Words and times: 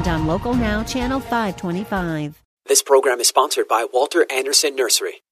and 0.00 0.08
on 0.08 0.26
Local 0.26 0.54
Now, 0.54 0.82
Channel 0.82 1.20
525. 1.20 2.42
This 2.66 2.82
program 2.82 3.20
is 3.20 3.28
sponsored 3.28 3.68
by 3.68 3.86
Walter 3.92 4.24
Andersen 4.30 4.74
Nursery. 4.74 5.22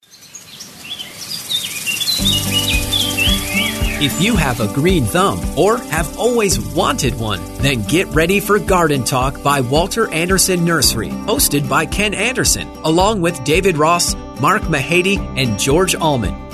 If 4.00 4.22
you 4.22 4.36
have 4.36 4.60
a 4.60 4.72
green 4.72 5.04
thumb 5.04 5.40
or 5.58 5.78
have 5.78 6.18
always 6.18 6.60
wanted 6.60 7.18
one, 7.18 7.40
then 7.58 7.82
get 7.82 8.06
ready 8.08 8.40
for 8.40 8.58
Garden 8.58 9.04
Talk 9.04 9.42
by 9.42 9.60
Walter 9.60 10.08
Andersen 10.12 10.64
Nursery, 10.64 11.08
hosted 11.08 11.68
by 11.68 11.86
Ken 11.86 12.14
Andersen, 12.14 12.68
along 12.84 13.20
with 13.20 13.42
David 13.44 13.76
Ross, 13.76 14.14
Mark 14.40 14.62
Mahady, 14.62 15.18
and 15.36 15.58
George 15.58 15.94
Allman. 15.94 16.47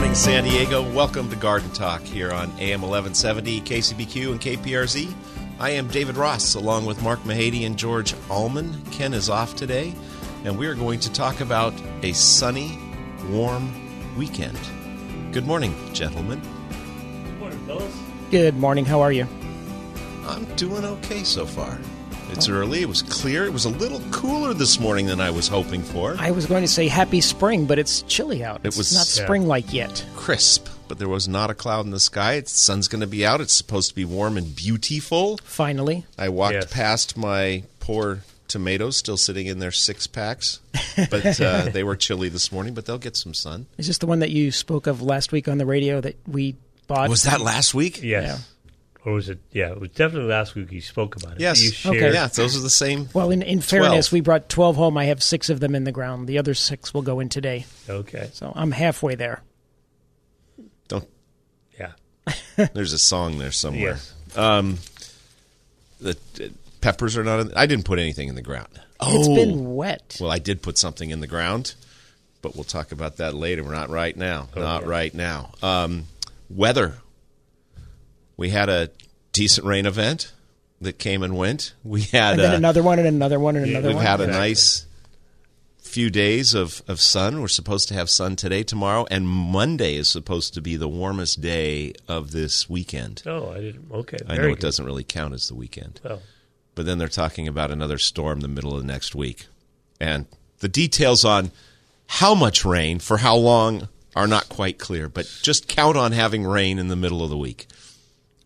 Morning, 0.00 0.14
San 0.14 0.44
Diego. 0.44 0.94
Welcome 0.94 1.28
to 1.28 1.36
Garden 1.36 1.70
Talk 1.72 2.00
here 2.00 2.32
on 2.32 2.48
AM 2.58 2.80
1170, 2.80 3.60
KCBQ, 3.60 4.30
and 4.30 4.40
KPRZ. 4.40 5.12
I 5.58 5.72
am 5.72 5.88
David 5.88 6.16
Ross, 6.16 6.54
along 6.54 6.86
with 6.86 7.02
Mark 7.02 7.20
Mahady 7.24 7.66
and 7.66 7.76
George 7.76 8.14
Allman. 8.30 8.82
Ken 8.92 9.12
is 9.12 9.28
off 9.28 9.56
today, 9.56 9.94
and 10.44 10.56
we 10.56 10.66
are 10.68 10.74
going 10.74 11.00
to 11.00 11.12
talk 11.12 11.42
about 11.42 11.74
a 12.02 12.14
sunny, 12.14 12.78
warm 13.28 13.70
weekend. 14.16 14.58
Good 15.32 15.46
morning, 15.46 15.74
gentlemen. 15.92 16.40
Good 16.40 17.38
morning, 17.38 17.66
fellas. 17.66 18.00
Good 18.30 18.56
morning. 18.56 18.86
How 18.86 19.02
are 19.02 19.12
you? 19.12 19.28
I'm 20.24 20.46
doing 20.56 20.86
okay 20.86 21.24
so 21.24 21.44
far. 21.44 21.78
It's 22.32 22.48
early. 22.48 22.80
It 22.82 22.88
was 22.88 23.02
clear. 23.02 23.44
It 23.44 23.52
was 23.52 23.64
a 23.64 23.70
little 23.70 24.00
cooler 24.10 24.54
this 24.54 24.80
morning 24.80 25.06
than 25.06 25.20
I 25.20 25.30
was 25.30 25.46
hoping 25.48 25.82
for. 25.82 26.16
I 26.18 26.30
was 26.30 26.46
going 26.46 26.62
to 26.62 26.68
say 26.68 26.88
happy 26.88 27.20
spring, 27.20 27.66
but 27.66 27.78
it's 27.78 28.02
chilly 28.02 28.42
out. 28.44 28.60
It's 28.64 28.76
It 28.76 28.78
was- 28.78 28.92
not 28.94 29.06
spring 29.06 29.46
like 29.46 29.72
yet. 29.72 30.04
Crisp, 30.16 30.66
but 30.88 30.98
there 30.98 31.08
was 31.08 31.28
not 31.28 31.50
a 31.50 31.54
cloud 31.54 31.84
in 31.84 31.90
the 31.90 32.00
sky. 32.00 32.40
The 32.40 32.48
sun's 32.48 32.88
going 32.88 33.02
to 33.02 33.06
be 33.06 33.26
out. 33.26 33.40
It's 33.40 33.52
supposed 33.52 33.90
to 33.90 33.94
be 33.94 34.04
warm 34.06 34.36
and 34.38 34.54
beautiful. 34.56 35.38
Finally, 35.44 36.06
I 36.18 36.28
walked 36.30 36.54
Yes. 36.54 36.72
past 36.72 37.16
my 37.16 37.64
poor 37.80 38.20
tomatoes 38.48 38.96
still 38.96 39.16
sitting 39.16 39.46
in 39.46 39.58
their 39.58 39.70
six 39.70 40.06
packs, 40.06 40.60
but 41.10 41.40
uh, 41.40 41.64
they 41.72 41.84
were 41.84 41.94
chilly 41.96 42.28
this 42.30 42.50
morning. 42.50 42.72
But 42.74 42.86
they'll 42.86 42.98
get 42.98 43.16
some 43.16 43.34
sun. 43.34 43.66
is 43.76 43.86
this 43.86 43.98
the 43.98 44.06
one 44.06 44.20
that 44.20 44.30
you 44.30 44.50
spoke 44.50 44.86
of 44.86 45.02
last 45.02 45.30
week 45.30 45.46
on 45.46 45.58
the 45.58 45.66
radio 45.66 46.00
that 46.00 46.16
we 46.26 46.56
bought? 46.86 47.10
Was 47.10 47.24
that 47.24 47.40
last 47.40 47.74
week? 47.74 48.02
Yes. 48.02 48.24
Yeah. 48.24 48.38
Or 49.04 49.12
was 49.14 49.28
it? 49.30 49.38
Yeah, 49.50 49.70
it 49.70 49.80
was 49.80 49.90
definitely 49.90 50.28
last 50.28 50.54
week 50.54 50.70
you 50.72 50.80
spoke 50.80 51.16
about 51.16 51.34
it. 51.34 51.40
Yes. 51.40 51.84
You 51.84 51.90
Okay. 51.90 52.12
Yeah, 52.12 52.26
those 52.26 52.56
are 52.56 52.60
the 52.60 52.68
same. 52.68 53.08
Well, 53.14 53.30
in, 53.30 53.40
in 53.40 53.60
fairness, 53.60 54.08
12. 54.08 54.12
we 54.12 54.20
brought 54.20 54.48
12 54.48 54.76
home. 54.76 54.98
I 54.98 55.06
have 55.06 55.22
six 55.22 55.48
of 55.48 55.60
them 55.60 55.74
in 55.74 55.84
the 55.84 55.92
ground. 55.92 56.28
The 56.28 56.38
other 56.38 56.52
six 56.54 56.92
will 56.92 57.02
go 57.02 57.18
in 57.20 57.30
today. 57.30 57.64
Okay. 57.88 58.28
So 58.34 58.52
I'm 58.54 58.72
halfway 58.72 59.14
there. 59.14 59.42
Don't. 60.88 61.08
Yeah. 61.78 61.92
There's 62.74 62.92
a 62.92 62.98
song 62.98 63.38
there 63.38 63.52
somewhere. 63.52 63.98
Yes. 63.98 64.14
The 66.00 66.16
uh, 66.42 66.48
peppers 66.80 67.16
are 67.16 67.24
not. 67.24 67.40
In, 67.40 67.52
I 67.54 67.66
didn't 67.66 67.84
put 67.84 67.98
anything 67.98 68.28
in 68.28 68.34
the 68.34 68.42
ground. 68.42 68.80
Oh, 69.00 69.18
it's 69.18 69.28
been 69.28 69.74
wet. 69.74 70.18
Well, 70.20 70.30
I 70.30 70.38
did 70.38 70.62
put 70.62 70.76
something 70.76 71.10
in 71.10 71.20
the 71.20 71.26
ground, 71.26 71.74
but 72.42 72.54
we'll 72.54 72.64
talk 72.64 72.92
about 72.92 73.16
that 73.16 73.34
later. 73.34 73.64
We're 73.64 73.72
not 73.72 73.90
right 73.90 74.16
now. 74.16 74.48
Not 74.54 74.86
right 74.86 75.14
now. 75.14 75.52
Um, 75.62 76.06
weather. 76.48 76.96
We 78.40 78.48
had 78.50 78.68
a 78.68 78.90
decent 79.32 79.66
rain 79.66 79.84
event 79.86 80.32
that 80.80 80.98
came 80.98 81.22
and 81.22 81.36
went. 81.36 81.74
We 81.84 82.02
had 82.02 82.32
and 82.34 82.40
then 82.40 82.52
uh, 82.54 82.56
another 82.56 82.82
one 82.82 82.98
and 82.98 83.06
another 83.06 83.38
one 83.38 83.54
and 83.56 83.66
another 83.66 83.88
one. 83.88 83.96
we've 83.98 84.04
had 84.06 84.20
a 84.20 84.24
Exactly. 84.24 84.40
nice 84.48 84.86
few 85.78 86.08
days 86.10 86.54
of, 86.54 86.82
of 86.88 87.00
sun. 87.00 87.40
We're 87.40 87.48
supposed 87.48 87.88
to 87.88 87.94
have 87.94 88.08
sun 88.08 88.36
today, 88.36 88.62
tomorrow, 88.62 89.06
and 89.10 89.28
Monday 89.28 89.96
is 89.96 90.08
supposed 90.08 90.54
to 90.54 90.60
be 90.62 90.76
the 90.76 90.88
warmest 90.88 91.40
day 91.40 91.92
of 92.08 92.30
this 92.30 92.68
weekend. 92.70 93.22
Oh, 93.26 93.50
I 93.50 93.60
didn't. 93.60 93.90
Okay. 93.92 94.18
I 94.26 94.36
very 94.36 94.38
know 94.48 94.52
it 94.52 94.56
good. 94.56 94.62
doesn't 94.62 94.84
really 94.86 95.04
count 95.04 95.34
as 95.34 95.48
the 95.48 95.54
weekend. 95.54 96.00
Well, 96.04 96.22
But 96.74 96.86
then 96.86 96.98
they're 96.98 97.08
talking 97.08 97.46
about 97.48 97.70
another 97.70 97.98
storm 97.98 98.40
the 98.40 98.48
middle 98.48 98.74
of 98.76 98.84
next 98.84 99.14
week. 99.14 99.46
And 100.00 100.26
the 100.60 100.68
details 100.68 101.24
on 101.24 101.50
how 102.06 102.34
much 102.34 102.64
rain 102.64 103.00
for 103.00 103.18
how 103.18 103.36
long 103.36 103.88
are 104.16 104.26
not 104.26 104.48
quite 104.48 104.78
clear, 104.78 105.08
but 105.08 105.26
just 105.42 105.68
count 105.68 105.96
on 105.96 106.12
having 106.12 106.44
rain 106.44 106.78
in 106.78 106.88
the 106.88 106.96
middle 106.96 107.22
of 107.22 107.30
the 107.30 107.36
week. 107.36 107.66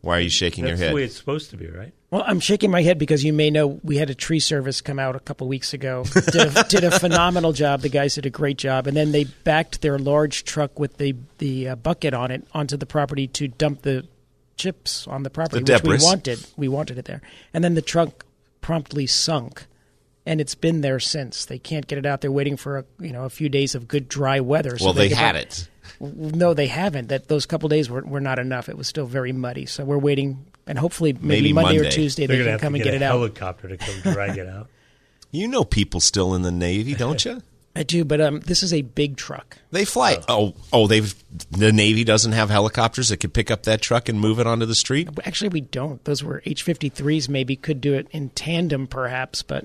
Why 0.04 0.18
are 0.18 0.20
you 0.20 0.30
shaking 0.30 0.64
that's 0.64 0.78
your 0.78 0.86
head? 0.86 0.90
the 0.92 0.94
way 0.96 1.04
it's 1.04 1.16
supposed 1.16 1.50
to 1.50 1.56
be, 1.56 1.66
right? 1.68 1.92
Well, 2.10 2.22
I'm 2.26 2.38
shaking 2.38 2.70
my 2.70 2.82
head 2.82 2.98
because 2.98 3.24
you 3.24 3.32
may 3.32 3.50
know 3.50 3.80
we 3.82 3.96
had 3.96 4.08
a 4.10 4.14
tree 4.14 4.38
service 4.38 4.80
come 4.80 4.98
out 5.00 5.16
a 5.16 5.20
couple 5.20 5.48
weeks 5.48 5.74
ago. 5.74 6.04
Did 6.14 6.36
a, 6.56 6.64
did 6.68 6.84
a 6.84 6.90
phenomenal 7.00 7.52
job. 7.52 7.80
The 7.80 7.88
guys 7.88 8.14
did 8.14 8.24
a 8.26 8.30
great 8.30 8.56
job, 8.58 8.86
and 8.86 8.96
then 8.96 9.10
they 9.12 9.24
backed 9.24 9.80
their 9.82 9.98
large 9.98 10.44
truck 10.44 10.78
with 10.78 10.98
the 10.98 11.16
the 11.38 11.70
uh, 11.70 11.76
bucket 11.76 12.14
on 12.14 12.30
it 12.30 12.46
onto 12.52 12.76
the 12.76 12.86
property 12.86 13.26
to 13.28 13.48
dump 13.48 13.82
the 13.82 14.06
chips 14.56 15.08
on 15.08 15.24
the 15.24 15.30
property, 15.30 15.64
The 15.64 15.72
which 15.72 15.82
debris. 15.82 15.98
we 15.98 16.04
wanted. 16.04 16.46
We 16.56 16.68
wanted 16.68 16.98
it 16.98 17.06
there, 17.06 17.20
and 17.52 17.64
then 17.64 17.74
the 17.74 17.82
truck 17.82 18.24
promptly 18.60 19.06
sunk, 19.08 19.66
and 20.24 20.40
it's 20.40 20.54
been 20.54 20.80
there 20.82 21.00
since. 21.00 21.44
They 21.46 21.58
can't 21.58 21.86
get 21.88 21.98
it 21.98 22.06
out. 22.06 22.20
They're 22.20 22.30
waiting 22.30 22.56
for 22.56 22.78
a 22.78 22.84
you 23.00 23.10
know 23.12 23.24
a 23.24 23.30
few 23.30 23.48
days 23.48 23.74
of 23.74 23.88
good 23.88 24.08
dry 24.08 24.38
weather. 24.40 24.78
so 24.78 24.84
well, 24.84 24.94
they 24.94 25.08
can- 25.08 25.16
had 25.18 25.36
it. 25.36 25.68
No, 26.00 26.54
they 26.54 26.66
haven't. 26.66 27.08
That 27.08 27.28
those 27.28 27.46
couple 27.46 27.68
days 27.68 27.88
were, 27.90 28.02
were 28.02 28.20
not 28.20 28.38
enough. 28.38 28.68
It 28.68 28.76
was 28.76 28.86
still 28.88 29.06
very 29.06 29.32
muddy. 29.32 29.66
So 29.66 29.84
we're 29.84 29.98
waiting, 29.98 30.44
and 30.66 30.78
hopefully 30.78 31.12
maybe, 31.12 31.26
Maybe 31.26 31.52
Monday, 31.52 31.74
Monday. 31.76 31.88
or 31.88 31.90
Tuesday 31.90 32.26
They're 32.26 32.38
they 32.44 32.50
can 32.50 32.58
come 32.58 32.74
and 32.74 32.82
get, 32.84 32.90
get 32.92 32.94
a 32.94 33.04
it 33.04 33.06
out. 33.06 33.12
helicopter 33.12 33.68
to 33.68 33.76
come 33.76 34.12
drag 34.12 34.38
it 34.38 34.48
out. 34.48 34.68
You 35.30 35.48
know 35.48 35.64
people 35.64 35.98
still 35.98 36.32
in 36.36 36.42
the 36.42 36.52
Navy, 36.52 36.94
don't 36.94 37.24
you? 37.24 37.42
I 37.74 37.82
do, 37.82 38.04
but 38.04 38.20
um, 38.20 38.38
this 38.38 38.62
is 38.62 38.72
a 38.72 38.82
big 38.82 39.16
truck. 39.16 39.58
They 39.72 39.84
fly. 39.84 40.18
Oh, 40.28 40.54
oh, 40.72 40.86
they've 40.86 41.12
the 41.50 41.72
Navy 41.72 42.04
doesn't 42.04 42.30
have 42.30 42.50
helicopters 42.50 43.08
that 43.08 43.16
could 43.16 43.34
pick 43.34 43.50
up 43.50 43.64
that 43.64 43.80
truck 43.82 44.08
and 44.08 44.20
move 44.20 44.38
it 44.38 44.46
onto 44.46 44.64
the 44.64 44.76
street. 44.76 45.08
Actually, 45.24 45.48
we 45.48 45.60
don't. 45.62 46.04
Those 46.04 46.22
were 46.22 46.40
H-53s. 46.46 47.28
Maybe 47.28 47.56
could 47.56 47.80
do 47.80 47.94
it 47.94 48.06
in 48.12 48.28
tandem, 48.28 48.86
perhaps. 48.86 49.42
But 49.42 49.64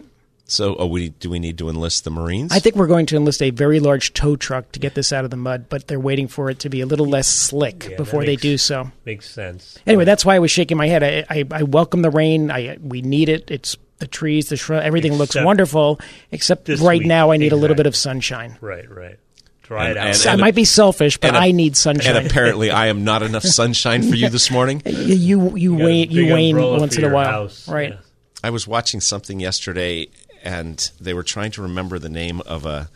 So, 0.51 0.75
oh, 0.77 0.87
we 0.87 1.09
do 1.09 1.29
we 1.29 1.39
need 1.39 1.57
to 1.59 1.69
enlist 1.69 2.03
the 2.03 2.09
Marines? 2.11 2.51
I 2.51 2.59
think 2.59 2.75
we're 2.75 2.87
going 2.87 3.05
to 3.07 3.15
enlist 3.15 3.41
a 3.41 3.51
very 3.51 3.79
large 3.79 4.13
tow 4.13 4.35
truck 4.35 4.71
to 4.73 4.79
get 4.79 4.95
this 4.95 5.13
out 5.13 5.23
of 5.23 5.31
the 5.31 5.37
mud. 5.37 5.67
But 5.69 5.87
they're 5.87 5.99
waiting 5.99 6.27
for 6.27 6.49
it 6.49 6.59
to 6.59 6.69
be 6.69 6.81
a 6.81 6.85
little 6.85 7.05
less 7.05 7.27
slick 7.27 7.87
Yeah, 7.91 7.97
before 7.97 8.21
that 8.21 8.25
they 8.25 8.35
do 8.35 8.57
so. 8.57 8.91
Makes 9.05 9.29
sense. 9.29 9.77
Anyway, 9.87 10.05
that's 10.05 10.25
why 10.25 10.35
I 10.35 10.39
was 10.39 10.51
shaking 10.51 10.77
my 10.77 10.87
head. 10.87 11.03
I, 11.03 11.25
I, 11.29 11.43
I 11.51 11.63
welcome 11.63 12.01
the 12.01 12.09
rain. 12.09 12.51
I 12.51 12.77
we 12.81 13.01
need 13.01 13.29
it. 13.29 13.49
It's 13.51 13.77
the 13.99 14.07
trees, 14.07 14.49
the 14.49 14.55
shrub, 14.57 14.81
everything 14.81 15.13
looks 15.13 15.35
wonderful. 15.35 15.99
Except 16.31 16.67
right 16.69 16.99
week. 16.99 17.07
now, 17.07 17.31
I 17.31 17.37
need 17.37 17.51
a 17.51 17.57
little 17.57 17.75
bit 17.75 17.85
of 17.85 17.95
sunshine. 17.95 18.57
Right, 18.61 18.89
right. 18.89 19.17
Dry 19.63 19.89
And- 19.89 19.91
it 19.91 19.97
out. 19.97 20.07
and- 20.07 20.15
So 20.15 20.29
I 20.31 20.35
might 20.37 20.55
be 20.55 20.63
selfish, 20.65 21.17
but 21.17 21.27
and 21.27 21.37
a- 21.37 21.39
I 21.41 21.51
need 21.51 21.75
sunshine. 21.77 22.15
and 22.15 22.25
apparently, 22.25 22.71
I 22.71 22.87
am 22.87 23.03
not 23.03 23.21
enough 23.23 23.43
sunshine 23.59 24.01
for 24.03 24.15
you 24.15 24.29
this 24.29 24.49
morning. 24.49 24.81
you 24.85 25.55
you 25.57 25.73
got 25.77 25.81
a 25.81 25.85
wane 25.85 26.11
you 26.11 26.33
wane 26.33 26.57
once 26.57 26.97
in 26.97 27.03
a 27.03 27.09
while, 27.13 27.25
house. 27.43 27.67
right? 27.67 27.89
Yeah. 27.91 27.97
I 28.41 28.51
was 28.51 28.65
watching 28.65 29.01
something 29.01 29.41
yesterday, 29.41 30.07
and 30.43 30.91
they 30.99 31.13
were 31.13 31.23
trying 31.23 31.51
to 31.51 31.61
remember 31.61 31.99
the 31.99 32.09
name 32.09 32.41
of 32.41 32.65
a 32.65 32.89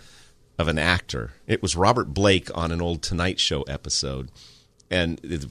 of 0.58 0.68
an 0.68 0.78
actor. 0.78 1.34
It 1.48 1.62
was 1.62 1.76
Robert 1.76 2.14
Blake 2.14 2.50
on 2.56 2.72
an 2.72 2.82
old 2.82 3.02
Tonight 3.02 3.40
Show 3.40 3.64
episode, 3.64 4.30
and 4.90 5.20
it, 5.24 5.46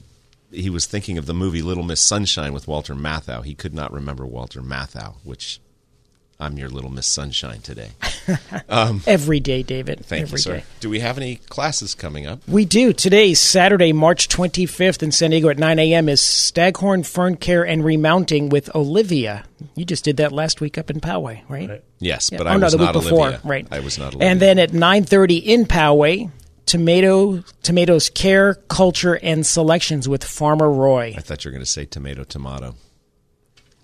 he 0.51 0.69
was 0.69 0.85
thinking 0.85 1.17
of 1.17 1.25
the 1.25 1.33
movie 1.33 1.61
Little 1.61 1.83
Miss 1.83 1.99
Sunshine 1.99 2.53
with 2.53 2.67
Walter 2.67 2.95
Matthau. 2.95 3.43
He 3.43 3.55
could 3.55 3.73
not 3.73 3.91
remember 3.91 4.25
Walter 4.25 4.61
Matthau, 4.61 5.15
which 5.23 5.59
I'm 6.39 6.57
your 6.57 6.69
little 6.69 6.91
Miss 6.91 7.07
Sunshine 7.07 7.61
today. 7.61 7.91
Um, 8.69 9.01
Every 9.05 9.39
day, 9.39 9.61
David. 9.63 10.05
Thank 10.05 10.23
Every 10.23 10.33
you, 10.33 10.37
sir. 10.37 10.57
day. 10.57 10.63
Do 10.79 10.89
we 10.89 10.99
have 10.99 11.17
any 11.17 11.35
classes 11.35 11.93
coming 11.93 12.25
up? 12.25 12.41
We 12.47 12.65
do. 12.65 12.93
Today's 12.93 13.39
Saturday, 13.39 13.93
March 13.93 14.29
25th 14.29 15.03
in 15.03 15.11
San 15.11 15.31
Diego 15.31 15.49
at 15.49 15.57
9 15.59 15.77
a.m. 15.79 16.09
is 16.09 16.21
Staghorn 16.21 17.03
Fern 17.03 17.35
Care 17.37 17.63
and 17.65 17.83
Remounting 17.83 18.49
with 18.49 18.73
Olivia. 18.75 19.43
You 19.75 19.85
just 19.85 20.03
did 20.05 20.17
that 20.17 20.31
last 20.31 20.61
week 20.61 20.77
up 20.77 20.89
in 20.89 20.99
Poway, 21.01 21.41
right? 21.49 21.69
Right. 21.69 21.83
Yes, 21.99 22.29
Yeah. 22.31 22.37
but 22.39 22.47
oh, 22.47 22.49
I 22.51 22.57
no, 22.57 22.65
was 22.65 22.73
the 22.73 22.77
not 22.79 22.95
week 22.95 23.03
before, 23.03 23.27
Olivia. 23.27 23.41
right? 23.43 23.67
I 23.71 23.79
was 23.81 23.97
not 23.97 24.13
Olivia. 24.15 24.29
And 24.29 24.39
then 24.39 24.57
at 24.59 24.71
9:30 24.71 25.43
in 25.43 25.65
Poway, 25.65 26.31
tomato 26.65 27.43
tomatoes 27.61 28.09
care, 28.09 28.55
culture, 28.55 29.19
and 29.21 29.45
selections 29.45 30.07
with 30.09 30.23
Farmer 30.23 30.69
Roy. 30.71 31.13
I 31.17 31.21
thought 31.21 31.43
you 31.45 31.49
were 31.49 31.53
going 31.53 31.65
to 31.65 31.69
say 31.69 31.85
tomato, 31.85 32.23
tomato. 32.23 32.75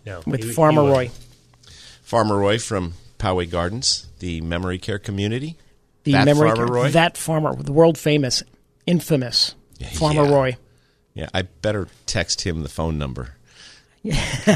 No, 0.05 0.21
With 0.25 0.41
he- 0.43 0.47
he 0.49 0.53
Farmer 0.53 0.83
wasn't. 0.83 0.97
Roy, 0.97 1.11
Farmer 2.03 2.37
Roy 2.37 2.57
from 2.57 2.93
Poway 3.19 3.49
Gardens, 3.49 4.07
the 4.19 4.41
memory 4.41 4.79
care 4.79 4.97
community. 4.97 5.57
the 6.03 6.13
That 6.13 6.25
memory 6.25 6.49
Farmer 6.49 6.65
Roy? 6.73 6.89
that 6.91 7.17
farmer, 7.17 7.55
the 7.55 7.73
world 7.73 7.97
famous, 7.97 8.41
infamous 8.87 9.53
Farmer 9.93 10.23
yeah. 10.23 10.31
Roy. 10.33 10.57
Yeah, 11.13 11.29
I 11.33 11.43
better 11.43 11.87
text 12.05 12.41
him 12.41 12.63
the 12.63 12.69
phone 12.69 12.97
number. 12.97 13.35
Yeah. 14.03 14.23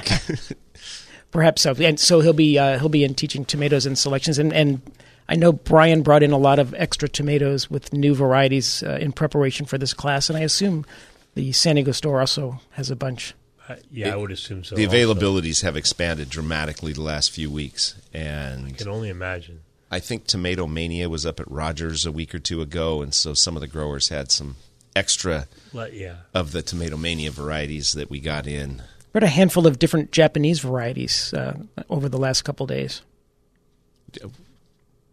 Perhaps 1.31 1.63
so, 1.63 1.73
and 1.73 1.99
so 1.99 2.21
he'll 2.21 2.31
be 2.33 2.57
uh, 2.59 2.77
he'll 2.79 2.89
be 2.89 3.03
in 3.03 3.15
teaching 3.15 3.43
tomatoes 3.43 3.85
and 3.85 3.97
selections, 3.97 4.37
and 4.37 4.53
and 4.53 4.81
I 5.27 5.35
know 5.35 5.51
Brian 5.51 6.03
brought 6.03 6.21
in 6.23 6.31
a 6.31 6.37
lot 6.37 6.59
of 6.59 6.73
extra 6.75 7.09
tomatoes 7.09 7.69
with 7.71 7.91
new 7.91 8.13
varieties 8.13 8.83
uh, 8.83 8.97
in 9.01 9.11
preparation 9.13 9.65
for 9.65 9.77
this 9.79 9.93
class, 9.93 10.29
and 10.29 10.37
I 10.37 10.41
assume 10.41 10.85
the 11.33 11.51
San 11.51 11.75
Diego 11.75 11.91
store 11.91 12.19
also 12.19 12.59
has 12.71 12.91
a 12.91 12.95
bunch. 12.95 13.33
Uh, 13.67 13.75
yeah, 13.91 14.13
I 14.13 14.17
would 14.17 14.31
assume 14.31 14.63
so. 14.63 14.75
the 14.75 14.85
also. 14.85 14.97
availabilities 14.97 15.63
have 15.63 15.77
expanded 15.77 16.29
dramatically 16.29 16.91
the 16.91 17.01
last 17.01 17.31
few 17.31 17.49
weeks, 17.49 17.95
and 18.13 18.67
I 18.67 18.71
can 18.71 18.89
only 18.89 19.09
imagine. 19.09 19.61
I 19.89 19.99
think 19.99 20.25
Tomato 20.25 20.67
Mania 20.67 21.07
was 21.07 21.25
up 21.25 21.39
at 21.39 21.49
Rogers 21.49 22.05
a 22.05 22.11
week 22.11 22.33
or 22.33 22.39
two 22.39 22.61
ago, 22.61 23.01
and 23.01 23.13
so 23.13 23.33
some 23.33 23.55
of 23.55 23.61
the 23.61 23.67
growers 23.67 24.09
had 24.09 24.31
some 24.31 24.55
extra 24.95 25.47
Let, 25.71 25.93
yeah. 25.93 26.15
of 26.33 26.51
the 26.51 26.61
Tomato 26.61 26.97
Mania 26.97 27.31
varieties 27.31 27.93
that 27.93 28.09
we 28.09 28.19
got 28.19 28.47
in. 28.47 28.81
We 29.13 29.17
had 29.17 29.23
a 29.23 29.27
handful 29.27 29.67
of 29.67 29.79
different 29.79 30.11
Japanese 30.11 30.59
varieties 30.59 31.33
uh, 31.33 31.57
over 31.89 32.09
the 32.09 32.17
last 32.17 32.41
couple 32.41 32.65
days. 32.65 33.01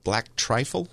Black 0.03 0.35
trifle? 0.37 0.89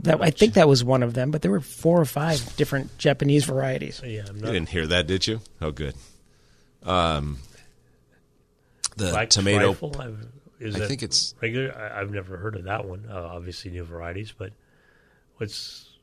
That 0.00 0.20
I 0.20 0.30
think 0.30 0.54
that 0.54 0.68
was 0.68 0.84
one 0.84 1.02
of 1.02 1.14
them, 1.14 1.30
but 1.30 1.42
there 1.42 1.50
were 1.50 1.60
four 1.60 2.00
or 2.00 2.04
five 2.04 2.56
different 2.56 2.98
Japanese 2.98 3.44
varieties. 3.44 4.00
Yeah, 4.04 4.24
I'm 4.28 4.36
You 4.36 4.46
didn't 4.46 4.68
hear 4.68 4.86
that, 4.86 5.06
did 5.06 5.26
you? 5.26 5.40
Oh, 5.60 5.72
good. 5.72 5.94
Um, 6.88 7.38
the 8.96 9.10
Black 9.10 9.30
tomato. 9.30 9.66
trifle, 9.74 9.96
I've- 10.00 10.26
is 10.60 10.74
I 10.76 10.86
think 10.88 11.02
it's- 11.04 11.34
regular. 11.40 11.72
I, 11.76 12.00
I've 12.00 12.10
never 12.10 12.36
heard 12.36 12.56
of 12.56 12.64
that 12.64 12.84
one. 12.84 13.06
Uh, 13.08 13.14
obviously, 13.14 13.70
new 13.70 13.84
varieties, 13.84 14.32
but 14.36 14.52
what's 15.36 15.98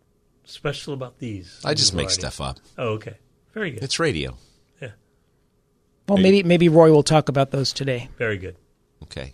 special 0.46 0.94
about 0.94 1.20
these? 1.20 1.60
I 1.66 1.74
just 1.74 1.94
new 1.94 1.98
make 1.98 2.06
varieties? 2.08 2.20
stuff 2.36 2.42
up. 2.42 2.60
Oh, 2.78 2.90
okay. 2.94 3.16
Very 3.54 3.72
good. 3.72 3.84
It's 3.84 4.00
radio. 4.00 4.38
yeah, 4.82 4.92
Well, 6.08 6.18
maybe 6.18 6.44
maybe 6.44 6.70
Roy 6.70 6.92
will 6.92 7.04
talk 7.04 7.28
about 7.30 7.52
those 7.52 7.74
today. 7.74 8.10
very 8.18 8.38
good. 8.38 8.56
Okay. 9.04 9.34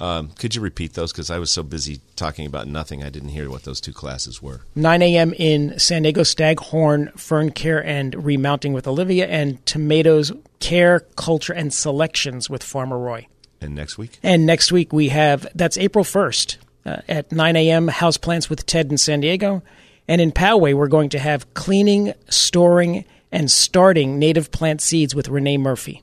Um, 0.00 0.30
could 0.30 0.54
you 0.54 0.62
repeat 0.62 0.94
those? 0.94 1.12
Because 1.12 1.30
I 1.30 1.38
was 1.38 1.50
so 1.50 1.62
busy 1.62 2.00
talking 2.16 2.46
about 2.46 2.66
nothing, 2.66 3.04
I 3.04 3.10
didn't 3.10 3.28
hear 3.28 3.50
what 3.50 3.64
those 3.64 3.80
two 3.80 3.92
classes 3.92 4.40
were. 4.40 4.62
9 4.74 5.02
a.m. 5.02 5.34
in 5.34 5.78
San 5.78 6.02
Diego, 6.02 6.22
Staghorn, 6.22 7.12
Fern 7.16 7.50
Care 7.50 7.84
and 7.84 8.24
Remounting 8.24 8.72
with 8.72 8.88
Olivia, 8.88 9.26
and 9.26 9.64
Tomatoes 9.66 10.32
Care, 10.58 11.00
Culture, 11.16 11.52
and 11.52 11.72
Selections 11.72 12.48
with 12.48 12.62
Farmer 12.62 12.98
Roy. 12.98 13.26
And 13.60 13.74
next 13.74 13.98
week? 13.98 14.18
And 14.22 14.46
next 14.46 14.72
week 14.72 14.90
we 14.90 15.10
have, 15.10 15.46
that's 15.54 15.76
April 15.76 16.04
1st 16.04 16.56
uh, 16.86 16.96
at 17.06 17.30
9 17.30 17.56
a.m., 17.56 17.88
House 17.88 18.16
Plants 18.16 18.48
with 18.48 18.64
Ted 18.64 18.90
in 18.90 18.96
San 18.96 19.20
Diego. 19.20 19.62
And 20.08 20.20
in 20.20 20.32
Poway, 20.32 20.74
we're 20.74 20.88
going 20.88 21.10
to 21.10 21.18
have 21.18 21.52
Cleaning, 21.52 22.14
Storing, 22.30 23.04
and 23.30 23.50
Starting 23.50 24.18
Native 24.18 24.50
Plant 24.50 24.80
Seeds 24.80 25.14
with 25.14 25.28
Renee 25.28 25.58
Murphy. 25.58 26.02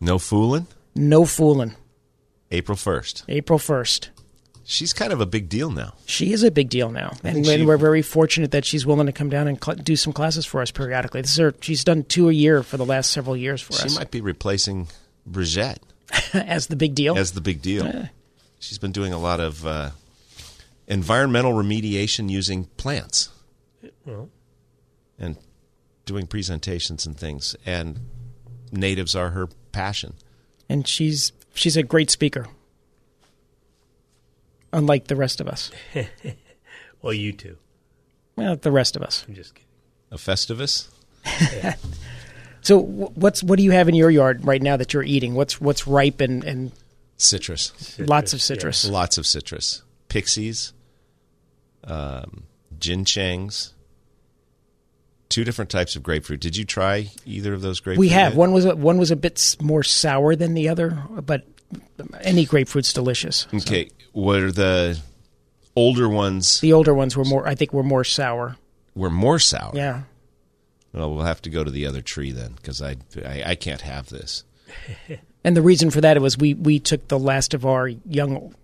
No 0.00 0.18
fooling? 0.18 0.68
No 0.94 1.24
fooling. 1.24 1.74
April 2.54 2.76
1st. 2.76 3.24
April 3.28 3.58
1st. 3.58 4.08
She's 4.66 4.92
kind 4.94 5.12
of 5.12 5.20
a 5.20 5.26
big 5.26 5.48
deal 5.50 5.70
now. 5.70 5.92
She 6.06 6.32
is 6.32 6.42
a 6.42 6.50
big 6.50 6.70
deal 6.70 6.90
now, 6.90 7.12
and, 7.22 7.44
she- 7.44 7.52
and 7.52 7.66
we're 7.66 7.76
very 7.76 8.00
fortunate 8.00 8.50
that 8.52 8.64
she's 8.64 8.86
willing 8.86 9.06
to 9.06 9.12
come 9.12 9.28
down 9.28 9.46
and 9.46 9.62
cl- 9.62 9.76
do 9.76 9.94
some 9.96 10.12
classes 10.14 10.46
for 10.46 10.62
us 10.62 10.70
periodically. 10.70 11.20
This 11.20 11.32
is 11.32 11.36
her, 11.38 11.54
she's 11.60 11.84
done 11.84 12.04
two 12.04 12.30
a 12.30 12.32
year 12.32 12.62
for 12.62 12.78
the 12.78 12.86
last 12.86 13.10
several 13.10 13.36
years 13.36 13.60
for 13.60 13.74
She 13.74 13.82
us 13.84 13.92
She 13.92 13.98
might 13.98 14.10
be 14.10 14.22
replacing 14.22 14.88
Brigitte 15.26 15.80
as 16.32 16.68
the 16.68 16.76
big 16.76 16.94
deal. 16.94 17.18
as 17.18 17.32
the 17.32 17.42
big 17.42 17.60
deal. 17.60 18.08
She's 18.58 18.78
been 18.78 18.92
doing 18.92 19.12
a 19.12 19.18
lot 19.18 19.38
of 19.40 19.66
uh, 19.66 19.90
environmental 20.86 21.52
remediation 21.52 22.30
using 22.30 22.64
plants 22.78 23.28
Well, 24.06 24.30
and 25.18 25.36
doing 26.06 26.26
presentations 26.26 27.04
and 27.06 27.18
things. 27.18 27.54
And 27.66 28.00
natives 28.72 29.14
are 29.14 29.30
her 29.30 29.48
passion. 29.72 30.14
and 30.70 30.88
she's 30.88 31.32
she's 31.54 31.76
a 31.76 31.82
great 31.82 32.10
speaker, 32.10 32.46
unlike 34.72 35.06
the 35.06 35.16
rest 35.16 35.40
of 35.40 35.48
us. 35.48 35.70
well, 37.02 37.12
you 37.14 37.32
too. 37.32 37.56
Well, 38.36 38.56
the 38.56 38.72
rest 38.72 38.96
of 38.96 39.02
us. 39.02 39.24
I'm 39.26 39.34
just 39.34 39.54
kidding. 39.54 39.68
A 40.10 40.16
Festivus? 40.16 40.88
So, 42.64 42.78
what's 42.80 43.42
what 43.42 43.58
do 43.58 43.62
you 43.62 43.72
have 43.72 43.90
in 43.90 43.94
your 43.94 44.10
yard 44.10 44.46
right 44.46 44.62
now 44.62 44.78
that 44.78 44.94
you're 44.94 45.02
eating? 45.02 45.34
What's 45.34 45.60
what's 45.60 45.86
ripe 45.86 46.22
and, 46.22 46.42
and 46.44 46.72
Citrus. 47.18 47.98
lots 47.98 48.32
of 48.32 48.38
yeah. 48.38 48.44
citrus? 48.44 48.88
Lots 48.88 49.18
of 49.18 49.26
citrus. 49.26 49.82
Pixies, 50.08 50.72
um, 51.84 52.44
gin 52.78 53.04
changs, 53.04 53.73
two 55.34 55.44
different 55.44 55.70
types 55.70 55.96
of 55.96 56.02
grapefruit. 56.02 56.40
Did 56.40 56.56
you 56.56 56.64
try 56.64 57.10
either 57.26 57.52
of 57.52 57.60
those 57.60 57.80
grapefruit? 57.80 57.98
We 57.98 58.10
have 58.10 58.32
yet? 58.32 58.38
one 58.38 58.52
was 58.52 58.64
a, 58.64 58.76
one 58.76 58.98
was 58.98 59.10
a 59.10 59.16
bit 59.16 59.56
more 59.60 59.82
sour 59.82 60.36
than 60.36 60.54
the 60.54 60.68
other, 60.68 61.02
but 61.22 61.44
any 62.20 62.44
grapefruit's 62.44 62.92
delicious. 62.92 63.48
Okay. 63.52 63.90
What 64.12 64.40
are 64.40 64.52
the 64.52 65.00
older 65.74 66.08
ones 66.08 66.60
the 66.60 66.72
older 66.72 66.94
ones 66.94 67.16
were 67.16 67.24
more, 67.24 67.48
I 67.48 67.56
think, 67.56 67.72
were 67.72 67.82
more 67.82 68.04
sour. 68.04 68.56
were 68.94 69.10
more 69.10 69.40
sour? 69.40 69.72
Yeah. 69.74 70.02
Well, 70.92 71.12
we'll 71.12 71.24
have 71.24 71.42
to 71.42 71.50
go 71.50 71.64
to 71.64 71.70
the 71.70 71.86
other 71.86 72.00
tree 72.00 72.30
then 72.30 72.52
because 72.52 72.80
I, 72.80 72.96
I 73.24 73.42
I 73.46 73.54
can't 73.56 73.80
have 73.80 74.08
this. 74.08 74.44
And 75.46 75.54
the 75.54 75.60
reason 75.60 75.90
for 75.90 76.00
that 76.00 76.18
was 76.22 76.38
we, 76.38 76.54
we 76.54 76.80
took 76.80 77.06
the 77.08 77.18
last 77.18 77.52
of 77.52 77.66
our 77.66 77.88
young 77.88 78.54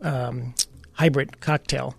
um, 0.00 0.54
hybrid 0.92 1.40
cocktail. 1.40 1.94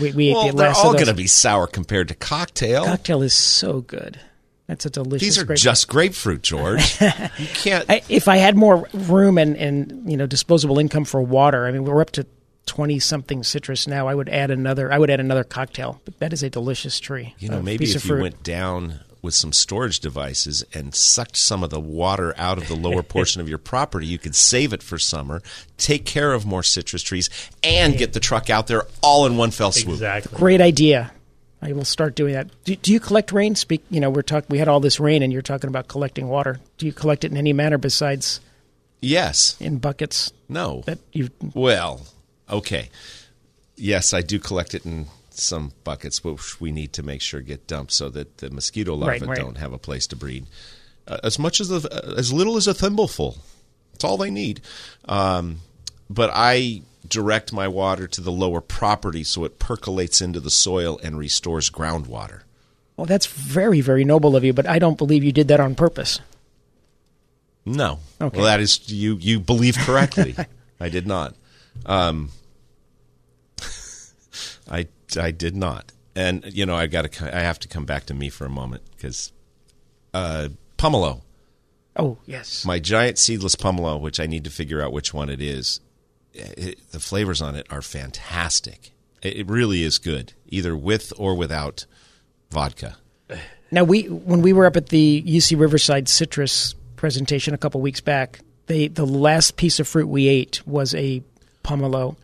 We, 0.00 0.12
we 0.12 0.32
Well, 0.32 0.46
ate 0.46 0.50
the 0.52 0.56
they're 0.58 0.72
all 0.72 0.92
going 0.92 1.06
to 1.06 1.14
be 1.14 1.26
sour 1.26 1.66
compared 1.66 2.08
to 2.08 2.14
cocktail. 2.14 2.84
Cocktail 2.84 3.22
is 3.22 3.32
so 3.34 3.80
good. 3.80 4.20
That's 4.66 4.86
a 4.86 4.90
delicious. 4.90 5.26
These 5.26 5.38
are 5.38 5.44
grape- 5.44 5.58
just 5.58 5.88
grapefruit, 5.88 6.42
George. 6.42 7.00
you 7.00 7.46
can't. 7.54 7.84
I, 7.88 8.02
if 8.08 8.28
I 8.28 8.36
had 8.36 8.56
more 8.56 8.88
room 8.92 9.36
and, 9.36 9.56
and 9.56 10.08
you 10.10 10.16
know 10.16 10.26
disposable 10.26 10.78
income 10.78 11.04
for 11.04 11.20
water, 11.20 11.66
I 11.66 11.72
mean 11.72 11.84
we're 11.84 12.00
up 12.00 12.12
to 12.12 12.26
twenty 12.66 13.00
something 13.00 13.42
citrus 13.42 13.88
now. 13.88 14.06
I 14.06 14.14
would 14.14 14.28
add 14.28 14.52
another. 14.52 14.92
I 14.92 14.98
would 14.98 15.10
add 15.10 15.18
another 15.18 15.42
cocktail. 15.42 16.00
But 16.04 16.20
that 16.20 16.32
is 16.32 16.44
a 16.44 16.50
delicious 16.50 17.00
tree. 17.00 17.34
you 17.40 17.48
know, 17.48 17.60
maybe 17.60 17.84
if 17.84 17.94
you 17.94 18.00
fruit. 18.00 18.22
went 18.22 18.42
down 18.44 19.00
with 19.22 19.34
some 19.34 19.52
storage 19.52 20.00
devices 20.00 20.64
and 20.72 20.94
sucked 20.94 21.36
some 21.36 21.62
of 21.62 21.70
the 21.70 21.80
water 21.80 22.34
out 22.38 22.58
of 22.58 22.68
the 22.68 22.74
lower 22.76 23.02
portion 23.02 23.40
of 23.40 23.48
your 23.48 23.58
property, 23.58 24.06
you 24.06 24.18
could 24.18 24.34
save 24.34 24.72
it 24.72 24.82
for 24.82 24.98
summer, 24.98 25.42
take 25.76 26.04
care 26.04 26.32
of 26.32 26.46
more 26.46 26.62
citrus 26.62 27.02
trees, 27.02 27.28
and 27.62 27.98
get 27.98 28.12
the 28.12 28.20
truck 28.20 28.48
out 28.50 28.66
there 28.66 28.84
all 29.02 29.26
in 29.26 29.36
one 29.36 29.50
fell 29.50 29.72
swoop. 29.72 29.94
Exactly. 29.94 30.36
Great 30.38 30.60
idea. 30.60 31.12
I 31.62 31.72
will 31.72 31.84
start 31.84 32.14
doing 32.14 32.32
that. 32.32 32.48
Do, 32.64 32.74
do 32.76 32.90
you 32.90 32.98
collect 33.00 33.32
rain? 33.32 33.54
Speak. 33.54 33.82
You 33.90 34.00
know, 34.00 34.08
we're 34.08 34.22
talk. 34.22 34.46
We 34.48 34.56
had 34.58 34.68
all 34.68 34.80
this 34.80 34.98
rain, 34.98 35.22
and 35.22 35.30
you're 35.30 35.42
talking 35.42 35.68
about 35.68 35.88
collecting 35.88 36.26
water. 36.28 36.58
Do 36.78 36.86
you 36.86 36.92
collect 36.92 37.22
it 37.24 37.30
in 37.30 37.36
any 37.36 37.52
manner 37.52 37.76
besides 37.76 38.40
Yes. 39.02 39.56
in 39.60 39.76
buckets 39.76 40.32
No. 40.48 40.82
that 40.86 40.98
you? 41.12 41.28
Well, 41.54 42.06
okay. 42.48 42.88
Yes, 43.76 44.14
I 44.14 44.22
do 44.22 44.38
collect 44.38 44.74
it 44.74 44.86
in 44.86 45.06
some 45.40 45.72
buckets, 45.84 46.22
which 46.22 46.60
we 46.60 46.72
need 46.72 46.92
to 46.94 47.02
make 47.02 47.20
sure 47.20 47.40
get 47.40 47.66
dumped 47.66 47.92
so 47.92 48.08
that 48.10 48.38
the 48.38 48.50
mosquito 48.50 48.94
larvae 48.94 49.20
Right, 49.20 49.28
right. 49.30 49.38
don't 49.38 49.58
have 49.58 49.72
a 49.72 49.78
place 49.78 50.06
to 50.08 50.16
breed. 50.16 50.46
Uh, 51.06 51.18
as 51.24 51.38
much 51.38 51.60
as 51.60 51.70
a, 51.70 52.14
as 52.16 52.32
little 52.32 52.56
as 52.56 52.66
a 52.66 52.74
thimbleful. 52.74 53.38
it's 53.94 54.04
all 54.04 54.16
they 54.16 54.30
need. 54.30 54.60
Um, 55.06 55.60
but 56.08 56.30
I 56.32 56.82
direct 57.08 57.52
my 57.52 57.66
water 57.66 58.06
to 58.06 58.20
the 58.20 58.30
lower 58.32 58.60
property 58.60 59.24
so 59.24 59.44
it 59.44 59.58
percolates 59.58 60.20
into 60.20 60.38
the 60.40 60.50
soil 60.50 61.00
and 61.02 61.18
restores 61.18 61.70
groundwater. 61.70 62.42
Well, 62.96 63.06
that's 63.06 63.26
very 63.26 63.80
very 63.80 64.04
noble 64.04 64.36
of 64.36 64.44
you, 64.44 64.52
but 64.52 64.68
I 64.68 64.78
don't 64.78 64.98
believe 64.98 65.24
you 65.24 65.32
did 65.32 65.48
that 65.48 65.58
on 65.60 65.74
purpose. 65.74 66.20
No. 67.64 67.98
Okay. 68.20 68.36
Well, 68.36 68.46
that 68.46 68.60
is 68.60 68.90
you. 68.90 69.16
You 69.16 69.40
believe 69.40 69.76
correctly. 69.78 70.34
I 70.80 70.88
did 70.88 71.06
not. 71.06 71.34
Um, 71.86 72.30
I 74.70 74.86
I 75.16 75.30
did 75.30 75.56
not. 75.56 75.92
And 76.14 76.44
you 76.52 76.66
know, 76.66 76.74
I 76.74 76.86
got 76.86 77.10
to. 77.10 77.36
I 77.36 77.40
have 77.40 77.58
to 77.60 77.68
come 77.68 77.84
back 77.84 78.06
to 78.06 78.14
me 78.14 78.28
for 78.28 78.44
a 78.44 78.50
moment 78.50 78.82
because 78.96 79.32
uh, 80.12 80.48
pomelo. 80.76 81.22
Oh 81.96 82.18
yes. 82.26 82.64
My 82.64 82.78
giant 82.78 83.18
seedless 83.18 83.56
pomelo, 83.56 84.00
which 84.00 84.20
I 84.20 84.26
need 84.26 84.44
to 84.44 84.50
figure 84.50 84.82
out 84.82 84.92
which 84.92 85.14
one 85.14 85.28
it 85.28 85.40
is. 85.40 85.80
It, 86.32 86.78
the 86.92 87.00
flavors 87.00 87.42
on 87.42 87.56
it 87.56 87.66
are 87.70 87.82
fantastic. 87.82 88.92
It, 89.22 89.36
it 89.38 89.48
really 89.48 89.82
is 89.82 89.98
good, 89.98 90.32
either 90.48 90.76
with 90.76 91.12
or 91.18 91.34
without 91.34 91.86
vodka. 92.50 92.96
Now 93.70 93.84
we 93.84 94.04
when 94.04 94.42
we 94.42 94.52
were 94.52 94.66
up 94.66 94.76
at 94.76 94.88
the 94.88 95.22
UC 95.26 95.58
Riverside 95.58 96.08
Citrus 96.08 96.74
presentation 96.96 97.54
a 97.54 97.58
couple 97.58 97.80
weeks 97.80 98.00
back, 98.00 98.40
they 98.66 98.88
the 98.88 99.06
last 99.06 99.56
piece 99.56 99.78
of 99.78 99.86
fruit 99.86 100.08
we 100.08 100.28
ate 100.28 100.66
was 100.66 100.94
a 100.94 101.22
pomelo, 101.62 102.16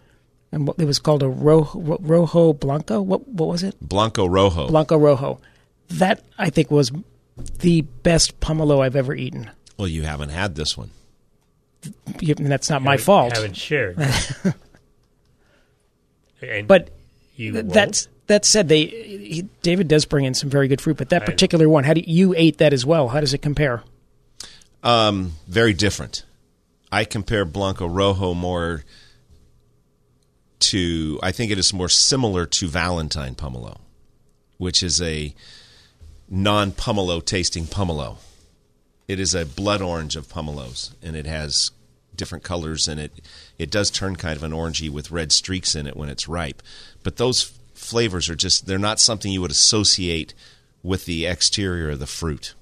and 0.53 0.67
what, 0.67 0.79
it 0.79 0.85
was 0.85 0.99
called 0.99 1.23
a 1.23 1.29
rojo, 1.29 1.99
rojo 2.01 2.53
blanco. 2.53 3.01
What 3.03 3.27
what 3.29 3.49
was 3.49 3.63
it? 3.63 3.75
Blanco 3.81 4.27
Rojo. 4.27 4.69
Blanco 4.69 4.97
rojo. 4.97 5.41
That 5.89 6.23
I 6.39 6.51
think 6.51 6.71
was 6.71 6.93
the 7.61 7.83
best 7.83 8.41
pomelo 8.41 8.81
I've 8.85 8.97
ever 8.97 9.15
eaten. 9.15 9.51
well, 9.79 9.89
you 9.89 10.03
haven't 10.03 10.31
had 10.31 10.55
this 10.55 10.77
one. 10.77 10.91
You- 12.21 12.35
And 12.39 12.51
that's 12.51 12.69
not 12.71 12.83
my 12.83 12.93
Haven't- 12.93 13.05
fault. 13.05 13.33
Haven't 13.35 13.57
shared. 13.57 13.99
and 16.43 16.67
But 16.69 16.91
you 17.37 17.63
that's 17.63 18.09
that 18.27 18.45
said, 18.45 18.69
they 18.69 18.87
he, 18.87 19.43
David 19.63 19.87
does 19.89 20.05
bring 20.05 20.25
in 20.25 20.35
some 20.35 20.51
very 20.51 20.67
good 20.69 20.81
fruit. 20.81 20.97
But 20.97 21.11
that 21.11 21.25
particular 21.25 21.69
one, 21.69 21.85
how 21.85 21.95
do 21.95 22.03
you 22.05 22.35
ate 22.37 22.59
that 22.59 22.73
as 22.73 22.85
well? 22.85 23.09
How 23.09 23.21
does 23.21 23.35
it 23.35 23.39
compare? 23.43 23.83
Um, 24.83 25.33
very 25.47 25.73
different. 25.73 26.25
I 26.91 27.05
compare 27.05 27.45
Blanco 27.45 27.87
Rojo 27.87 28.35
more 28.35 28.83
to, 30.61 31.19
I 31.23 31.33
think 31.33 31.51
it 31.51 31.59
is 31.59 31.73
more 31.73 31.89
similar 31.89 32.47
to 32.47 32.69
Valentine 32.69 33.35
Pomelo, 33.35 33.79
which 34.59 34.83
is 34.83 35.01
a 35.01 35.35
non 36.29 36.73
pomelo 36.73 37.25
tasting 37.25 37.65
pomelo. 37.65 38.19
It 39.09 39.21
is 39.21 39.35
a 39.35 39.47
blood 39.47 39.83
orange 39.83 40.17
of 40.17 40.29
pomelos, 40.29 40.93
and 41.03 41.15
it 41.15 41.27
has 41.27 41.71
different 42.17 42.43
colors, 42.43 42.89
and 42.89 42.99
it, 42.99 43.13
it 43.59 43.71
does 43.71 43.91
turn 43.91 44.17
kind 44.17 44.37
of 44.37 44.43
an 44.43 44.53
orangey 44.53 44.91
with 44.91 45.11
red 45.11 45.31
streaks 45.31 45.75
in 45.75 45.87
it 45.87 45.97
when 45.97 46.09
it's 46.09 46.27
ripe. 46.27 46.63
But 47.03 47.17
those 47.17 47.53
flavors 47.75 48.29
are 48.29 48.35
just, 48.35 48.67
they're 48.67 48.79
not 48.79 48.99
something 48.99 49.31
you 49.31 49.43
would 49.43 49.51
associate 49.51 50.35
with 50.83 51.05
the 51.05 51.27
exterior 51.27 51.91
of 51.91 51.99
the 51.99 52.07
fruit 52.07 52.55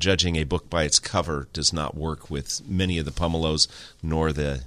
judging 0.00 0.36
a 0.36 0.44
book 0.44 0.68
by 0.68 0.84
its 0.84 0.98
cover 0.98 1.46
does 1.52 1.72
not 1.72 1.94
work 1.94 2.30
with 2.30 2.66
many 2.66 2.98
of 2.98 3.04
the 3.04 3.12
pomelos 3.12 3.68
nor 4.02 4.32
the 4.32 4.62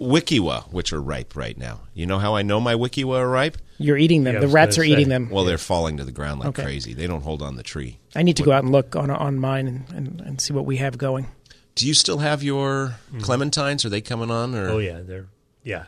Wekiwa, 0.00 0.72
which 0.72 0.92
are 0.92 1.00
ripe 1.00 1.36
right 1.36 1.56
now. 1.56 1.80
You 1.94 2.06
know 2.06 2.18
how 2.18 2.34
I 2.34 2.42
know 2.42 2.60
my 2.60 2.74
Wekiwa 2.74 3.18
are 3.18 3.28
ripe? 3.28 3.56
You're 3.78 3.96
eating 3.96 4.24
them. 4.24 4.34
Yeah, 4.34 4.40
the 4.40 4.48
rats 4.48 4.78
are 4.78 4.82
gonna 4.82 4.92
eating 4.92 5.08
them. 5.08 5.30
Well, 5.30 5.44
they're 5.44 5.58
falling 5.58 5.96
to 5.98 6.04
the 6.04 6.12
ground 6.12 6.40
like 6.40 6.48
Okay. 6.50 6.62
crazy. 6.64 6.92
They 6.92 7.06
don't 7.06 7.22
hold 7.22 7.40
on 7.42 7.56
the 7.56 7.62
tree. 7.62 7.98
I 8.14 8.22
need 8.22 8.36
to 8.38 8.42
go 8.42 8.52
out 8.52 8.64
and 8.64 8.72
look 8.72 8.96
on 8.96 9.10
on 9.10 9.38
mine 9.38 9.66
and, 9.68 9.84
and, 9.92 10.20
and 10.20 10.40
see 10.40 10.52
what 10.52 10.66
we 10.66 10.78
have 10.78 10.98
going. 10.98 11.28
Do 11.76 11.86
you 11.86 11.94
still 11.94 12.18
have 12.18 12.42
your 12.42 12.96
clementines? 13.18 13.84
Are 13.84 13.88
they 13.88 14.00
coming 14.00 14.30
on? 14.30 14.54
Or 14.54 14.68
Oh 14.70 14.78
yeah, 14.78 15.00
they're 15.02 15.26
yeah. 15.62 15.84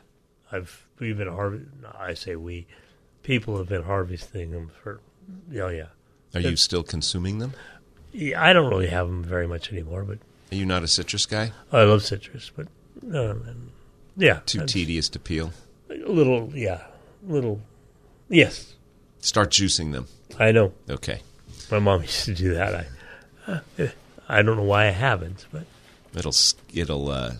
I've 0.52 0.86
we've 0.98 1.16
been 1.18 1.28
harvest. 1.28 1.64
I 1.98 2.14
say 2.14 2.36
we, 2.36 2.66
people 3.22 3.56
have 3.58 3.68
been 3.68 3.82
harvesting 3.82 4.52
them 4.52 4.70
for. 4.82 5.00
Oh 5.56 5.68
yeah. 5.68 5.86
are 6.34 6.40
you 6.40 6.56
still 6.56 6.82
consuming 6.82 7.38
them? 7.38 7.52
yeah. 8.12 8.42
I 8.42 8.52
don't 8.52 8.70
really 8.70 8.88
have 8.88 9.08
them 9.08 9.24
very 9.24 9.46
much 9.48 9.72
anymore, 9.72 10.04
but 10.04 10.18
Are 10.52 10.56
you 10.56 10.66
not 10.66 10.82
a 10.82 10.88
citrus 10.88 11.26
guy? 11.26 11.52
I 11.72 11.82
love 11.82 12.04
citrus. 12.04 12.50
But 12.54 12.68
um, 13.04 13.42
and, 13.46 13.70
yeah, 14.18 14.40
Too 14.44 14.66
tedious 14.66 15.08
to 15.10 15.18
peel. 15.18 15.52
A 15.90 15.94
little 15.94 16.50
yeah, 16.54 16.82
A 17.28 17.32
little. 17.32 17.60
Yes, 18.28 18.74
Start 19.20 19.50
juicing 19.50 19.92
them. 19.92 20.06
I 20.38 20.52
know. 20.52 20.72
Okay. 20.90 21.22
My 21.70 21.78
mom 21.78 22.02
used 22.10 22.26
to 22.26 22.34
do 22.34 22.54
that. 22.54 22.86
I 23.46 23.52
uh, 23.52 23.88
I 24.28 24.42
don't 24.42 24.56
know 24.58 24.62
why 24.64 24.86
I 24.86 24.90
haven't, 24.90 25.46
but 25.50 25.64
It'll 26.14 26.34
it'll 26.74 27.10
uh, 27.10 27.32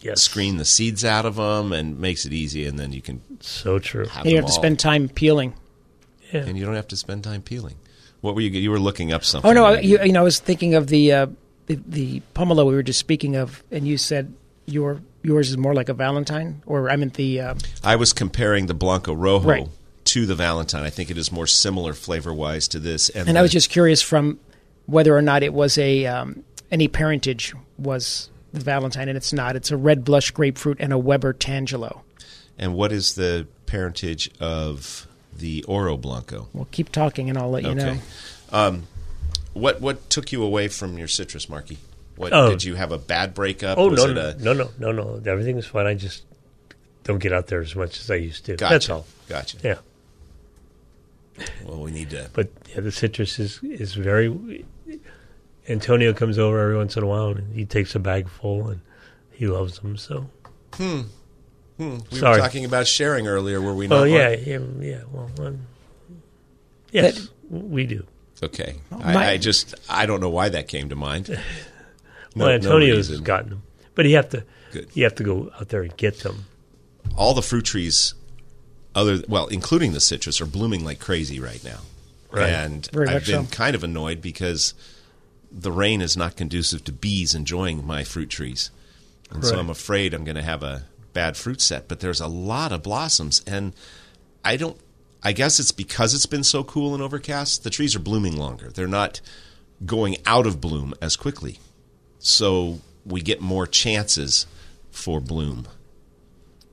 yes, 0.00 0.22
screen 0.22 0.56
the 0.58 0.64
seeds 0.64 1.04
out 1.04 1.24
of 1.26 1.36
them 1.36 1.72
and 1.72 1.98
makes 1.98 2.24
it 2.26 2.32
easy, 2.32 2.66
and 2.66 2.78
then 2.78 2.92
you 2.92 3.00
can 3.02 3.20
So 3.40 3.78
true. 3.78 4.06
have 4.06 4.24
And 4.24 4.32
you 4.32 4.36
them 4.36 4.44
have 4.44 4.50
to 4.50 4.52
all. 4.56 4.58
spend 4.62 4.78
time 4.78 5.08
peeling. 5.08 5.54
Yeah. 6.32 6.40
and 6.44 6.58
you 6.58 6.64
don't 6.66 6.74
have 6.74 6.88
to 6.88 6.96
spend 6.96 7.22
time 7.24 7.40
peeling. 7.42 7.76
What 8.20 8.34
were 8.34 8.40
you? 8.40 8.50
You 8.50 8.70
were 8.70 8.80
looking 8.80 9.12
up 9.12 9.24
something. 9.24 9.48
Oh 9.50 9.54
no, 9.54 9.64
I- 9.66 9.80
you, 9.80 10.02
you 10.02 10.12
know 10.12 10.20
I 10.20 10.24
was 10.24 10.38
thinking 10.40 10.74
of 10.74 10.88
the, 10.88 11.12
uh, 11.12 11.26
the 11.66 11.78
the 11.86 12.22
pomelo 12.34 12.66
we 12.66 12.74
were 12.74 12.82
just 12.82 12.98
speaking 12.98 13.36
of, 13.36 13.62
and 13.70 13.86
you 13.86 13.96
said 13.96 14.34
your 14.66 15.00
yours 15.26 15.50
is 15.50 15.56
more 15.58 15.74
like 15.74 15.88
a 15.88 15.94
Valentine, 15.94 16.62
or 16.66 16.88
I 16.88 16.96
meant 16.96 17.14
the 17.14 17.40
uh, 17.40 17.54
I 17.82 17.96
was 17.96 18.12
comparing 18.12 18.66
the 18.66 18.74
Blanco 18.74 19.12
Rojo 19.12 19.48
Right. 19.48 19.68
to 20.04 20.24
the 20.26 20.34
Valentine. 20.34 20.84
I 20.84 20.90
think 20.90 21.10
it 21.10 21.18
is 21.18 21.32
more 21.32 21.46
similar 21.46 21.92
flavor 21.92 22.32
wise 22.32 22.68
to 22.68 22.78
this. 22.78 23.08
And, 23.10 23.28
and 23.28 23.36
the- 23.36 23.40
I 23.40 23.42
was 23.42 23.50
just 23.52 23.68
curious 23.70 24.00
from 24.02 24.38
whether 24.86 25.16
or 25.16 25.22
not 25.22 25.42
it 25.42 25.52
was 25.52 25.76
a 25.78 26.06
um, 26.06 26.44
any 26.70 26.86
parentage 26.88 27.54
was 27.78 28.30
the 28.52 28.60
Valentine, 28.60 29.08
and 29.08 29.16
it's 29.16 29.32
not. 29.32 29.56
It's 29.56 29.70
a 29.70 29.76
red 29.76 30.04
blush 30.04 30.30
grapefruit 30.30 30.78
and 30.80 30.92
a 30.92 30.98
Weber 30.98 31.32
Tangelo. 31.34 32.00
and 32.58 32.74
what 32.74 32.92
is 32.92 33.14
the 33.16 33.46
parentage 33.66 34.30
of 34.40 35.06
the 35.36 35.62
Oro 35.64 35.96
Blanco? 35.96 36.48
We'll 36.54 36.68
keep 36.70 36.90
talking, 36.92 37.28
and 37.28 37.36
I'll 37.36 37.50
let 37.50 37.64
you 37.64 37.74
know. 37.74 37.98
Um, 38.52 38.84
what 39.52 39.80
what 39.80 40.08
took 40.08 40.30
you 40.32 40.42
away 40.42 40.68
from 40.68 40.96
your 40.98 41.08
citrus, 41.08 41.48
Marky? 41.48 41.78
What 42.16 42.32
Oh. 42.32 42.48
did 42.50 42.64
you 42.64 42.74
have 42.76 42.92
a 42.92 42.98
bad 42.98 43.34
breakup? 43.34 43.78
Oh 43.78 43.90
was 43.90 44.04
no, 44.04 44.10
it 44.10 44.14
no, 44.14 44.52
a 44.52 44.54
no, 44.54 44.70
no, 44.78 44.92
no, 44.92 45.18
no. 45.18 45.30
Everything 45.30 45.56
was 45.56 45.66
fine. 45.66 45.86
I 45.86 45.94
just 45.94 46.24
don't 47.04 47.18
get 47.18 47.32
out 47.32 47.46
there 47.48 47.60
as 47.60 47.76
much 47.76 48.00
as 48.00 48.10
I 48.10 48.14
used 48.16 48.44
to. 48.46 48.56
gotcha? 48.56 48.72
That's 48.74 48.90
all. 48.90 49.06
Gotcha. 49.28 49.58
Yeah, 49.62 49.78
Well, 51.64 51.80
we 51.82 51.90
need 51.90 52.10
to. 52.10 52.30
but 52.32 52.48
yeah, 52.74 52.80
the 52.80 52.92
citrus 52.92 53.38
is 53.38 53.60
is 53.62 53.94
very. 53.94 54.64
Antonio 55.68 56.12
comes 56.12 56.38
over 56.38 56.60
every 56.60 56.76
once 56.76 56.96
in 56.96 57.02
a 57.02 57.06
while 57.06 57.30
and 57.30 57.52
he 57.54 57.64
takes 57.64 57.94
a 57.94 57.98
bag 57.98 58.28
full 58.28 58.68
and 58.68 58.80
he 59.32 59.46
loves 59.48 59.78
them. 59.80 59.96
So 59.96 60.30
Hmm. 60.74 61.00
hmm. 61.76 61.98
We 62.12 62.18
Sorry. 62.18 62.36
were 62.36 62.38
talking 62.46 62.64
about 62.64 62.86
sharing 62.86 63.26
earlier, 63.26 63.60
were 63.60 63.74
we 63.74 63.86
Oh 63.86 64.00
not? 64.00 64.04
yeah, 64.04 64.30
yeah, 64.30 64.58
yeah. 64.80 65.00
Well, 65.10 65.30
um, 65.40 65.58
yes, 66.92 67.14
That- 67.18 67.28
we 67.50 67.84
do. 67.86 68.04
Okay. 68.42 68.76
my- 68.90 69.14
I, 69.26 69.30
I 69.32 69.36
just 69.38 69.74
I 69.88 70.06
don't 70.06 70.20
know 70.20 70.28
why 70.30 70.48
that 70.50 70.68
came 70.68 70.88
to 70.90 70.96
mind. 70.96 71.36
No- 72.36 72.44
well, 72.44 72.52
no 72.52 72.54
Antonio's 72.68 73.08
reason. 73.10 73.24
gotten 73.24 73.50
them, 73.50 73.62
but 73.94 74.06
you 74.06 74.14
have 74.16 74.28
to 74.30 74.44
Good. 74.72 74.88
you 74.94 75.04
have 75.04 75.14
to 75.16 75.24
go 75.24 75.50
out 75.58 75.68
there 75.70 75.82
and 75.82 75.96
get 75.96 76.20
them. 76.20 76.44
all 77.16 77.34
the 77.34 77.42
fruit 77.42 77.64
trees 77.64 78.14
other 78.94 79.22
well 79.28 79.46
including 79.48 79.92
the 79.92 80.00
citrus 80.00 80.40
are 80.40 80.46
blooming 80.46 80.84
like 80.84 80.98
crazy 80.98 81.38
right 81.40 81.62
now 81.64 81.78
Right. 82.30 82.48
and 82.50 82.88
Very 82.92 83.08
i've 83.08 83.24
been 83.26 83.46
so. 83.46 83.50
kind 83.56 83.74
of 83.76 83.84
annoyed 83.84 84.20
because 84.20 84.74
the 85.52 85.70
rain 85.72 86.00
is 86.02 86.16
not 86.16 86.36
conducive 86.36 86.82
to 86.84 86.92
bees 86.92 87.34
enjoying 87.34 87.86
my 87.86 88.04
fruit 88.04 88.28
trees 88.30 88.70
and 89.30 89.44
so 89.44 89.58
i'm 89.58 89.70
afraid 89.70 90.12
i'm 90.14 90.24
going 90.24 90.36
to 90.36 90.42
have 90.42 90.62
a 90.62 90.84
bad 91.12 91.36
fruit 91.36 91.60
set 91.60 91.88
but 91.88 92.00
there's 92.00 92.20
a 92.20 92.26
lot 92.26 92.72
of 92.72 92.82
blossoms 92.82 93.42
and 93.46 93.72
i 94.44 94.56
don't 94.56 94.78
i 95.22 95.32
guess 95.32 95.60
it's 95.60 95.72
because 95.72 96.12
it's 96.14 96.26
been 96.26 96.44
so 96.44 96.64
cool 96.64 96.92
and 96.92 97.02
overcast 97.02 97.62
the 97.64 97.70
trees 97.70 97.94
are 97.94 98.00
blooming 98.00 98.36
longer 98.36 98.70
they're 98.70 98.86
not 98.88 99.20
going 99.84 100.16
out 100.26 100.46
of 100.46 100.60
bloom 100.60 100.92
as 101.00 101.16
quickly 101.16 101.58
so 102.26 102.80
we 103.04 103.20
get 103.22 103.40
more 103.40 103.66
chances 103.66 104.46
for 104.90 105.20
bloom 105.20 105.66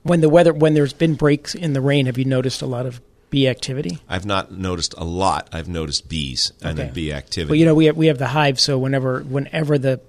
When 0.04 0.22
the 0.22 0.30
weather, 0.30 0.52
when 0.54 0.74
there's 0.74 0.94
been 0.94 1.14
breaks 1.16 1.54
in 1.56 1.74
the 1.74 1.82
rain, 1.82 2.08
have 2.08 2.18
you 2.18 2.26
noticed 2.26 2.62
a 2.62 2.66
lot 2.66 2.86
of 2.86 3.00
bee 3.30 3.48
activity? 3.48 4.00
I've 4.10 4.26
not 4.26 4.52
noticed 4.52 4.94
a 4.98 5.04
lot. 5.04 5.50
I've 5.52 5.68
noticed 5.68 6.10
bees 6.10 6.52
and 6.62 6.78
Okay. 6.80 6.88
the 6.88 6.94
bee 6.94 7.14
activity. 7.14 7.52
Well, 7.52 7.60
you 7.60 7.66
know, 7.66 7.76
we 7.76 7.86
have, 7.86 7.96
we 7.98 8.08
have 8.08 8.18
the 8.18 8.28
hive, 8.28 8.60
so 8.60 8.78
whenever 8.80 9.22
whenever 9.22 9.78
the 9.78 10.02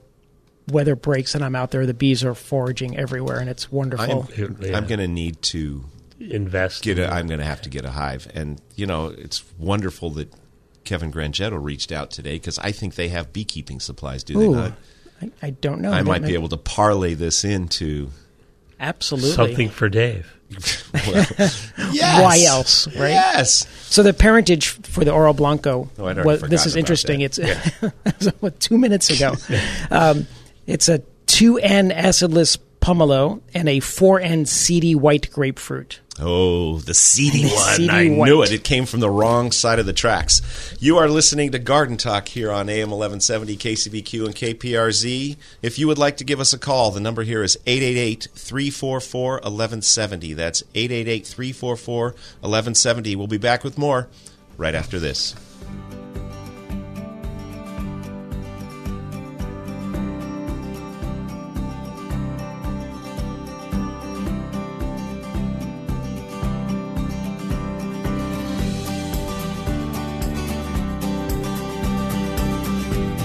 weather 0.68 0.96
breaks 0.96 1.34
and 1.34 1.44
I'm 1.44 1.54
out 1.54 1.70
there, 1.70 1.84
the 1.86 1.94
bees 1.94 2.24
are 2.24 2.34
foraging 2.34 2.96
everywhere, 2.96 3.38
and 3.38 3.48
it's 3.50 3.70
wonderful. 3.70 4.28
I'm, 4.36 4.56
Yeah. 4.60 4.76
I'm 4.76 4.86
going 4.86 5.00
to 5.00 5.08
need 5.08 5.42
to 5.42 5.84
Invest. 6.20 6.82
Get 6.84 6.98
a, 6.98 7.12
I'm 7.12 7.26
going 7.26 7.40
to 7.40 7.44
have 7.46 7.60
to 7.62 7.68
get 7.68 7.84
a 7.84 7.90
hive, 7.90 8.28
and 8.34 8.60
you 8.76 8.86
know, 8.86 9.06
it's 9.08 9.44
wonderful 9.58 10.10
that 10.10 10.32
Kevin 10.84 11.12
Grangetto 11.12 11.62
reached 11.62 11.92
out 11.92 12.10
today 12.10 12.34
because 12.36 12.58
I 12.58 12.72
think 12.72 12.94
they 12.94 13.08
have 13.08 13.32
beekeeping 13.32 13.80
supplies. 13.80 14.22
Do 14.24 14.38
they 14.38 14.48
not? 14.48 14.72
I, 15.42 15.46
I 15.46 15.50
don't 15.50 15.80
know. 15.80 15.92
I 15.92 15.98
don't 15.98 16.06
might 16.06 16.22
know. 16.22 16.28
be 16.28 16.34
able 16.34 16.48
to 16.50 16.56
parlay 16.56 17.14
this 17.14 17.44
into 17.44 18.10
absolutely 18.80 19.30
something 19.30 19.68
for 19.70 19.88
Dave. 19.88 20.30
well, 20.94 21.26
yes. 21.92 22.22
Why 22.22 22.44
else, 22.46 22.86
right? 22.88 23.10
Yes. 23.10 23.66
So 23.90 24.02
the 24.02 24.12
parentage 24.12 24.68
for 24.68 25.04
the 25.04 25.12
Oro 25.12 25.32
Blanco. 25.32 25.90
Oh, 25.98 26.06
I'd 26.06 26.16
already 26.18 26.26
was- 26.26 26.40
forgotten 26.40 26.50
this 26.50 26.66
is 26.66 26.74
about 26.74 26.78
interesting. 26.78 27.20
that. 27.20 27.92
It's 28.06 28.26
what, 28.40 28.60
two 28.60 28.78
minutes 28.78 29.10
ago. 29.10 29.34
um, 29.90 30.26
it's 30.66 30.88
a 30.88 31.00
two 31.26 31.58
N 31.58 31.90
acidless 31.90 32.58
pomelo 32.80 33.40
and 33.54 33.68
a 33.68 33.80
four 33.80 34.20
N 34.20 34.46
seedy 34.46 34.94
white 34.94 35.30
grapefruit. 35.32 36.00
Oh, 36.20 36.78
the 36.78 36.94
seedy 36.94 37.42
one. 37.42 37.74
Seedy 37.74 37.90
I 37.90 38.08
white. 38.08 38.26
knew 38.28 38.42
it. 38.42 38.52
It 38.52 38.62
came 38.62 38.86
from 38.86 39.00
the 39.00 39.10
wrong 39.10 39.50
side 39.50 39.80
of 39.80 39.86
the 39.86 39.92
tracks. 39.92 40.76
You 40.78 40.96
are 40.98 41.08
listening 41.08 41.50
to 41.52 41.58
Garden 41.58 41.96
Talk 41.96 42.28
here 42.28 42.52
on 42.52 42.68
AM 42.68 42.90
1170, 42.90 43.56
KCBQ, 43.56 44.26
and 44.26 44.34
KPRZ. 44.34 45.36
If 45.60 45.76
you 45.78 45.88
would 45.88 45.98
like 45.98 46.16
to 46.18 46.24
give 46.24 46.38
us 46.38 46.52
a 46.52 46.58
call, 46.58 46.92
the 46.92 47.00
number 47.00 47.24
here 47.24 47.42
is 47.42 47.58
888 47.66 48.28
344 48.32 49.32
1170. 49.32 50.34
That's 50.34 50.62
888 50.74 51.26
344 51.26 52.04
1170. 52.06 53.16
We'll 53.16 53.26
be 53.26 53.36
back 53.38 53.64
with 53.64 53.76
more 53.76 54.08
right 54.56 54.74
after 54.76 55.00
this. 55.00 55.34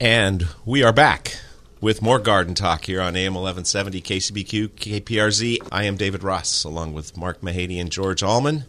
And 0.00 0.48
we 0.64 0.82
are 0.82 0.92
back 0.92 1.36
with 1.80 2.02
more 2.02 2.18
garden 2.18 2.54
talk 2.54 2.84
here 2.84 3.00
on 3.00 3.14
AM 3.14 3.34
1170 3.34 4.02
KCBQ 4.02 4.68
KPRZ. 4.70 5.68
I 5.70 5.84
am 5.84 5.96
David 5.96 6.24
Ross 6.24 6.64
along 6.64 6.94
with 6.94 7.16
Mark 7.16 7.42
Mahady 7.42 7.80
and 7.80 7.92
George 7.92 8.22
Allman. 8.22 8.64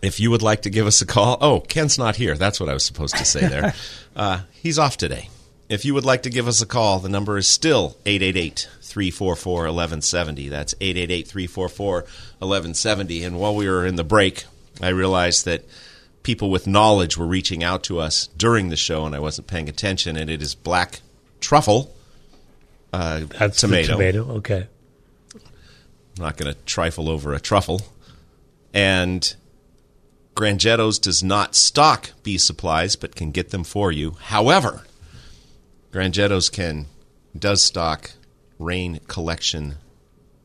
If 0.00 0.18
you 0.18 0.30
would 0.30 0.40
like 0.40 0.62
to 0.62 0.70
give 0.70 0.86
us 0.86 1.02
a 1.02 1.06
call, 1.06 1.36
oh, 1.42 1.60
Ken's 1.60 1.98
not 1.98 2.16
here. 2.16 2.36
That's 2.36 2.58
what 2.58 2.70
I 2.70 2.72
was 2.72 2.84
supposed 2.84 3.16
to 3.16 3.24
say 3.26 3.46
there. 3.46 3.74
uh, 4.16 4.40
he's 4.52 4.78
off 4.78 4.96
today. 4.96 5.28
If 5.68 5.84
you 5.84 5.92
would 5.92 6.06
like 6.06 6.22
to 6.22 6.30
give 6.30 6.48
us 6.48 6.62
a 6.62 6.66
call, 6.66 7.00
the 7.00 7.08
number 7.10 7.36
is 7.36 7.46
still 7.46 7.96
888 8.06 8.68
344 8.80 9.54
1170. 9.54 10.48
That's 10.48 10.74
888 10.80 11.26
344 11.26 11.94
1170. 11.94 13.24
And 13.24 13.38
while 13.38 13.54
we 13.54 13.68
were 13.68 13.84
in 13.84 13.96
the 13.96 14.04
break, 14.04 14.44
I 14.80 14.88
realized 14.88 15.44
that 15.44 15.64
people 16.26 16.50
with 16.50 16.66
knowledge 16.66 17.16
were 17.16 17.24
reaching 17.24 17.62
out 17.62 17.84
to 17.84 18.00
us 18.00 18.26
during 18.36 18.68
the 18.68 18.76
show, 18.76 19.06
and 19.06 19.14
I 19.14 19.20
wasn't 19.20 19.46
paying 19.46 19.68
attention. 19.68 20.16
And 20.16 20.28
it 20.28 20.42
is 20.42 20.56
black 20.56 21.00
truffle 21.38 21.94
uh, 22.92 23.20
That's 23.38 23.60
tomato. 23.60 23.92
tomato. 23.92 24.28
Okay. 24.38 24.66
I'm 25.34 26.24
not 26.24 26.36
going 26.36 26.52
to 26.52 26.58
trifle 26.64 27.08
over 27.08 27.32
a 27.32 27.38
truffle. 27.38 27.80
And 28.74 29.36
Grangetto's 30.34 30.98
does 30.98 31.22
not 31.22 31.54
stock 31.54 32.10
bee 32.24 32.38
supplies, 32.38 32.96
but 32.96 33.14
can 33.14 33.30
get 33.30 33.50
them 33.50 33.62
for 33.62 33.92
you. 33.92 34.16
However, 34.20 34.82
Grangetto's 35.92 36.50
can 36.50 36.86
does 37.38 37.62
stock 37.62 38.10
rain 38.58 38.98
collection 39.06 39.76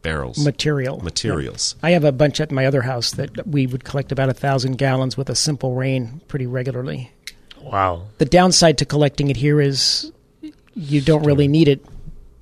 barrels 0.01 0.43
Material. 0.43 0.99
materials. 1.01 1.75
I 1.83 1.91
have 1.91 2.03
a 2.03 2.11
bunch 2.11 2.39
at 2.39 2.51
my 2.51 2.65
other 2.65 2.81
house 2.81 3.11
that 3.11 3.47
we 3.47 3.67
would 3.67 3.83
collect 3.83 4.11
about 4.11 4.29
a 4.29 4.33
thousand 4.33 4.77
gallons 4.77 5.17
with 5.17 5.29
a 5.29 5.35
simple 5.35 5.75
rain 5.75 6.21
pretty 6.27 6.47
regularly. 6.47 7.11
Wow. 7.61 8.07
The 8.17 8.25
downside 8.25 8.77
to 8.79 8.85
collecting 8.85 9.29
it 9.29 9.37
here 9.37 9.61
is 9.61 10.11
you 10.73 11.01
don't 11.01 11.23
really 11.23 11.47
need 11.47 11.67
it 11.67 11.85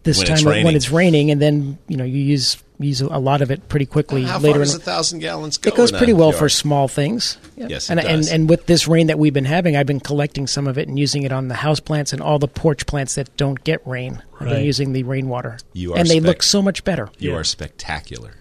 this 0.10 0.18
When 0.18 0.28
time 0.28 0.38
it's 0.38 0.66
when 0.66 0.76
it's 0.76 0.90
raining, 0.92 1.32
and 1.32 1.42
then 1.42 1.78
you 1.88 1.98
know 1.98 2.04
you 2.04 2.20
use 2.20 2.58
use 2.82 3.02
a 3.02 3.08
lot 3.20 3.42
of 3.42 3.52
it 3.52 3.68
pretty 3.68 3.86
quickly 3.86 4.24
How 4.24 4.38
later. 4.40 4.54
far 4.54 4.62
in 4.62 4.68
does 4.68 4.76
a 4.76 4.80
thousand 4.80 5.20
gallons 5.20 5.58
go? 5.58 5.68
it 5.70 5.76
goes 5.76 5.92
pretty 5.92 6.14
well 6.14 6.30
yard? 6.30 6.40
for 6.40 6.48
small 6.50 6.88
things. 6.88 7.38
Yeah. 7.58 7.68
Yes, 7.70 7.90
it 7.90 7.94
and, 7.98 8.02
does. 8.02 8.28
and 8.32 8.42
and 8.42 8.50
with 8.50 8.66
this 8.68 8.88
rain 8.88 9.08
that 9.08 9.20
we've 9.20 9.34
been 9.34 9.46
having, 9.46 9.76
I've 9.76 9.86
been 9.86 10.00
collecting 10.00 10.48
some 10.48 10.66
of 10.68 10.78
it 10.78 10.88
and 10.88 10.98
using 10.98 11.24
it 11.24 11.32
on 11.32 11.48
the 11.50 11.56
house 11.56 11.80
plants 11.80 12.14
and 12.14 12.22
all 12.22 12.40
the 12.40 12.48
porch 12.48 12.86
plants 12.86 13.16
that 13.16 13.36
don't 13.38 13.62
get 13.64 13.86
rain. 13.86 14.22
I've 14.40 14.48
been 14.50 14.64
using 14.66 14.94
the 14.94 15.04
rainwater, 15.04 15.58
You 15.74 15.94
are 15.94 15.98
and 16.00 16.08
they 16.08 16.20
spec- 16.20 16.24
look 16.28 16.44
so 16.44 16.62
much 16.62 16.84
better. 16.86 17.10
You 17.20 17.32
Yeah. 17.32 17.38
are 17.38 17.44
spectacular. 17.44 18.30
I'm 18.32 18.36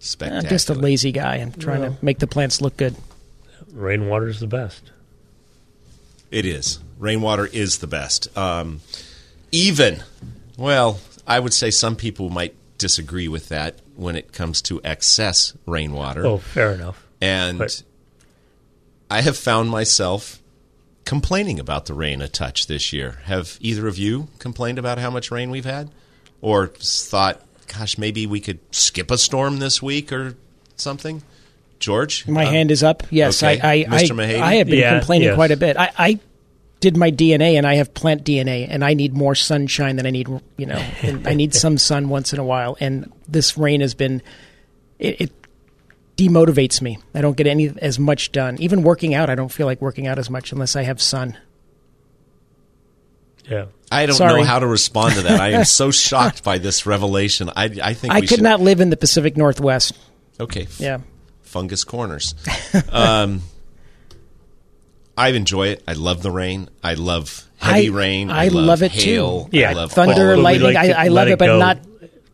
Spectacular. 0.00 0.48
just 0.50 0.70
a 0.70 0.74
lazy 0.74 1.10
guy. 1.12 1.36
I'm 1.36 1.52
trying 1.52 1.80
Well. 1.80 1.90
to 1.94 2.04
make 2.04 2.18
the 2.20 2.26
plants 2.28 2.60
look 2.60 2.76
good. 2.76 2.94
Rainwater 3.72 4.28
is 4.28 4.38
the 4.40 4.46
best. 4.46 4.90
It 6.30 6.44
is. 6.46 6.78
Rainwater 6.98 7.46
is 7.46 7.78
the 7.78 7.86
best. 7.86 8.28
Um, 8.36 8.80
even, 9.50 10.02
well, 10.62 11.00
I 11.26 11.40
would 11.40 11.52
say 11.52 11.70
some 11.70 11.96
people 11.96 12.30
might 12.30 12.54
disagree 12.78 13.26
with 13.28 13.48
that 13.48 13.80
when 13.96 14.14
it 14.16 14.32
comes 14.32 14.62
to 14.62 14.80
excess 14.84 15.54
rainwater. 15.66 16.24
Oh, 16.26 16.38
fair 16.38 16.72
enough. 16.72 17.04
and 17.20 17.58
but- 17.58 17.82
I 19.10 19.20
have 19.22 19.36
found 19.36 19.68
myself 19.70 20.40
complaining 21.04 21.58
about 21.60 21.86
the 21.86 21.94
rain 21.94 22.22
a 22.22 22.28
touch 22.28 22.66
this 22.68 22.92
year. 22.92 23.18
Have 23.24 23.58
either 23.60 23.86
of 23.88 23.98
you 23.98 24.28
complained 24.38 24.78
about 24.78 24.98
how 24.98 25.10
much 25.10 25.30
rain 25.30 25.50
we've 25.50 25.64
had? 25.66 25.90
Or 26.40 26.68
thought, 26.68 27.40
gosh, 27.76 27.98
maybe 27.98 28.26
we 28.26 28.40
could 28.40 28.58
skip 28.74 29.10
a 29.10 29.18
storm 29.18 29.58
this 29.58 29.82
week 29.82 30.12
or 30.12 30.34
something? 30.76 31.22
George? 31.78 32.26
My 32.26 32.46
Uh, 32.46 32.50
hand 32.50 32.70
is 32.70 32.82
up. 32.82 33.02
Yes, 33.10 33.42
okay. 33.42 33.60
I, 33.60 33.72
I, 33.72 33.84
Mr. 33.84 34.18
I, 34.18 34.40
I 34.40 34.54
have 34.56 34.68
been 34.68 34.78
Yeah, 34.78 34.98
complaining 35.00 35.28
yes. 35.28 35.34
quite 35.34 35.50
a 35.50 35.56
bit. 35.56 35.76
I, 35.76 35.90
I 35.98 36.20
did 36.82 36.96
my 36.96 37.10
DNA, 37.10 37.54
and 37.54 37.66
I 37.66 37.76
have 37.76 37.94
plant 37.94 38.24
DNA, 38.24 38.66
and 38.68 38.84
I 38.84 38.92
need 38.92 39.14
more 39.14 39.34
sunshine 39.34 39.96
than 39.96 40.04
I 40.04 40.10
need. 40.10 40.28
You 40.58 40.66
know, 40.66 40.74
and 41.02 41.26
I 41.26 41.32
need 41.32 41.54
some 41.54 41.78
sun 41.78 42.10
once 42.10 42.34
in 42.34 42.38
a 42.38 42.44
while. 42.44 42.76
And 42.80 43.10
this 43.26 43.56
rain 43.56 43.80
has 43.80 43.94
been 43.94 44.20
it, 44.98 45.20
it 45.22 45.32
demotivates 46.16 46.82
me. 46.82 46.98
I 47.14 47.22
don't 47.22 47.36
get 47.36 47.46
any 47.46 47.72
as 47.80 47.98
much 47.98 48.32
done. 48.32 48.58
Even 48.60 48.82
working 48.82 49.14
out, 49.14 49.30
I 49.30 49.34
don't 49.34 49.48
feel 49.50 49.66
like 49.66 49.80
working 49.80 50.06
out 50.06 50.18
as 50.18 50.28
much 50.28 50.52
unless 50.52 50.76
I 50.76 50.82
have 50.82 51.00
sun. 51.00 51.38
Yeah. 53.48 53.66
I 53.90 54.06
don't 54.06 54.16
Sorry. 54.16 54.40
know 54.40 54.46
how 54.46 54.58
to 54.58 54.66
respond 54.66 55.14
to 55.14 55.22
that. 55.22 55.40
I 55.40 55.50
am 55.50 55.64
so 55.64 55.90
shocked 55.92 56.44
by 56.44 56.58
this 56.58 56.86
revelation. 56.86 57.50
I, 57.54 57.64
I 57.82 57.94
think 57.94 58.12
I 58.12 58.20
we 58.20 58.26
could 58.26 58.36
should, 58.36 58.42
not 58.42 58.60
live 58.60 58.80
in 58.80 58.90
the 58.90 58.96
Pacific 58.96 59.36
Northwest. 59.36 59.92
Okay, 60.40 60.66
Yeah. 60.78 60.98
fungus 61.42 61.84
corners. 61.84 62.34
um, 62.90 63.42
I 65.16 65.28
enjoy 65.30 65.68
it. 65.68 65.82
I 65.86 65.92
love 65.92 66.22
the 66.22 66.30
rain. 66.30 66.68
I 66.82 66.94
love 66.94 67.44
heavy 67.58 67.88
I- 67.88 67.92
rain. 67.92 68.30
I 68.30 68.48
love, 68.48 68.64
love 68.64 68.82
it 68.82 68.92
too. 68.92 68.98
hail. 69.00 69.48
Yeah. 69.52 69.70
I 69.70 69.72
love 69.74 69.92
Thunder, 69.92 70.12
all 70.14 70.20
of 70.20 70.26
it. 70.26 70.30
But 70.30 70.36
we 70.38 70.42
lightning, 70.42 70.74
like 70.74 70.86
to 70.90 70.98
I- 70.98 71.04
I 71.04 71.08
love 71.08 71.28
it, 71.28 71.38
but 71.38 71.58
not- 71.58 71.78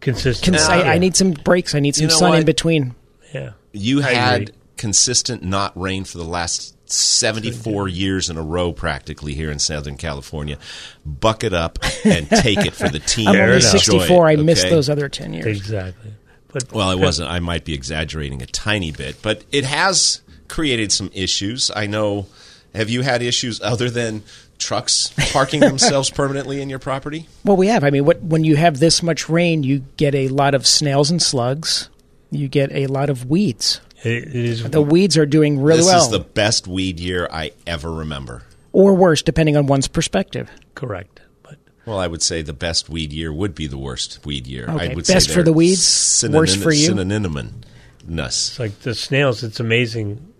consistent. 0.00 0.56
Cons- 0.56 0.68
Yeah. 0.68 0.74
I, 0.90 0.94
I 0.94 0.98
need 0.98 1.16
some 1.16 1.32
breaks. 1.32 1.74
I 1.74 1.80
need 1.80 1.94
some 1.96 2.02
You 2.04 2.08
know 2.08 2.16
sun 2.16 2.34
in 2.36 2.44
between. 2.44 2.94
Yeah. 3.34 3.50
You 3.72 4.00
I 4.02 4.12
had 4.14 4.42
agree. 4.42 4.54
consistent 4.76 5.42
not 5.42 5.78
rain 5.80 6.04
for 6.04 6.18
the 6.18 6.24
last 6.24 6.74
74 6.90 7.88
years 7.88 8.30
in 8.30 8.36
a 8.38 8.42
row 8.42 8.72
practically 8.72 9.34
here 9.34 9.50
in 9.50 9.58
Southern 9.58 9.96
California. 9.96 10.56
Buck 11.04 11.44
it 11.44 11.52
up 11.52 11.78
and 12.04 12.28
take 12.30 12.58
it 12.64 12.74
for 12.74 12.88
the 12.88 12.98
team. 13.00 13.28
I'm 13.28 13.36
only 13.36 13.60
64. 13.60 14.30
it, 14.30 14.32
I 14.32 14.36
missed 14.42 14.70
those 14.70 14.88
other 14.88 15.08
10 15.08 15.34
years. 15.34 15.46
Exactly. 15.46 16.12
But 16.52 16.72
Well, 16.72 16.88
I 16.88 16.94
wasn't. 16.94 17.28
I 17.30 17.40
might 17.40 17.64
be 17.64 17.74
exaggerating 17.74 18.40
a 18.40 18.46
tiny 18.46 18.90
bit, 18.90 19.16
but 19.20 19.44
it 19.52 19.64
has 19.64 20.22
created 20.48 20.92
some 20.92 21.10
issues. 21.12 21.70
I 21.74 21.86
know. 21.86 22.26
Have 22.74 22.90
you 22.90 23.02
had 23.02 23.22
issues 23.22 23.60
other 23.60 23.88
than 23.90 24.22
trucks 24.58 25.12
parking 25.32 25.60
themselves 25.60 26.10
permanently 26.20 26.60
in 26.60 26.68
your 26.68 26.78
property? 26.78 27.26
Well, 27.44 27.56
we 27.56 27.68
have. 27.68 27.82
I 27.84 27.90
mean, 27.90 28.04
what 28.04 28.22
when 28.22 28.44
you 28.44 28.56
have 28.56 28.78
this 28.78 29.02
much 29.02 29.28
rain, 29.28 29.62
you 29.62 29.84
get 29.96 30.14
a 30.14 30.28
lot 30.28 30.54
of 30.54 30.66
snails 30.66 31.10
and 31.10 31.20
slugs. 31.22 31.88
You 32.30 32.46
get 32.48 32.70
a 32.72 32.86
lot 32.86 33.08
of 33.10 33.26
weeds. 33.30 33.80
It, 34.04 34.28
it 34.28 34.34
is. 34.34 34.62
The 34.70 34.82
weeds 34.82 35.16
are 35.16 35.26
doing 35.26 35.60
really 35.60 35.78
this 35.78 35.86
well, 35.86 35.96
This 35.96 36.04
is 36.04 36.10
the 36.12 36.18
best 36.20 36.68
weed 36.68 37.00
year 37.00 37.26
I 37.32 37.52
ever 37.66 37.90
remember. 37.90 38.42
or 38.72 38.94
worse, 38.94 39.22
depending 39.22 39.56
on 39.56 39.66
one's 39.66 39.88
perspective. 39.88 40.48
correct. 40.74 41.20
But 41.42 41.56
Well, 41.86 41.98
I 41.98 42.06
would 42.06 42.22
say 42.22 42.42
the 42.42 42.52
best 42.52 42.88
weed 42.90 43.12
year 43.12 43.32
would 43.32 43.54
be 43.56 43.66
the 43.66 43.78
worst 43.78 44.20
weed 44.26 44.46
year. 44.46 44.66
Okay, 44.68 44.90
I 44.90 44.94
would 44.94 45.06
best 45.06 45.28
say 45.28 45.34
for 45.34 45.42
the 45.42 45.52
weeds, 45.54 45.82
synonym- 45.82 46.38
worst 46.40 46.58
for 46.58 46.70
you? 46.70 46.86
Synonymous. 46.86 48.50
it's 48.50 48.58
like 48.60 48.78
the 48.80 48.94
snails. 48.94 49.42
It's 49.42 49.58
amazing 49.58 50.32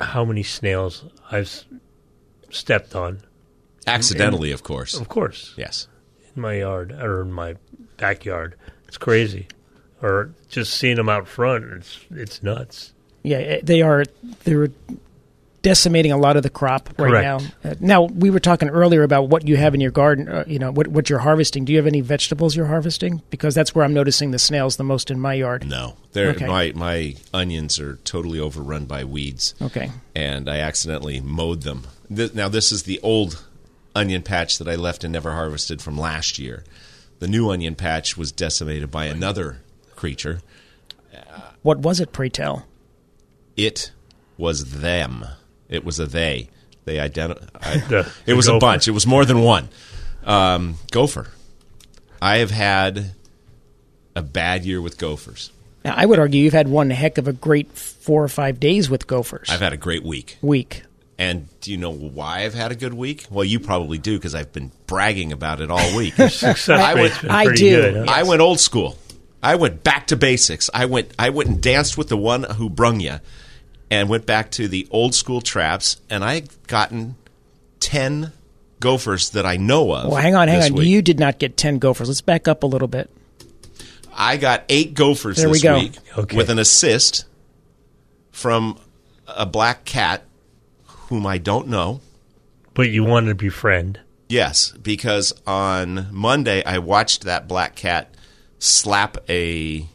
how 0.00 0.24
many 0.24 0.42
snails 0.42 1.04
I've 1.30 1.64
stepped 2.50 2.94
on. 2.94 3.20
Accidentally, 3.86 4.52
of 4.52 4.62
course. 4.62 4.94
Of 4.94 5.08
course, 5.08 5.54
Yes. 5.56 5.88
in 6.36 6.42
my 6.42 6.54
yard 6.58 6.92
or 6.92 7.22
in 7.22 7.32
my 7.32 7.56
backyard. 7.96 8.54
It's 8.86 8.98
crazy. 8.98 9.46
Or 10.02 10.30
just 10.48 10.74
seeing 10.74 10.96
them 10.96 11.08
out 11.08 11.26
front. 11.26 11.64
It's 11.64 12.00
it's 12.10 12.42
nuts. 12.42 12.92
Yeah, 13.22 13.38
eh, 13.38 13.60
they 13.62 13.82
are. 13.82 14.04
They're 14.44 14.68
decimating 15.62 16.12
a 16.12 16.16
lot 16.16 16.36
of 16.36 16.42
the 16.42 16.50
crop 16.50 16.88
right 16.98 17.10
Correct. 17.10 17.54
now. 17.64 17.70
Uh, 17.70 17.74
now, 17.80 18.02
we 18.04 18.30
were 18.30 18.40
talking 18.40 18.68
earlier 18.68 19.02
about 19.02 19.28
what 19.28 19.46
you 19.46 19.56
have 19.56 19.74
in 19.74 19.80
your 19.80 19.90
garden. 19.90 20.28
Uh, 20.28 20.44
you 20.46 20.58
know, 20.58 20.70
what 20.70 20.88
what 20.88 21.10
you're 21.10 21.18
harvesting. 21.18 21.64
Do 21.64 21.72
you 21.72 21.78
have 21.78 21.86
any 21.86 22.00
vegetables 22.00 22.54
you're 22.56 22.66
harvesting? 22.66 23.22
Because 23.30 23.54
that's 23.54 23.74
where 23.74 23.84
I'm 23.84 23.94
noticing 23.94 24.30
the 24.30 24.38
snails 24.38 24.76
the 24.76 24.84
most 24.84 25.10
in 25.10 25.18
my 25.20 25.34
yard. 25.34 25.66
No. 25.66 25.96
They're, 26.12 26.30
Okay. 26.30 26.46
My 26.46 26.72
my 26.74 27.16
onions 27.34 27.78
are 27.78 27.96
totally 28.04 28.38
overrun 28.40 28.86
by 28.86 29.04
weeds. 29.04 29.54
Okay. 29.60 29.90
and 30.14 30.48
I 30.48 30.58
accidentally 30.58 31.20
mowed 31.20 31.62
them. 31.62 31.86
Th- 32.14 32.34
now, 32.34 32.48
this 32.48 32.72
is 32.72 32.84
the 32.84 33.00
old 33.02 33.44
onion 33.94 34.22
patch 34.22 34.58
that 34.58 34.68
I 34.68 34.76
left 34.76 35.04
and 35.04 35.12
never 35.12 35.32
harvested 35.32 35.82
from 35.82 35.98
last 35.98 36.38
year. 36.38 36.64
The 37.18 37.26
new 37.28 37.50
onion 37.50 37.74
patch 37.74 38.16
was 38.16 38.30
decimated 38.30 38.90
by 38.92 39.06
another 39.06 39.58
creature. 39.96 40.40
What 41.62 41.78
was 41.80 41.98
it? 41.98 42.12
Pray 42.12 42.28
tell. 42.28 42.64
It 43.56 43.90
was 44.36 44.80
them. 44.80 45.26
It 45.68 45.84
was 45.84 46.00
a 46.00 46.06
they. 46.06 46.48
They 46.84 46.96
identi- 46.96 47.38
The- 47.88 48.00
It 48.00 48.06
the 48.26 48.36
was 48.36 48.48
a 48.48 48.58
bunch. 48.58 48.88
It 48.88 48.92
was 48.92 49.06
more 49.06 49.24
than 49.24 49.40
one. 49.40 49.68
Um, 50.24 50.76
gopher. 50.90 51.28
I 52.20 52.38
have 52.38 52.50
had 52.50 53.12
a 54.16 54.22
bad 54.22 54.64
year 54.64 54.80
with 54.82 54.98
gophers. 54.98 55.50
Now, 55.84 55.94
I 55.96 56.04
would 56.06 56.18
argue 56.18 56.42
you've 56.42 56.52
had 56.52 56.68
one 56.68 56.90
heck 56.90 57.18
of 57.18 57.28
a 57.28 57.32
great 57.32 57.70
four 57.72 58.22
or 58.24 58.28
five 58.28 58.58
days 58.58 58.90
with 58.90 59.06
gophers. 59.06 59.48
I've 59.50 59.60
had 59.60 59.72
a 59.72 59.76
great 59.76 60.02
week. 60.02 60.36
Week. 60.42 60.82
And 61.20 61.48
do 61.60 61.70
you 61.72 61.78
know 61.78 61.92
why 61.92 62.44
I've 62.44 62.54
had 62.54 62.72
a 62.72 62.74
good 62.76 62.94
week? 62.94 63.26
Well, 63.30 63.44
you 63.44 63.58
probably 63.60 63.98
do 63.98 64.16
because 64.16 64.34
I've 64.34 64.52
been 64.52 64.70
bragging 64.86 65.32
about 65.32 65.60
it 65.60 65.70
all 65.70 65.96
week. 65.96 66.14
Success 66.28 66.68
I 66.68 66.94
would- 66.94 67.02
rate's 67.02 67.20
been 67.22 67.30
I 67.30 67.44
do. 67.54 67.54
good. 67.82 67.96
Huh? 68.08 68.14
I 68.14 68.22
went 68.24 68.40
old 68.40 68.60
school. 68.60 68.96
I 69.42 69.54
went 69.56 69.84
back 69.84 70.08
to 70.08 70.16
basics. 70.16 70.68
I 70.74 70.86
went 70.86 71.12
I 71.18 71.30
went 71.30 71.48
and 71.48 71.60
danced 71.62 71.96
with 71.96 72.08
the 72.08 72.16
one 72.16 72.42
who 72.42 72.68
brung 72.68 72.98
you, 73.00 73.20
and 73.90 74.08
went 74.08 74.26
back 74.26 74.50
to 74.52 74.68
the 74.68 74.86
old 74.90 75.14
school 75.14 75.40
traps. 75.40 76.00
And 76.10 76.24
I 76.24 76.44
gotten 76.66 77.16
ten 77.80 78.32
gophers 78.80 79.30
that 79.30 79.44
I 79.46 79.56
know 79.56 79.92
of. 79.92 80.10
Well, 80.10 80.20
hang 80.20 80.34
on, 80.34 80.48
hang 80.48 80.62
on. 80.62 80.74
week. 80.78 80.88
You 80.88 81.02
did 81.02 81.18
not 81.18 81.38
get 81.38 81.56
ten 81.56 81.78
gophers. 81.78 82.08
Let's 82.08 82.20
back 82.20 82.46
up 82.48 82.62
a 82.62 82.66
little 82.66 82.88
bit. 82.88 83.10
I 84.20 84.36
got 84.36 84.64
eight 84.68 84.94
gophers 84.94 85.36
There 85.36 85.48
we 85.48 85.54
this 85.54 85.62
go. 85.62 85.78
week 85.78 85.92
Okay. 86.16 86.36
with 86.36 86.50
an 86.50 86.58
assist 86.58 87.24
from 88.32 88.78
a 89.26 89.46
black 89.46 89.84
cat 89.84 90.24
whom 90.86 91.26
I 91.26 91.38
don't 91.38 91.68
know. 91.68 92.00
But 92.74 92.90
you 92.90 93.04
wanted 93.04 93.28
to 93.28 93.34
befriend. 93.34 94.00
Yes, 94.28 94.72
because 94.72 95.32
on 95.46 96.08
Monday 96.12 96.62
I 96.64 96.78
watched 96.78 97.22
that 97.24 97.48
black 97.48 97.76
cat 97.76 98.14
slap 98.58 99.18
a 99.28 99.86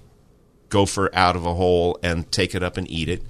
gopher 0.70 1.10
out 1.14 1.36
of 1.36 1.46
a 1.46 1.54
hole 1.54 2.00
and 2.02 2.32
take 2.32 2.56
it 2.56 2.64
up 2.64 2.78
and 2.78 2.90
eat 2.90 3.10
it. 3.10 3.24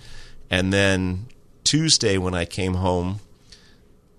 And 0.53 0.71
then 0.71 1.29
Tuesday 1.63 2.19
when 2.19 2.35
I 2.35 2.45
came 2.45 2.75
home, 2.75 3.21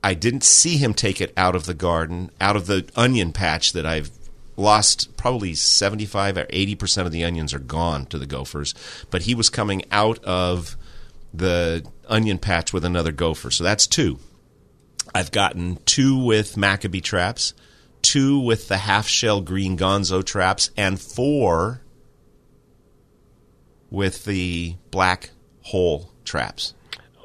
I 0.02 0.14
didn't 0.14 0.42
see 0.42 0.78
him 0.78 0.92
take 0.92 1.20
it 1.20 1.32
out 1.36 1.54
of 1.54 1.66
the 1.66 1.74
garden, 1.74 2.28
out 2.40 2.56
of 2.56 2.66
the 2.66 2.90
onion 2.96 3.32
patch 3.32 3.72
that 3.72 3.86
I've 3.86 4.10
lost 4.56 5.16
probably 5.16 5.54
75 5.54 6.38
or 6.38 6.46
80% 6.46 7.06
of 7.06 7.12
the 7.12 7.22
onions 7.22 7.54
are 7.54 7.60
gone 7.60 8.06
to 8.06 8.18
the 8.18 8.26
gophers, 8.26 8.74
but 9.12 9.22
he 9.22 9.36
was 9.36 9.48
coming 9.48 9.84
out 9.92 10.18
of 10.24 10.76
the 11.32 11.86
onion 12.08 12.38
patch 12.38 12.72
with 12.72 12.84
another 12.84 13.12
gopher. 13.12 13.52
So 13.52 13.62
that's 13.62 13.86
two. 13.86 14.18
I've 15.14 15.30
gotten 15.30 15.76
two 15.86 16.18
with 16.18 16.56
Macabee 16.56 17.00
traps, 17.00 17.54
two 18.02 18.40
with 18.40 18.66
the 18.66 18.78
half 18.78 19.06
shell 19.06 19.40
green 19.40 19.78
gonzo 19.78 20.24
traps, 20.24 20.72
and 20.76 21.00
four 21.00 21.82
with 23.88 24.24
the 24.24 24.74
black 24.90 25.30
hole 25.62 26.10
traps. 26.24 26.74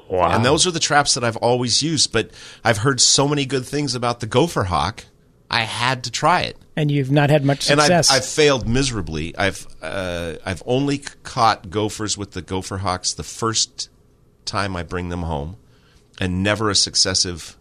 Wow. 0.08 0.34
And 0.34 0.44
those 0.44 0.66
are 0.66 0.70
the 0.72 0.80
traps 0.80 1.14
that 1.14 1.22
I've 1.24 1.36
always 1.36 1.82
used, 1.82 2.12
but 2.12 2.30
I've 2.64 2.78
heard 2.78 3.00
so 3.00 3.28
many 3.28 3.46
good 3.46 3.64
things 3.64 3.94
about 3.94 4.20
the 4.20 4.26
gopher 4.26 4.64
hawk, 4.64 5.04
I 5.50 5.60
had 5.62 6.04
to 6.04 6.10
try 6.10 6.42
it. 6.42 6.56
And 6.76 6.90
you've 6.90 7.10
not 7.10 7.30
had 7.30 7.44
much 7.44 7.70
And 7.70 7.80
I've, 7.80 7.86
success. 7.86 8.10
I've 8.10 8.24
failed 8.24 8.66
miserably. 8.68 9.36
I've 9.36 9.66
uh, 9.82 10.34
I've 10.44 10.62
only 10.66 10.98
caught 11.22 11.70
gophers 11.70 12.16
with 12.18 12.32
the 12.32 12.42
gopher 12.42 12.78
hawks 12.78 13.12
the 13.12 13.22
first 13.22 13.88
time 14.44 14.74
I 14.74 14.82
bring 14.82 15.10
them 15.10 15.22
home, 15.22 15.56
and 16.20 16.42
never 16.42 16.70
a 16.70 16.74
successive 16.74 17.56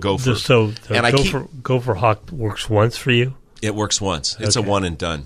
gopher. 0.00 0.30
The- 0.34 0.36
so 0.36 0.68
the 0.68 0.94
And 0.96 1.06
I 1.06 1.12
keep- 1.12 1.32
gopher, 1.32 1.48
gopher 1.62 1.94
hawk 1.94 2.30
works 2.30 2.68
once 2.70 2.96
for 2.96 3.10
you. 3.10 3.34
It 3.62 3.74
works 3.74 4.00
once. 4.00 4.36
It's 4.38 4.56
a 4.56 4.62
one 4.62 4.84
and 4.84 4.96
done. 4.98 5.24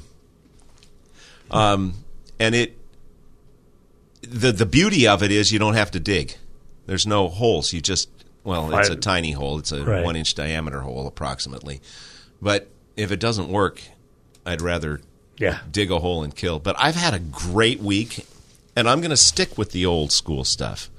Um, 1.50 1.94
and 2.38 2.54
it 2.54 2.76
the 4.28 4.52
the 4.52 4.66
beauty 4.66 5.06
of 5.06 5.22
it 5.22 5.30
is 5.30 5.52
you 5.52 5.58
don't 5.58 5.74
have 5.74 5.90
to 5.92 6.00
dig. 6.00 6.36
There's 6.86 7.06
no 7.06 7.28
holes. 7.28 7.72
You 7.72 7.80
just 7.80 8.08
well, 8.44 8.76
it's 8.76 8.90
a 8.90 8.96
tiny 8.96 9.32
hole. 9.32 9.58
It's 9.58 9.72
a 9.72 9.82
Right. 9.84 10.04
one 10.04 10.16
inch 10.16 10.34
diameter 10.34 10.80
hole 10.80 11.06
approximately. 11.06 11.80
But 12.42 12.68
if 12.96 13.10
it 13.10 13.18
doesn't 13.20 13.48
work, 13.48 13.80
I'd 14.44 14.60
rather 14.60 15.00
Yeah. 15.38 15.60
dig 15.70 15.90
a 15.90 15.98
hole 15.98 16.22
and 16.22 16.34
kill. 16.34 16.58
But 16.58 16.76
I've 16.78 16.94
had 16.94 17.14
a 17.14 17.18
great 17.18 17.80
week, 17.80 18.26
and 18.76 18.88
I'm 18.88 19.00
going 19.00 19.10
to 19.10 19.16
stick 19.16 19.56
with 19.56 19.70
the 19.72 19.86
old 19.86 20.12
school 20.12 20.44
stuff. 20.44 20.90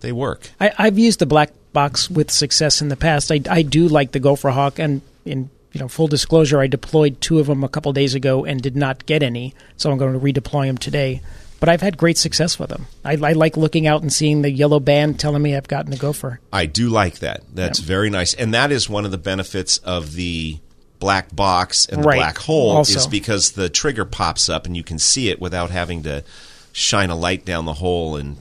They 0.00 0.12
work. 0.12 0.50
I, 0.60 0.72
I've 0.78 0.98
used 0.98 1.18
the 1.20 1.26
black 1.26 1.52
box 1.72 2.10
with 2.10 2.30
success 2.30 2.82
in 2.82 2.88
the 2.88 2.96
past. 2.96 3.32
I, 3.32 3.40
I 3.48 3.62
do 3.62 3.88
like 3.88 4.12
the 4.12 4.20
Gopher 4.20 4.50
Hawk, 4.50 4.78
and 4.78 5.00
in 5.24 5.48
you 5.72 5.80
know 5.80 5.88
full 5.88 6.08
disclosure, 6.08 6.60
I 6.60 6.66
deployed 6.66 7.20
two 7.22 7.38
of 7.38 7.46
them 7.46 7.64
a 7.64 7.68
couple 7.68 7.90
days 7.94 8.14
ago 8.14 8.44
and 8.44 8.60
did 8.60 8.76
not 8.76 9.06
get 9.06 9.22
any, 9.22 9.54
so 9.78 9.90
I'm 9.90 9.96
going 9.96 10.12
to 10.12 10.18
redeploy 10.20 10.66
them 10.66 10.76
today. 10.76 11.22
But 11.62 11.68
I've 11.68 11.80
had 11.80 11.96
great 11.96 12.18
success 12.18 12.58
with 12.58 12.70
them. 12.70 12.88
I, 13.04 13.12
I 13.12 13.32
like 13.34 13.56
looking 13.56 13.86
out 13.86 14.02
and 14.02 14.12
seeing 14.12 14.42
the 14.42 14.50
yellow 14.50 14.80
band 14.80 15.20
telling 15.20 15.40
me 15.40 15.54
I've 15.54 15.68
gotten 15.68 15.92
a 15.92 15.96
gopher. 15.96 16.40
I 16.52 16.66
do 16.66 16.88
like 16.88 17.20
that. 17.20 17.42
That's 17.54 17.78
very 17.78 18.10
nice, 18.10 18.34
and 18.34 18.52
that 18.52 18.72
is 18.72 18.90
one 18.90 19.04
of 19.04 19.12
the 19.12 19.16
benefits 19.16 19.78
of 19.78 20.14
the 20.14 20.58
black 20.98 21.32
box 21.32 21.86
and 21.86 22.02
the 22.02 22.08
Right. 22.08 22.16
black 22.16 22.38
hole 22.38 22.70
Also. 22.78 22.98
is 22.98 23.06
because 23.06 23.52
the 23.52 23.68
trigger 23.68 24.04
pops 24.04 24.48
up 24.48 24.66
and 24.66 24.76
you 24.76 24.82
can 24.82 24.98
see 24.98 25.28
it 25.28 25.40
without 25.40 25.70
having 25.70 26.02
to 26.02 26.24
shine 26.72 27.10
a 27.10 27.14
light 27.16 27.44
down 27.44 27.64
the 27.64 27.74
hole 27.74 28.16
and 28.16 28.38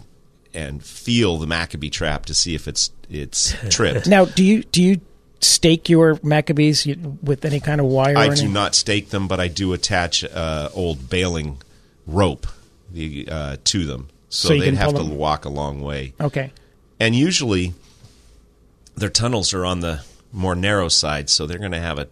and 0.55 0.83
feel 0.83 1.37
the 1.37 1.45
Macabee 1.45 1.91
trap 1.91 2.25
to 2.25 2.33
see 2.33 2.55
if 2.55 2.67
it's 2.67 2.89
it's 3.07 3.53
tripped. 3.69 4.07
Now, 4.07 4.25
do 4.25 4.43
you 4.43 4.63
do 4.63 4.81
you 4.81 4.99
stake 5.41 5.89
your 5.89 6.15
Macabees 6.23 6.87
with 7.21 7.45
any 7.45 7.59
kind 7.59 7.79
of 7.79 7.85
wire? 7.85 8.17
I 8.17 8.29
or 8.29 8.35
do 8.35 8.47
not 8.47 8.73
stake 8.73 9.11
them, 9.11 9.27
but 9.27 9.39
I 9.39 9.47
do 9.47 9.73
attach 9.73 10.23
uh, 10.23 10.69
old 10.73 11.07
baling 11.07 11.59
rope 12.07 12.47
the, 12.93 13.27
uh, 13.29 13.57
to 13.63 13.85
them, 13.85 14.09
so, 14.29 14.49
So 14.49 14.59
they'd 14.59 14.73
have 14.75 14.91
to 14.91 14.97
them- 15.03 15.17
walk 15.17 15.45
a 15.45 15.49
long 15.49 15.81
way. 15.81 16.13
Okay. 16.19 16.51
And 16.99 17.15
usually, 17.15 17.73
their 18.95 19.09
tunnels 19.09 19.53
are 19.53 19.65
on 19.65 19.79
the 19.79 20.03
more 20.31 20.55
narrow 20.55 20.87
side, 20.87 21.29
so 21.29 21.45
they're 21.45 21.57
going 21.59 21.71
to 21.71 21.79
have 21.79 21.97
a. 21.99 22.07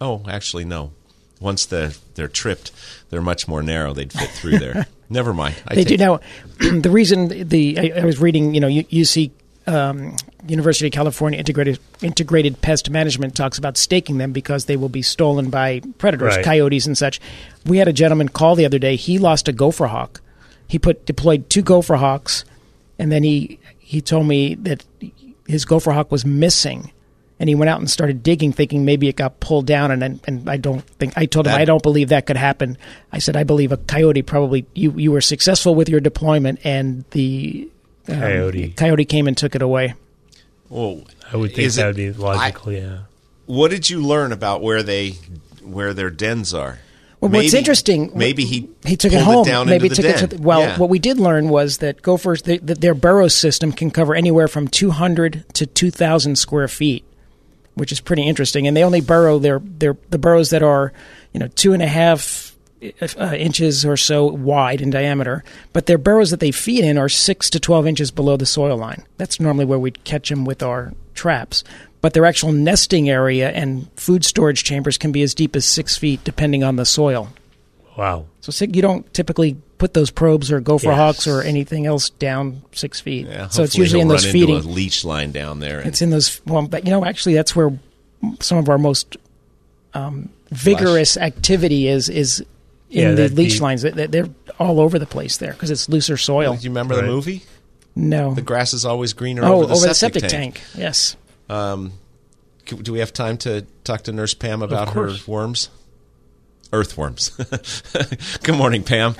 Oh, 0.00 0.24
actually, 0.28 0.64
no. 0.64 0.92
Once 1.40 1.64
the, 1.66 1.96
they're 2.14 2.28
tripped, 2.28 2.70
they're 3.10 3.22
much 3.22 3.48
more 3.48 3.62
narrow. 3.62 3.92
They'd 3.92 4.12
fit 4.12 4.30
through 4.30 4.58
there. 4.58 4.86
Never 5.10 5.32
mind. 5.34 5.56
I 5.66 5.74
They 5.74 5.84
do 5.84 5.96
now. 5.96 6.20
the 6.58 6.90
reason 6.90 7.48
the 7.48 7.78
I, 7.78 8.00
I 8.00 8.04
was 8.04 8.20
reading, 8.20 8.54
you 8.54 8.60
know, 8.60 8.68
you, 8.68 8.84
you 8.88 9.04
UC 9.04 9.30
um, 9.66 10.16
University 10.46 10.86
of 10.86 10.92
California 10.92 11.38
integrated 11.38 11.78
integrated 12.02 12.60
pest 12.62 12.90
management 12.90 13.34
talks 13.36 13.58
about 13.58 13.76
staking 13.76 14.18
them 14.18 14.32
because 14.32 14.64
they 14.64 14.76
will 14.76 14.88
be 14.88 15.02
stolen 15.02 15.50
by 15.50 15.80
predators, 15.98 16.36
Right. 16.36 16.44
coyotes, 16.44 16.86
and 16.86 16.96
such. 16.96 17.20
We 17.66 17.78
had 17.78 17.86
a 17.88 17.92
gentleman 17.92 18.28
call 18.30 18.56
the 18.56 18.64
other 18.64 18.78
day. 18.78 18.96
He 18.96 19.18
lost 19.18 19.48
a 19.48 19.52
gopher 19.52 19.86
hawk. 19.88 20.20
He 20.66 20.78
put 20.78 21.04
deployed 21.06 21.50
two 21.50 21.62
gopher 21.62 21.96
hawks, 21.96 22.44
and 22.98 23.12
then 23.12 23.22
he 23.22 23.58
he 23.78 24.00
told 24.00 24.26
me 24.26 24.54
that 24.56 24.84
his 25.46 25.64
gopher 25.64 25.92
hawk 25.92 26.10
was 26.10 26.24
missing. 26.24 26.92
And 27.38 27.48
he 27.48 27.54
went 27.54 27.70
out 27.70 27.78
and 27.80 27.88
started 27.88 28.22
digging, 28.22 28.52
thinking 28.52 28.84
maybe 28.84 29.08
it 29.08 29.16
got 29.16 29.40
pulled 29.40 29.64
down. 29.66 29.90
And 29.90 30.20
and, 30.26 30.48
I 30.50 30.58
don't 30.58 30.82
think 30.98 31.14
I 31.16 31.24
told 31.24 31.46
him 31.46 31.52
That- 31.52 31.60
I 31.62 31.64
don't 31.64 31.82
believe 31.82 32.10
that 32.10 32.26
could 32.26 32.36
happen. 32.36 32.76
I 33.12 33.18
said 33.18 33.34
I 33.34 33.44
believe 33.44 33.72
a 33.72 33.78
coyote 33.78 34.20
probably 34.22 34.66
you 34.74 34.92
you 34.92 35.10
were 35.10 35.22
successful 35.22 35.74
with 35.74 35.88
your 35.88 36.00
deployment, 36.00 36.60
and 36.64 37.04
the 37.12 37.68
um, 38.10 38.20
Coyote. 38.20 38.68
coyote 38.76 39.04
came 39.04 39.26
and 39.28 39.36
took 39.36 39.54
it 39.54 39.62
away. 39.62 39.94
Well, 40.68 41.02
I 41.32 41.36
would 41.36 41.54
think 41.54 41.72
that 41.72 41.82
it- 41.82 41.86
would 41.86 41.96
be 41.96 42.08
I- 42.24 42.34
logical. 42.36 42.72
yeah. 42.72 42.98
what 43.46 43.70
did 43.70 43.90
you 43.90 44.02
learn 44.02 44.32
about 44.32 44.62
where 44.62 44.82
they 44.82 45.16
where 45.62 45.92
their 45.94 46.10
dens 46.10 46.54
are? 46.54 46.78
Well, 47.20 47.30
what's 47.32 47.52
interesting, 47.52 48.12
Maybe 48.14 48.46
he 48.46 48.70
he 48.86 48.96
took 48.96 49.12
it 49.12 49.20
home. 49.20 49.44
down 49.44 49.66
Maybe 49.68 49.88
into 49.88 50.00
the 50.00 50.08
took 50.08 50.16
it 50.22 50.30
to 50.30 50.36
the, 50.38 50.42
well. 50.42 50.60
Yeah. 50.60 50.78
What 50.78 50.88
we 50.88 50.98
did 50.98 51.18
learn 51.20 51.50
was 51.50 51.78
that 51.78 52.00
gophers, 52.00 52.42
they, 52.42 52.56
that 52.58 52.80
their 52.80 52.94
burrow 52.94 53.28
system 53.28 53.72
can 53.72 53.90
cover 53.90 54.14
anywhere 54.14 54.48
from 54.48 54.68
200 54.68 55.44
to 55.52 55.66
2,000 55.66 56.36
square 56.36 56.66
feet, 56.66 57.04
which 57.74 57.92
is 57.92 58.00
pretty 58.00 58.26
interesting. 58.26 58.66
And 58.66 58.74
they 58.74 58.82
only 58.82 59.02
burrow 59.02 59.38
their 59.38 59.58
their 59.58 59.98
the 60.08 60.16
burrows 60.16 60.48
that 60.48 60.62
are 60.62 60.94
you 61.34 61.40
know 61.40 61.48
two 61.48 61.74
and 61.74 61.82
a 61.82 61.86
half 61.88 62.49
uh, 63.18 63.34
inches 63.36 63.84
or 63.84 63.96
so 63.96 64.24
wide 64.26 64.80
in 64.80 64.90
diameter, 64.90 65.44
but 65.72 65.86
their 65.86 65.98
burrows 65.98 66.30
that 66.30 66.40
they 66.40 66.50
feed 66.50 66.84
in 66.84 66.96
are 66.98 67.08
six 67.08 67.50
to 67.50 67.60
12 67.60 67.86
inches 67.86 68.10
below 68.10 68.36
the 68.36 68.46
soil 68.46 68.76
line. 68.76 69.02
That's 69.18 69.38
normally 69.40 69.64
where 69.66 69.78
we'd 69.78 70.02
catch 70.04 70.28
them 70.30 70.44
with 70.44 70.62
our 70.62 70.92
traps. 71.14 71.62
But 72.00 72.14
their 72.14 72.24
actual 72.24 72.52
nesting 72.52 73.10
area 73.10 73.50
and 73.50 73.90
food 73.96 74.24
storage 74.24 74.64
chambers 74.64 74.96
can 74.96 75.12
be 75.12 75.20
as 75.22 75.34
deep 75.34 75.54
as 75.54 75.66
six 75.66 75.98
feet, 75.98 76.24
depending 76.24 76.64
on 76.64 76.76
the 76.76 76.86
soil. 76.86 77.28
Wow. 77.98 78.24
So 78.40 78.64
you 78.64 78.80
don't 78.80 79.12
typically 79.12 79.58
put 79.76 79.92
those 79.92 80.10
probes 80.10 80.50
or 80.50 80.60
gopher 80.60 80.86
Yes. 80.88 80.96
hawks 80.96 81.26
or 81.26 81.42
anything 81.42 81.84
else 81.86 82.08
down 82.08 82.62
six 82.72 83.00
feet. 83.00 83.26
Yeah, 83.26 83.48
so 83.48 83.62
it's 83.62 83.76
usually 83.76 84.00
in 84.00 84.08
those 84.08 84.24
run 84.24 84.32
feeding. 84.32 84.56
into 84.56 84.68
a 84.68 84.70
leach 84.70 85.04
line 85.04 85.32
down 85.32 85.60
there. 85.60 85.80
and- 85.80 85.88
It's 85.88 86.00
in 86.00 86.08
those. 86.08 86.40
Well, 86.46 86.66
but, 86.66 86.86
you 86.86 86.90
know, 86.90 87.04
actually, 87.04 87.34
that's 87.34 87.54
where 87.54 87.78
some 88.40 88.56
of 88.56 88.70
our 88.70 88.78
most 88.78 89.18
um, 89.92 90.30
vigorous 90.50 91.16
activity 91.16 91.88
is 91.88 92.08
is 92.08 92.44
in 92.90 93.08
Yeah, 93.08 93.12
the 93.14 93.28
leach 93.28 93.54
be- 93.54 93.60
lines. 93.60 93.82
They- 93.82 93.90
They're 94.06 94.28
all 94.58 94.80
over 94.80 94.98
the 94.98 95.06
place 95.06 95.36
there 95.38 95.52
because 95.52 95.70
it's 95.70 95.88
looser 95.88 96.16
soil. 96.16 96.54
Do 96.54 96.62
you 96.62 96.70
remember 96.70 96.94
Right. 96.96 97.02
the 97.02 97.06
movie? 97.08 97.42
No. 97.96 98.34
The 98.34 98.42
grass 98.42 98.72
is 98.72 98.84
always 98.84 99.12
greener 99.12 99.44
oh, 99.44 99.62
over 99.64 99.66
the 99.86 99.94
septic, 99.94 100.28
tank. 100.28 100.60
Yes. 100.76 101.16
Um, 101.48 101.92
c- 102.66 102.76
do 102.76 102.92
we 102.92 103.00
have 103.00 103.12
time 103.12 103.36
to 103.38 103.62
talk 103.84 104.02
to 104.02 104.12
Nurse 104.12 104.34
Pam 104.34 104.62
about 104.62 104.90
her 104.90 105.10
worms? 105.26 105.70
Earthworms. 106.72 107.30
Good 108.42 108.54
morning, 108.56 108.84
Pam. 108.84 109.16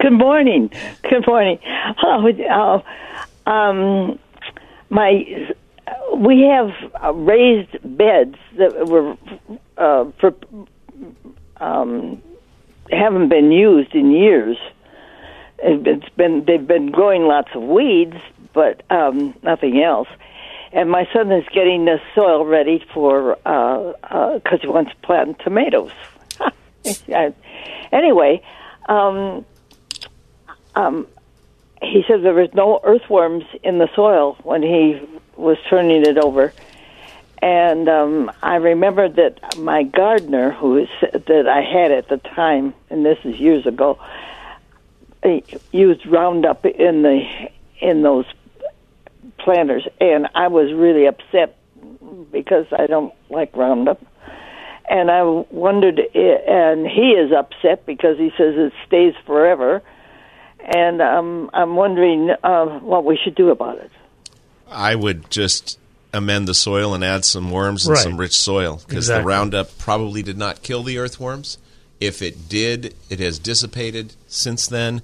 Good 0.00 0.12
morning. 0.12 0.70
Good 1.08 1.26
morning. 1.26 1.58
Oh, 2.04 2.82
uh, 3.46 3.50
um, 3.50 4.18
my 4.90 5.46
we 6.16 6.42
have 6.42 6.70
uh, 7.02 7.12
raised 7.14 7.78
beds 7.96 8.36
that 8.58 8.86
were 8.88 9.16
uh, 9.78 10.04
for 10.20 10.34
um, 11.56 12.20
haven't 12.92 13.28
been 13.28 13.52
used 13.52 13.94
in 13.94 14.10
years, 14.10 14.56
it- 15.58 15.86
it's 15.86 16.08
been 16.10 16.44
they've 16.44 16.66
been 16.66 16.90
growing 16.90 17.26
lots 17.26 17.48
of 17.54 17.62
weeds, 17.62 18.16
but 18.52 18.82
um, 18.90 19.34
nothing 19.42 19.82
else. 19.82 20.08
And 20.72 20.88
my 20.90 21.08
son 21.12 21.32
is 21.32 21.44
getting 21.52 21.84
the 21.84 22.00
soil 22.14 22.44
ready 22.44 22.84
for 22.94 23.36
because 23.42 23.94
uh, 24.04 24.54
uh 24.54 24.58
he 24.60 24.68
wants 24.68 24.92
to 24.92 24.96
plant 25.06 25.38
tomatoes. 25.40 25.92
Anyway, 27.92 28.40
um, 28.88 29.44
um, 30.76 31.06
he 31.82 32.04
said 32.06 32.22
there 32.22 32.34
was 32.34 32.52
no 32.54 32.80
earthworms 32.84 33.44
in 33.62 33.78
the 33.78 33.88
soil 33.94 34.36
when 34.44 34.62
he 34.62 35.00
was 35.36 35.56
turning 35.68 36.06
it 36.06 36.18
over. 36.18 36.52
And 37.42 37.88
um, 37.88 38.30
I 38.42 38.56
remember 38.56 39.08
that 39.08 39.58
my 39.58 39.82
gardener, 39.82 40.50
who 40.52 40.76
is, 40.78 40.88
that 41.00 41.48
I 41.48 41.62
had 41.62 41.90
at 41.90 42.08
the 42.08 42.18
time, 42.18 42.74
and 42.90 43.04
this 43.04 43.18
is 43.24 43.40
years 43.40 43.66
ago, 43.66 43.98
used 45.72 46.06
Roundup 46.06 46.64
in 46.66 47.02
the 47.02 47.50
in 47.80 48.02
those 48.02 48.26
planters, 49.38 49.86
and 50.00 50.28
I 50.34 50.48
was 50.48 50.72
really 50.72 51.06
upset 51.06 51.56
because 52.30 52.66
I 52.76 52.86
don't 52.86 53.14
like 53.30 53.56
Roundup. 53.56 54.00
And 54.88 55.10
I 55.10 55.22
wondered, 55.22 55.98
and 55.98 56.86
he 56.86 57.12
is 57.12 57.32
upset 57.32 57.86
because 57.86 58.18
he 58.18 58.30
says 58.36 58.54
it 58.56 58.72
stays 58.86 59.14
forever. 59.24 59.82
And 60.58 61.00
um, 61.00 61.48
I'm 61.54 61.76
wondering 61.76 62.30
uh, 62.42 62.80
what 62.80 63.04
we 63.04 63.16
should 63.16 63.34
do 63.34 63.50
about 63.50 63.78
it. 63.78 63.90
I 64.68 64.94
would 64.94 65.30
just 65.30 65.78
amend 66.12 66.48
the 66.48 66.54
soil 66.54 66.94
and 66.94 67.04
add 67.04 67.24
some 67.24 67.50
worms 67.50 67.86
and 67.86 67.94
Right. 67.94 68.02
some 68.02 68.16
rich 68.16 68.36
soil 68.36 68.80
because 68.86 69.06
the 69.06 69.22
Roundup 69.22 69.76
probably 69.78 70.22
did 70.22 70.36
not 70.38 70.62
kill 70.62 70.82
the 70.82 70.98
earthworms. 70.98 71.58
If 72.00 72.22
it 72.22 72.48
did, 72.48 72.94
it 73.10 73.20
has 73.20 73.38
dissipated 73.38 74.14
since 74.26 74.66
then, 74.66 75.02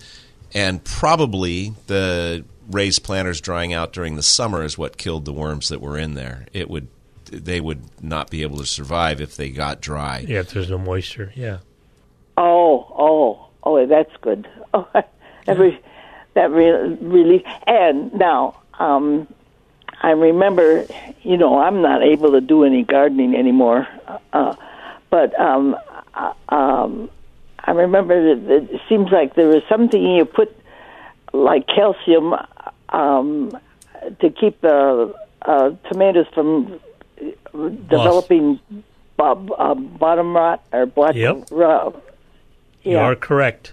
and 0.54 0.82
probably 0.82 1.74
the 1.86 2.44
raised 2.70 3.04
planters 3.04 3.40
drying 3.40 3.72
out 3.72 3.92
during 3.92 4.16
the 4.16 4.22
summer 4.22 4.64
is 4.64 4.76
what 4.78 4.96
killed 4.96 5.24
the 5.24 5.32
worms 5.32 5.68
that 5.68 5.80
were 5.80 5.96
in 5.98 6.14
there. 6.14 6.46
It 6.52 6.68
would 6.70 6.88
they 7.30 7.60
would 7.60 7.80
not 8.02 8.30
be 8.30 8.42
able 8.42 8.56
to 8.58 8.66
survive 8.66 9.20
if 9.20 9.36
they 9.36 9.50
got 9.50 9.80
dry. 9.80 10.24
Yeah, 10.26 10.38
if 10.40 10.50
there's 10.52 10.70
no 10.70 10.78
moisture. 10.78 11.32
Yeah. 11.34 11.58
Oh, 12.36 12.86
oh, 12.96 13.46
oh, 13.64 13.86
that's 13.86 14.12
good. 14.20 14.48
Oh, 14.74 14.86
every 15.46 15.80
that 16.34 16.50
re- 16.50 16.96
relief. 17.00 17.42
And 17.66 18.12
now, 18.14 18.60
um, 18.78 19.26
I 20.02 20.10
remember, 20.10 20.86
you 21.22 21.36
know, 21.36 21.58
I'm 21.58 21.82
not 21.82 22.02
able 22.02 22.32
to 22.32 22.40
do 22.40 22.64
any 22.64 22.82
gardening 22.84 23.34
anymore, 23.34 23.88
uh, 24.32 24.54
but 25.10 25.38
um, 25.40 25.76
uh, 26.14 26.32
um, 26.48 27.10
I 27.64 27.72
remember 27.72 28.36
that 28.36 28.70
it 28.72 28.80
seems 28.88 29.10
like 29.10 29.34
there 29.34 29.48
was 29.48 29.62
something 29.68 30.00
you 30.02 30.24
put, 30.24 30.54
like 31.32 31.66
calcium, 31.66 32.34
um, 32.90 33.58
to 34.20 34.30
keep 34.30 34.60
the 34.60 35.14
uh, 35.42 35.70
tomatoes 35.90 36.26
from 36.34 36.78
developing 37.88 38.60
bo- 39.16 39.48
uh, 39.58 39.74
bottom 39.74 40.36
rot 40.36 40.62
or 40.72 40.86
black 40.86 41.14
Yep. 41.16 41.46
rot. 41.50 41.94
You 42.84 42.92
Yeah. 42.92 43.04
are 43.04 43.16
correct. 43.16 43.72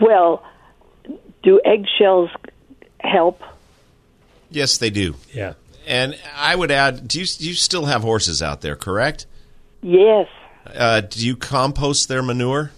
Well, 0.00 0.42
do 1.42 1.60
eggshells 1.64 2.30
help? 3.00 3.40
Yes, 4.52 4.78
they 4.78 4.90
do. 4.90 5.14
Yeah. 5.32 5.54
And 5.86 6.16
I 6.36 6.54
would 6.54 6.70
add, 6.70 7.08
do 7.08 7.18
you 7.18 7.26
you 7.38 7.54
still 7.54 7.86
have 7.86 8.02
horses 8.02 8.42
out 8.42 8.60
there? 8.60 8.76
Correct? 8.76 9.26
Yes. 9.82 10.28
Uh, 10.66 11.00
do 11.00 11.26
you 11.26 11.36
compost 11.36 12.08
their 12.08 12.22
manure? 12.22 12.70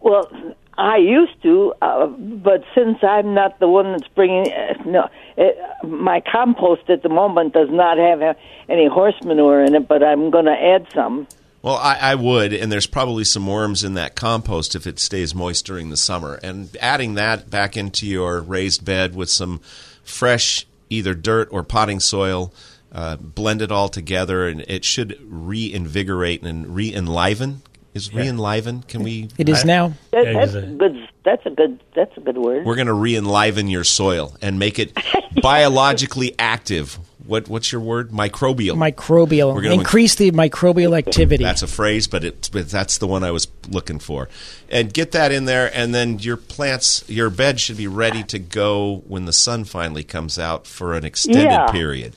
Well, 0.00 0.30
I 0.78 0.96
used 0.96 1.42
to, 1.42 1.74
uh, 1.82 2.06
but 2.06 2.62
since 2.74 2.98
I'm 3.02 3.34
not 3.34 3.58
the 3.58 3.68
one 3.68 3.92
that's 3.92 4.08
bringing, 4.14 4.50
uh, 4.50 4.74
no, 4.86 5.08
it, 5.36 5.58
my 5.84 6.20
compost 6.20 6.88
at 6.88 7.02
the 7.02 7.08
moment 7.08 7.52
does 7.52 7.68
not 7.68 7.98
have 7.98 8.22
uh, 8.22 8.34
any 8.68 8.86
horse 8.86 9.16
manure 9.24 9.62
in 9.62 9.74
it, 9.74 9.88
but 9.88 10.02
I'm 10.02 10.30
going 10.30 10.44
to 10.44 10.52
add 10.52 10.86
some. 10.94 11.26
Well, 11.62 11.74
I, 11.74 11.98
I 12.00 12.14
would, 12.14 12.52
and 12.52 12.70
there's 12.70 12.86
probably 12.86 13.24
some 13.24 13.46
worms 13.46 13.82
in 13.82 13.94
that 13.94 14.14
compost 14.14 14.76
if 14.76 14.86
it 14.86 15.00
stays 15.00 15.34
moist 15.34 15.66
during 15.66 15.90
the 15.90 15.96
summer. 15.96 16.38
And 16.42 16.74
adding 16.80 17.14
that 17.14 17.50
back 17.50 17.76
into 17.76 18.06
your 18.06 18.40
raised 18.40 18.84
bed 18.84 19.16
with 19.16 19.28
some 19.28 19.60
fresh, 20.08 20.66
either 20.90 21.14
dirt 21.14 21.48
or 21.52 21.62
potting 21.62 22.00
soil, 22.00 22.52
uh, 22.92 23.16
blend 23.16 23.62
it 23.62 23.70
all 23.70 23.88
together, 23.88 24.48
and 24.48 24.62
it 24.62 24.84
should 24.84 25.18
reinvigorate 25.22 26.42
and 26.42 26.74
re-enliven. 26.74 27.62
Is 27.94 28.14
re-enliven? 28.14 28.82
Can 28.82 29.02
we? 29.02 29.28
It 29.38 29.48
is 29.48 29.64
I- 29.64 29.66
now. 29.66 29.88
That, 30.12 30.24
that's 30.32 30.54
exactly. 30.54 30.76
good. 30.76 31.08
That's 31.24 31.46
a 31.46 31.50
good. 31.50 31.80
That's 31.96 32.16
a 32.16 32.20
good 32.20 32.38
word. 32.38 32.64
We're 32.64 32.76
going 32.76 32.86
to 32.86 32.92
re-enliven 32.92 33.68
your 33.68 33.82
soil 33.82 34.36
and 34.40 34.58
make 34.58 34.78
it 34.78 34.96
biologically 35.42 36.34
active. 36.38 36.98
What 37.28 37.46
what's 37.46 37.70
your 37.70 37.82
word? 37.82 38.10
Microbial. 38.10 38.74
Microbial. 38.74 39.54
We're 39.54 39.60
gonna- 39.60 39.74
Increase 39.74 40.14
the 40.14 40.30
microbial 40.30 40.96
activity. 40.96 41.44
That's 41.44 41.60
a 41.62 41.66
phrase, 41.66 42.08
but 42.08 42.24
it 42.24 42.48
but 42.52 42.70
that's 42.70 42.96
the 42.96 43.06
one 43.06 43.22
I 43.22 43.30
was 43.30 43.46
looking 43.68 43.98
for. 43.98 44.30
And 44.70 44.92
get 44.92 45.12
that 45.12 45.30
in 45.30 45.44
there, 45.44 45.70
and 45.74 45.94
then 45.94 46.18
your 46.20 46.38
plants, 46.38 47.04
your 47.06 47.28
bed 47.28 47.60
should 47.60 47.76
be 47.76 47.86
ready 47.86 48.22
to 48.24 48.38
go 48.38 49.02
when 49.06 49.26
the 49.26 49.34
sun 49.34 49.64
finally 49.64 50.04
comes 50.04 50.38
out 50.38 50.66
for 50.66 50.94
an 50.94 51.04
extended 51.04 51.42
Yeah. 51.42 51.66
period. 51.70 52.14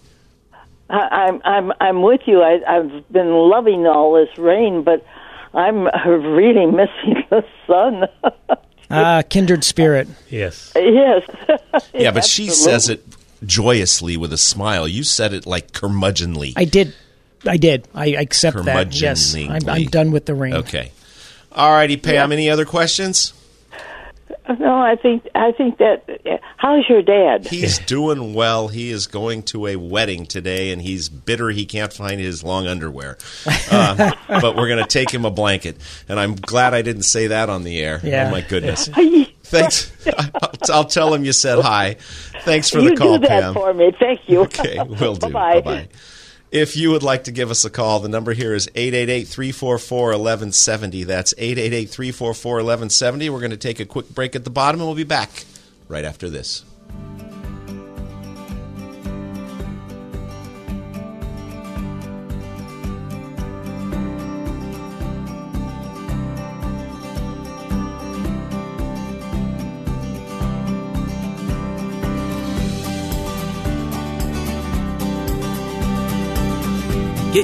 I, 0.89 0.99
I'm 1.27 1.41
I'm 1.43 1.73
I'm 1.81 2.01
with 2.03 2.21
you. 2.25 2.41
I, 2.41 2.61
I've 2.65 3.11
been 3.11 3.31
loving 3.33 3.85
all 3.87 4.13
this 4.13 4.37
rain, 4.37 4.81
but 4.83 5.05
I'm 5.53 5.87
really 6.07 6.65
missing 6.67 7.21
the 7.29 7.43
sun. 7.67 8.07
Ah, 8.89 9.23
kindred 9.29 9.65
spirit. 9.65 10.07
Yes. 10.29 10.71
yes. 10.75 11.23
Yeah, 11.93 12.11
but 12.11 12.23
she 12.25 12.47
says 12.47 12.87
it 12.89 13.03
joyously 13.45 14.17
with 14.17 14.33
a 14.33 14.37
smile. 14.37 14.87
You 14.87 15.03
said 15.03 15.33
it 15.33 15.45
like 15.45 15.71
curmudgeonly. 15.71 16.53
I 16.55 16.65
did. 16.65 16.93
I 17.45 17.57
did. 17.57 17.87
I 17.93 18.07
accept 18.07 18.63
that. 18.65 18.99
Yes. 18.99 19.35
I'm, 19.35 19.67
I'm 19.67 19.85
done 19.85 20.11
with 20.11 20.25
the 20.25 20.35
rain. 20.35 20.53
Okay. 20.53 20.91
All 21.51 21.71
righty, 21.71 21.97
Pam. 21.97 22.31
Any 22.31 22.49
other 22.49 22.65
questions? 22.65 23.33
No, 24.59 24.75
I 24.75 24.95
think 24.95 25.27
I 25.35 25.51
think 25.51 25.77
that. 25.77 26.03
How's 26.57 26.87
your 26.89 27.01
dad? 27.01 27.47
He's 27.47 27.79
doing 27.79 28.33
well. 28.33 28.67
He 28.67 28.89
is 28.89 29.07
going 29.07 29.43
to 29.43 29.67
a 29.67 29.75
wedding 29.75 30.25
today, 30.25 30.71
and 30.71 30.81
he's 30.81 31.09
bitter 31.09 31.49
he 31.49 31.65
can't 31.65 31.93
find 31.93 32.19
his 32.19 32.43
long 32.43 32.67
underwear. 32.67 33.17
Uh, 33.69 34.13
but 34.27 34.55
we're 34.55 34.67
going 34.67 34.83
to 34.83 34.89
take 34.89 35.11
him 35.11 35.25
a 35.25 35.31
blanket, 35.31 35.77
and 36.09 36.19
I'm 36.19 36.35
glad 36.35 36.73
I 36.73 36.81
didn't 36.81 37.03
say 37.03 37.27
that 37.27 37.49
on 37.49 37.63
the 37.63 37.79
air. 37.79 38.01
Yeah. 38.03 38.27
Oh 38.27 38.31
my 38.31 38.41
goodness! 38.41 38.89
Thanks. 39.51 39.91
I'll, 40.07 40.51
I'll 40.73 40.85
tell 40.85 41.13
him 41.13 41.25
you 41.25 41.33
said 41.33 41.59
hi. 41.59 41.95
Thanks 42.43 42.69
for 42.69 42.79
you 42.79 42.91
the 42.91 42.95
call, 42.95 43.17
do 43.17 43.27
that 43.27 43.41
Pam. 43.41 43.53
for 43.53 43.73
me. 43.73 43.91
Thank 43.99 44.21
you. 44.27 44.41
Okay, 44.41 44.79
will 44.83 45.15
do. 45.15 45.27
Bye-bye. 45.27 45.61
Bye-bye. 45.61 45.89
If 46.51 46.75
you 46.75 46.91
would 46.91 47.03
like 47.03 47.23
to 47.25 47.31
give 47.31 47.49
us 47.49 47.63
a 47.63 47.69
call, 47.69 48.01
the 48.01 48.09
number 48.09 48.33
here 48.33 48.53
is 48.53 48.67
888-344-1170. 48.75 51.05
That's 51.05 51.33
888-344-1170. 51.35 53.29
We're 53.29 53.39
going 53.39 53.51
to 53.51 53.57
take 53.57 53.79
a 53.79 53.85
quick 53.85 54.09
break 54.09 54.35
at 54.35 54.43
the 54.43 54.49
bottom, 54.49 54.81
and 54.81 54.87
we'll 54.87 54.95
be 54.95 55.05
back 55.05 55.45
right 55.87 56.03
after 56.03 56.29
this. 56.29 56.65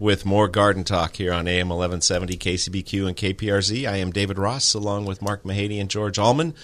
with 0.00 0.24
more 0.24 0.48
garden 0.48 0.82
talk 0.82 1.16
here 1.16 1.32
on 1.32 1.46
AM 1.46 1.68
1170 1.68 2.36
KCBQ 2.38 3.06
and 3.06 3.16
KPRZ. 3.16 3.88
I 3.88 3.98
am 3.98 4.10
David 4.10 4.38
Ross 4.38 4.72
along 4.74 5.04
with 5.04 5.20
Mark 5.20 5.44
Mahady 5.44 5.78
and 5.78 5.90
George 5.90 6.18
Allman. 6.18 6.54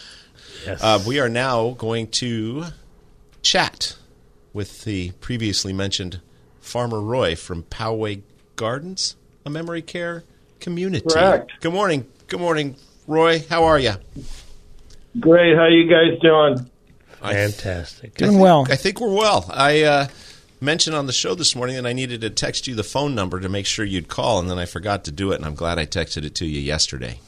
Yes. 0.64 0.83
Uh, 0.83 1.01
we 1.07 1.20
are 1.20 1.29
now 1.29 1.72
going 1.72 2.09
to 2.09 2.64
chat 3.42 3.96
with 4.55 4.85
the 4.85 5.12
previously 5.20 5.75
mentioned 5.75 6.20
Farmer 6.61 7.01
Roy 7.01 7.37
from 7.37 7.62
Poway 7.64 8.22
Gardens, 8.57 9.16
a 9.44 9.51
memory 9.51 9.83
care 9.83 10.25
community. 10.59 11.07
Correct. 11.07 11.53
Good 11.61 11.75
morning. 11.75 12.07
Good 12.29 12.40
morning, 12.40 12.77
Roy. 13.07 13.44
How 13.51 13.64
are 13.64 13.79
you? 13.79 13.92
Great. 15.20 15.55
How 15.57 15.66
you 15.66 15.88
guys 15.88 16.18
doing? 16.20 16.70
Fantastic. 17.20 18.14
Doing 18.14 18.31
I 18.31 18.33
think, 18.33 18.42
well. 18.42 18.66
I 18.70 18.77
think 18.77 19.01
we're 19.01 19.14
well. 19.14 19.46
I 19.53 19.83
uh, 19.83 20.09
mentioned 20.61 20.97
on 20.97 21.07
the 21.07 21.12
show 21.12 21.35
this 21.35 21.55
morning 21.55 21.77
that 21.77 21.87
I 21.87 21.92
needed 21.92 22.21
to 22.23 22.31
text 22.31 22.66
you 22.66 22.75
the 22.75 22.85
phone 22.85 23.14
number 23.14 23.40
to 23.40 23.49
make 23.49 23.66
sure 23.66 23.85
you'd 23.85 24.09
call, 24.09 24.38
and 24.38 24.51
then 24.51 24.59
I 24.59 24.64
forgot 24.66 25.05
to 25.05 25.11
do 25.11 25.33
it, 25.33 25.37
and 25.37 25.45
I'm 25.45 25.55
glad 25.55 25.79
I 25.79 25.87
texted 25.87 26.25
it 26.25 26.35
to 26.37 26.47
you 26.47 26.61
yesterday. 26.61 27.21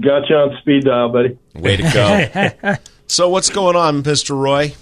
Got 0.00 0.28
you 0.28 0.36
on 0.36 0.56
speed 0.60 0.84
dial, 0.84 1.08
buddy. 1.10 1.38
Way 1.54 1.76
to 1.76 2.52
go. 2.62 2.76
so, 3.06 3.28
what's 3.28 3.50
going 3.50 3.76
on, 3.76 4.02
Mr. 4.02 4.38
Roy? 4.38 4.74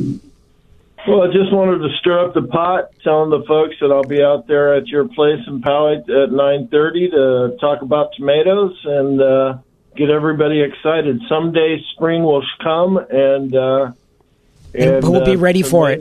Well, 1.09 1.23
I 1.23 1.33
just 1.33 1.51
wanted 1.51 1.79
to 1.79 1.89
stir 1.99 2.27
up 2.27 2.35
the 2.35 2.43
pot, 2.43 2.91
telling 3.03 3.31
the 3.31 3.43
folks 3.47 3.77
that 3.81 3.91
I'll 3.91 4.05
be 4.05 4.23
out 4.23 4.47
there 4.47 4.75
at 4.75 4.87
your 4.89 5.09
place 5.09 5.41
in 5.47 5.63
Poway 5.63 6.01
at 6.01 6.31
9:30 6.31 7.11
to 7.11 7.57
talk 7.59 7.81
about 7.83 8.13
tomatoes 8.17 8.79
and 8.85 9.21
uh, 9.21 9.59
get 9.97 10.11
everybody 10.11 10.61
excited. 10.61 11.23
Someday 11.29 11.83
spring 11.95 12.23
will 12.23 12.45
come, 12.63 12.99
and 12.99 13.55
uh, 13.57 13.93
And 14.75 15.03
we'll 15.03 15.25
be 15.25 15.37
ready 15.37 15.63
for 15.63 15.91
it. 15.91 16.01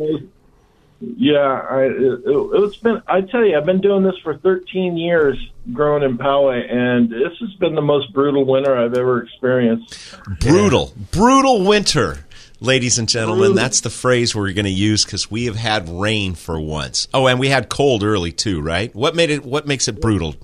Yeah, 1.02 1.62
I, 1.70 1.84
it, 1.84 2.22
it's 2.26 2.78
been. 2.78 3.02
I 3.08 3.22
tell 3.22 3.46
you, 3.46 3.58
I've 3.58 3.66
been 3.66 3.80
doing 3.80 4.04
this 4.04 4.18
for 4.22 4.38
13 4.38 4.98
years, 4.98 5.38
growing 5.72 6.04
in 6.04 6.18
Poway, 6.18 6.70
and 6.70 7.10
this 7.10 7.38
has 7.40 7.54
been 7.54 7.76
the 7.76 7.82
most 7.82 8.12
brutal 8.12 8.46
winter 8.46 8.76
I've 8.76 8.94
ever 8.94 9.24
experienced. 9.24 10.18
Brutal, 10.42 10.94
brutal 11.12 11.64
winter, 11.66 12.26
ladies 12.60 13.00
and 13.00 13.08
gentlemen. 13.08 13.52
Brutal. 13.52 13.56
That's 13.56 13.80
the 13.80 13.90
phrase 13.90 14.36
we're 14.36 14.52
going 14.52 14.66
to 14.66 14.72
use 14.72 15.06
because 15.06 15.32
we 15.32 15.46
have 15.46 15.56
had 15.56 15.88
rain 15.88 16.36
for 16.36 16.60
once. 16.60 17.08
Oh, 17.14 17.28
and 17.28 17.40
we 17.40 17.48
had 17.48 17.70
cold 17.70 18.04
early 18.04 18.34
too, 18.34 18.60
right? 18.62 18.94
What 18.94 19.16
made 19.16 19.30
it? 19.30 19.46
What 19.46 19.66
makes 19.66 19.88
it 19.88 20.02
brutal? 20.02 20.36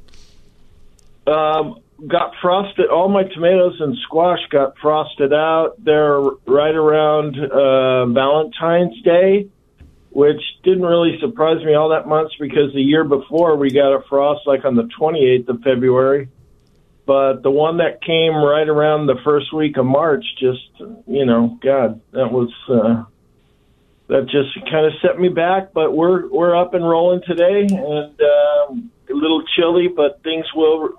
Um, 1.27 1.81
got 2.07 2.33
frosted. 2.41 2.87
All 2.89 3.09
my 3.09 3.23
tomatoes 3.23 3.75
and 3.79 3.97
squash 4.03 4.39
got 4.49 4.77
frosted 4.77 5.33
out. 5.33 5.75
They're 5.83 6.19
right 6.19 6.75
around 6.75 7.37
uh, 7.39 8.05
Valentine's 8.05 9.01
Day, 9.01 9.47
which 10.15 10.41
didn't 10.63 10.85
really 10.85 11.19
surprise 11.19 11.61
me 11.65 11.73
all 11.73 11.89
that 11.89 12.07
much 12.07 12.31
because 12.39 12.73
the 12.73 12.79
year 12.79 13.03
before 13.03 13.57
we 13.57 13.69
got 13.69 13.93
a 13.93 14.01
frost 14.07 14.47
like 14.47 14.63
on 14.63 14.73
the 14.73 14.89
28th 14.97 15.49
of 15.49 15.61
February. 15.61 16.29
But 17.05 17.43
the 17.43 17.51
one 17.51 17.77
that 17.77 18.01
came 18.01 18.33
right 18.33 18.67
around 18.67 19.07
the 19.07 19.17
first 19.25 19.53
week 19.53 19.75
of 19.75 19.85
March, 19.85 20.23
just 20.39 20.69
you 21.05 21.25
know, 21.25 21.59
God, 21.61 21.99
that 22.13 22.31
was 22.31 22.49
uh, 22.69 23.03
that 24.07 24.27
just 24.27 24.55
kind 24.71 24.85
of 24.85 24.93
set 25.01 25.19
me 25.19 25.27
back. 25.27 25.73
But 25.73 25.91
we're 25.91 26.29
we're 26.29 26.55
up 26.55 26.73
and 26.73 26.87
rolling 26.87 27.21
today, 27.27 27.67
and 27.69 28.21
um, 28.21 28.91
a 29.09 29.13
little 29.13 29.43
chilly, 29.57 29.89
but 29.89 30.23
things 30.23 30.45
will 30.55 30.93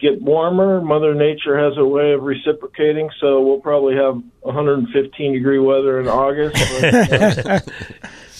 get 0.00 0.22
warmer. 0.22 0.80
Mother 0.80 1.14
Nature 1.14 1.58
has 1.58 1.76
a 1.76 1.84
way 1.84 2.12
of 2.12 2.22
reciprocating, 2.22 3.10
so 3.20 3.42
we'll 3.42 3.60
probably 3.60 3.94
have 3.96 4.22
115 4.40 5.32
degree 5.34 5.58
weather 5.58 6.00
in 6.00 6.08
August. 6.08 6.56
But, 6.80 7.46
uh, 7.46 7.60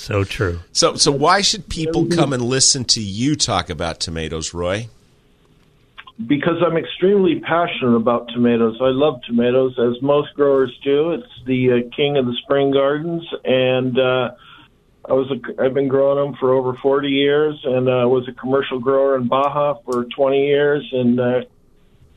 So 0.09 0.25
true. 0.25 0.61
So, 0.73 0.95
so 0.95 1.13
why 1.13 1.43
should 1.43 1.69
people 1.69 2.07
come 2.07 2.33
and 2.33 2.43
listen 2.43 2.87
to 2.87 3.03
you 3.03 3.37
talk 3.37 3.69
about 3.69 4.01
tomatoes, 4.01 4.55
Roy? 4.55 4.89
because 6.27 6.63
I'm 6.67 6.79
extremely 6.79 7.41
passionate 7.41 7.95
about 7.95 8.29
tomatoes. 8.29 8.79
I 8.81 8.89
love 8.89 9.21
tomatoes, 9.27 9.79
as 9.79 10.01
most 10.03 10.35
growers 10.35 10.77
do. 10.83 11.13
It's 11.13 11.45
the 11.45 11.73
uh, 11.73 11.95
king 11.95 12.17
of 12.17 12.25
the 12.25 12.33
spring 12.43 12.71
gardens, 12.71 13.23
and 13.45 13.99
uh, 13.99 14.31
I 15.05 15.13
was 15.13 15.31
a, 15.31 15.63
I've 15.63 15.75
been 15.75 15.89
growing 15.89 16.17
them 16.25 16.37
for 16.41 16.55
over 16.55 16.73
40 16.73 17.09
years, 17.09 17.61
and 17.63 17.87
uh, 17.87 18.09
was 18.09 18.27
a 18.29 18.33
commercial 18.33 18.81
grower 18.81 19.15
in 19.15 19.29
Baja 19.29 19.75
for 19.85 20.07
20 20.07 20.47
years, 20.47 20.89
and 20.91 21.21
uh, 21.21 21.41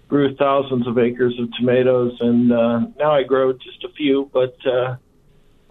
grew 0.07 0.33
thousands 0.37 0.87
of 0.87 0.97
acres 0.97 1.37
of 1.37 1.53
tomatoes. 1.59 2.15
And 2.21 2.53
uh, 2.53 2.79
now 2.97 3.11
I 3.11 3.23
grow 3.23 3.51
just 3.51 3.83
a 3.83 3.89
few, 3.89 4.31
but 4.31 4.55
uh, 4.65 4.95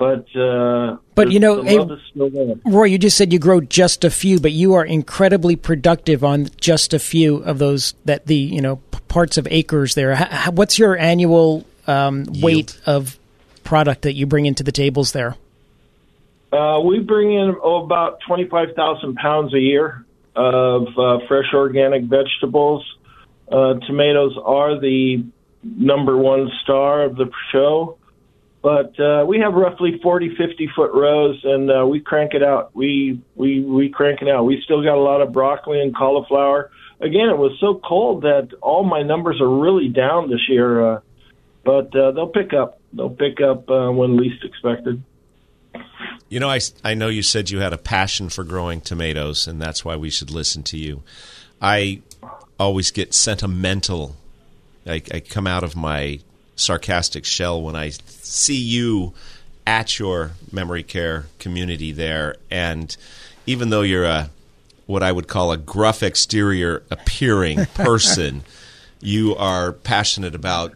but 0.01 0.35
uh, 0.35 0.97
But, 1.15 1.31
you 1.31 1.39
know, 1.39 1.63
hey- 1.63 1.79
love 1.79 1.93
is 1.93 1.99
still 2.11 2.31
there. 2.31 2.55
Roy, 2.65 2.85
you 2.85 2.97
just 2.97 3.19
said 3.19 3.35
you 3.35 3.39
grow 3.39 3.61
just 3.61 4.03
a 4.03 4.09
few, 4.09 4.41
but 4.41 4.53
you 4.53 4.73
are 4.73 4.85
incredibly 4.85 5.57
productive 5.57 6.25
on 6.25 6.49
just 6.59 6.95
a 6.95 6.99
few 6.99 7.37
of 7.37 7.59
those 7.59 7.93
that 8.07 8.27
the 8.27 8.35
you 8.35 8.63
know 8.63 8.77
parts 9.09 9.37
of 9.37 9.47
acres 9.51 9.95
there. 9.95 10.17
What's 10.53 10.79
your 10.79 10.97
annual 10.97 11.67
um, 11.87 12.25
weight 12.41 12.81
of 12.87 13.19
product 13.63 14.03
that 14.03 14.15
you 14.15 14.25
bring 14.25 14.47
into 14.47 14.63
the 14.63 14.73
tables 14.73 15.13
there? 15.13 15.37
Uh, 16.51 16.81
we 16.81 16.99
bring 17.01 17.33
in 17.35 17.55
oh, 17.63 17.85
about 17.85 18.21
25,000 18.27 19.17
pounds 19.17 19.53
a 19.55 19.61
year 19.61 20.05
of 20.35 20.87
uh, 20.99 21.19
fresh 21.29 21.53
organic 21.53 22.05
vegetables. 22.05 22.85
Uh, 23.53 23.75
tomatoes 23.87 24.37
are 24.43 24.81
the 24.81 25.25
number 25.63 26.17
one 26.17 26.51
star 26.63 27.03
of 27.03 27.17
the 27.17 27.31
show, 27.53 27.99
but 28.63 28.99
uh, 29.01 29.25
we 29.27 29.39
have 29.39 29.55
roughly 29.55 29.99
40, 30.03 30.37
50 30.37 30.71
foot 30.77 30.93
rows, 30.93 31.41
and 31.45 31.71
uh, 31.71 31.87
we 31.87 32.01
crank 32.01 32.35
it 32.35 32.43
out. 32.43 32.75
We 32.75 33.23
we 33.35 33.61
we 33.61 33.89
crank 33.89 34.21
it 34.21 34.29
out. 34.29 34.45
We 34.45 34.61
still 34.63 34.83
got 34.83 34.97
a 34.97 35.01
lot 35.01 35.23
of 35.23 35.33
broccoli 35.33 35.81
and 35.81 35.97
cauliflower. 35.97 36.71
Again, 37.01 37.31
it 37.31 37.39
was 37.39 37.57
so 37.59 37.81
cold 37.83 38.23
that 38.23 38.51
all 38.61 38.85
my 38.85 39.03
numbers 39.03 39.41
are 39.41 39.49
really 39.49 39.89
down 39.89 40.29
this 40.29 40.47
year, 40.49 40.97
uh, 40.97 41.01
but 41.65 41.95
uh, 41.97 42.11
they'll 42.13 42.29
pick 42.29 42.53
up. 42.53 42.81
They'll 42.93 43.09
pick 43.09 43.41
up 43.41 43.71
uh, 43.71 43.91
when 43.91 44.19
least 44.19 44.45
expected. 44.45 45.03
You 46.29 46.39
know, 46.39 46.51
I, 46.51 46.61
I 46.85 46.95
know 46.95 47.09
you 47.09 47.23
said 47.23 47.51
you 47.51 47.61
had 47.61 47.73
a 47.73 47.79
passion 47.79 48.29
for 48.29 48.45
growing 48.45 48.83
tomatoes, 48.83 49.49
and 49.49 49.61
that's 49.61 49.85
why 49.85 49.97
we 49.97 50.11
should 50.11 50.31
listen 50.31 50.63
to 50.65 50.77
you. 50.77 51.03
I 51.63 52.03
always 52.59 52.91
get 52.91 53.15
sentimental. 53.15 54.17
I, 54.87 55.03
I 55.13 55.21
come 55.21 55.47
out 55.47 55.65
of 55.65 55.75
my 55.75 56.21
sarcastic 56.61 57.25
shell 57.25 57.61
when 57.61 57.77
I 57.77 57.91
see 57.91 58.61
you 58.61 59.15
at 59.67 59.99
your 59.99 60.33
memory 60.53 60.83
care 60.83 61.27
community 61.39 61.93
there, 61.93 62.37
and 62.51 62.97
even 63.47 63.71
though 63.71 63.83
you're 63.83 64.05
a 64.05 64.31
what 64.87 65.03
I 65.05 65.13
would 65.13 65.29
call 65.29 65.53
a 65.53 65.57
gruff 65.57 66.03
exterior 66.03 66.83
appearing 66.91 67.67
person, 67.75 68.43
you 69.01 69.37
are 69.37 69.73
passionate 69.73 70.35
about 70.35 70.75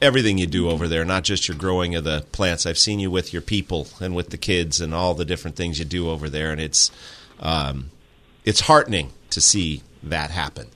everything 0.00 0.38
you 0.38 0.46
do 0.46 0.70
over 0.70 0.86
there, 0.86 1.04
not 1.04 1.24
just 1.24 1.48
your 1.48 1.56
growing 1.56 1.94
of 1.94 2.04
the 2.04 2.24
plants. 2.32 2.66
I've 2.66 2.78
seen 2.78 3.00
you 3.00 3.10
with 3.10 3.32
your 3.32 3.42
people 3.42 3.88
and 4.00 4.14
with 4.14 4.30
the 4.30 4.36
kids 4.36 4.80
and 4.80 4.94
all 4.94 5.14
the 5.14 5.24
different 5.24 5.56
things 5.56 5.78
you 5.78 5.84
do 5.84 6.08
over 6.08 6.28
there, 6.28 6.52
and 6.52 6.60
it's 6.60 6.90
um, 7.40 7.90
it's 8.44 8.60
heartening 8.60 9.10
to 9.30 9.40
see 9.40 9.82
that 10.02 10.30
happen. 10.30 10.68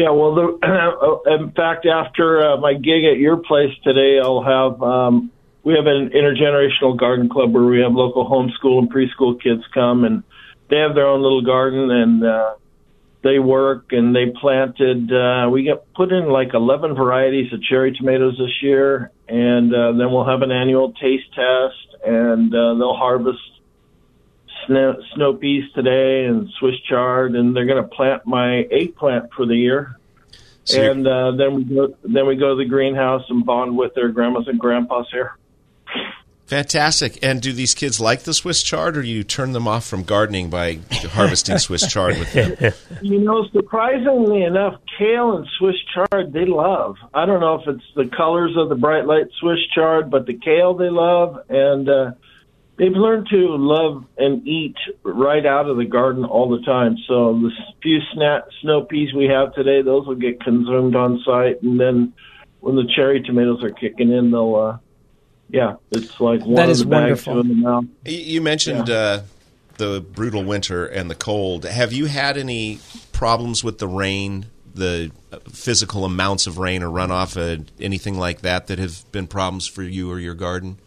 Yeah, 0.00 0.10
well, 0.12 0.34
the, 0.34 1.20
in 1.38 1.50
fact, 1.50 1.84
after 1.84 2.40
uh, 2.40 2.56
my 2.56 2.72
gig 2.72 3.04
at 3.04 3.18
your 3.18 3.36
place 3.36 3.76
today, 3.84 4.18
I'll 4.18 4.42
have 4.42 4.82
um, 4.82 5.30
we 5.62 5.74
have 5.74 5.84
an 5.84 6.08
intergenerational 6.08 6.98
garden 6.98 7.28
club 7.28 7.52
where 7.52 7.64
we 7.64 7.80
have 7.80 7.92
local 7.92 8.24
homeschool 8.24 8.78
and 8.78 8.90
preschool 8.90 9.38
kids 9.42 9.62
come, 9.74 10.04
and 10.04 10.22
they 10.70 10.78
have 10.78 10.94
their 10.94 11.06
own 11.06 11.20
little 11.20 11.42
garden, 11.42 11.90
and 11.90 12.24
uh, 12.24 12.54
they 13.22 13.38
work 13.38 13.88
and 13.90 14.16
they 14.16 14.32
planted. 14.40 15.12
Uh, 15.12 15.50
we 15.50 15.64
got 15.64 15.84
put 15.92 16.12
in 16.12 16.30
like 16.30 16.54
eleven 16.54 16.94
varieties 16.94 17.52
of 17.52 17.62
cherry 17.62 17.92
tomatoes 17.92 18.38
this 18.38 18.62
year, 18.62 19.10
and 19.28 19.74
uh, 19.74 19.92
then 19.92 20.10
we'll 20.10 20.24
have 20.24 20.40
an 20.40 20.50
annual 20.50 20.94
taste 20.94 21.28
test, 21.34 22.02
and 22.06 22.54
uh, 22.54 22.72
they'll 22.72 22.96
harvest 22.96 23.38
snow, 24.66 24.96
snow 25.14 25.34
peas 25.34 25.64
today 25.74 26.24
and 26.26 26.48
Swiss 26.58 26.78
chard, 26.88 27.34
and 27.34 27.54
they're 27.54 27.66
going 27.66 27.82
to 27.82 27.88
plant 27.88 28.26
my 28.26 28.62
eggplant 28.70 29.32
for 29.32 29.46
the 29.46 29.56
year. 29.56 29.96
So 30.64 30.90
and 30.90 31.06
uh, 31.06 31.32
then 31.32 31.54
we 31.54 31.64
go, 31.64 31.94
then 32.04 32.26
we 32.26 32.36
go 32.36 32.50
to 32.50 32.62
the 32.62 32.68
greenhouse 32.68 33.24
and 33.28 33.44
bond 33.44 33.76
with 33.76 33.94
their 33.94 34.08
grandmas 34.08 34.46
and 34.46 34.58
grandpas 34.58 35.06
here. 35.10 35.36
Fantastic. 36.50 37.22
And 37.22 37.40
do 37.40 37.52
these 37.52 37.74
kids 37.74 38.00
like 38.00 38.24
the 38.24 38.34
Swiss 38.34 38.64
chard, 38.64 38.96
or 38.96 39.02
do 39.02 39.08
you 39.08 39.22
turn 39.22 39.52
them 39.52 39.68
off 39.68 39.86
from 39.86 40.02
gardening 40.02 40.50
by 40.50 40.80
harvesting 41.10 41.58
Swiss 41.58 41.86
chard 41.86 42.18
with 42.18 42.32
them? 42.32 42.72
You 43.02 43.20
know, 43.20 43.46
surprisingly 43.52 44.42
enough, 44.42 44.80
kale 44.98 45.36
and 45.36 45.46
Swiss 45.58 45.76
chard 45.94 46.32
they 46.32 46.46
love. 46.46 46.96
I 47.14 47.24
don't 47.24 47.38
know 47.38 47.54
if 47.60 47.68
it's 47.68 47.84
the 47.94 48.06
colors 48.16 48.56
of 48.56 48.68
the 48.68 48.74
bright 48.74 49.06
light 49.06 49.26
Swiss 49.38 49.60
chard, 49.72 50.10
but 50.10 50.26
the 50.26 50.34
kale 50.34 50.74
they 50.74 50.90
love, 50.90 51.38
and 51.48 51.88
uh, 51.88 52.10
they've 52.80 52.92
learned 52.92 53.28
to 53.28 53.36
love 53.56 54.04
and 54.16 54.48
eat 54.48 54.74
right 55.04 55.44
out 55.44 55.68
of 55.68 55.76
the 55.76 55.84
garden 55.84 56.24
all 56.24 56.48
the 56.48 56.64
time. 56.64 56.96
So 57.06 57.34
the 57.38 57.50
few 57.82 57.98
sna- 58.16 58.42
snow 58.62 58.82
peas 58.84 59.12
we 59.14 59.26
have 59.26 59.54
today, 59.54 59.82
those 59.82 60.06
will 60.06 60.14
get 60.14 60.40
consumed 60.40 60.96
on 60.96 61.22
site, 61.24 61.62
and 61.62 61.78
then 61.78 62.14
when 62.60 62.76
the 62.76 62.90
cherry 62.96 63.20
tomatoes 63.22 63.62
are 63.62 63.70
kicking 63.70 64.10
in, 64.10 64.30
they'll. 64.30 64.54
Uh, 64.56 64.78
yeah, 65.52 65.74
it's 65.90 66.18
like 66.20 66.40
one 66.42 66.54
That 66.54 66.64
in 66.66 66.70
is 66.70 66.78
the 66.80 66.86
bag, 66.86 67.02
wonderful. 67.02 67.34
two 67.34 67.40
in 67.40 67.48
the 67.48 67.54
mouth. 67.54 67.84
You- 68.06 68.18
You 68.18 68.40
mentioned 68.40 68.88
uh, 68.88 69.20
the 69.78 70.00
brutal 70.00 70.44
winter 70.44 70.86
and 70.86 71.10
the 71.10 71.14
cold. 71.16 71.64
Have 71.64 71.92
you 71.92 72.06
had 72.06 72.36
any 72.38 72.78
problems 73.12 73.62
with 73.64 73.78
the 73.78 73.88
rain, 73.88 74.46
the 74.74 75.10
uh, 75.32 75.38
physical 75.50 76.04
amounts 76.04 76.46
of 76.46 76.58
rain 76.58 76.82
or 76.84 76.88
runoff, 76.88 77.36
uh, 77.36 77.62
anything 77.80 78.16
like 78.18 78.42
that 78.42 78.68
that 78.68 78.78
have 78.78 79.04
been 79.12 79.26
problems 79.26 79.66
for 79.66 79.82
you 79.82 80.10
or 80.10 80.18
your 80.20 80.34
garden? 80.34 80.78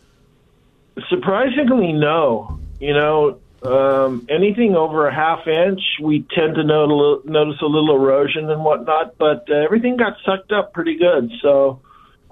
Surprisingly, 1.09 1.93
no. 1.93 2.59
You 2.79 2.93
know, 2.93 3.39
um, 3.63 4.27
anything 4.29 4.75
over 4.75 5.07
a 5.07 5.13
half 5.13 5.47
inch, 5.47 5.81
we 6.01 6.25
tend 6.35 6.55
to 6.55 6.63
not- 6.63 7.25
notice 7.25 7.61
a 7.61 7.65
little 7.65 7.95
erosion 7.95 8.49
and 8.49 8.63
whatnot, 8.63 9.17
but 9.17 9.45
uh, 9.49 9.55
everything 9.55 9.97
got 9.97 10.17
sucked 10.25 10.51
up 10.51 10.73
pretty 10.73 10.97
good. 10.97 11.31
So 11.41 11.81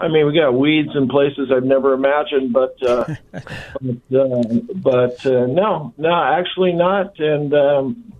I 0.01 0.07
mean, 0.07 0.25
we 0.25 0.33
got 0.33 0.53
weeds 0.55 0.89
in 0.95 1.07
places 1.07 1.51
I've 1.55 1.63
never 1.63 1.93
imagined, 1.93 2.51
but 2.51 2.75
uh, 2.81 3.05
but, 3.81 4.19
uh, 4.19 4.43
but 4.75 5.25
uh, 5.25 5.45
no, 5.45 5.93
no, 5.97 6.11
actually 6.11 6.73
not. 6.73 7.19
And 7.19 7.53
um, 7.53 8.13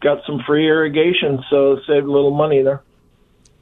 got 0.00 0.24
some 0.26 0.42
free 0.44 0.66
irrigation, 0.66 1.42
so 1.48 1.76
saved 1.86 2.06
a 2.06 2.10
little 2.10 2.32
money 2.34 2.62
there. 2.62 2.82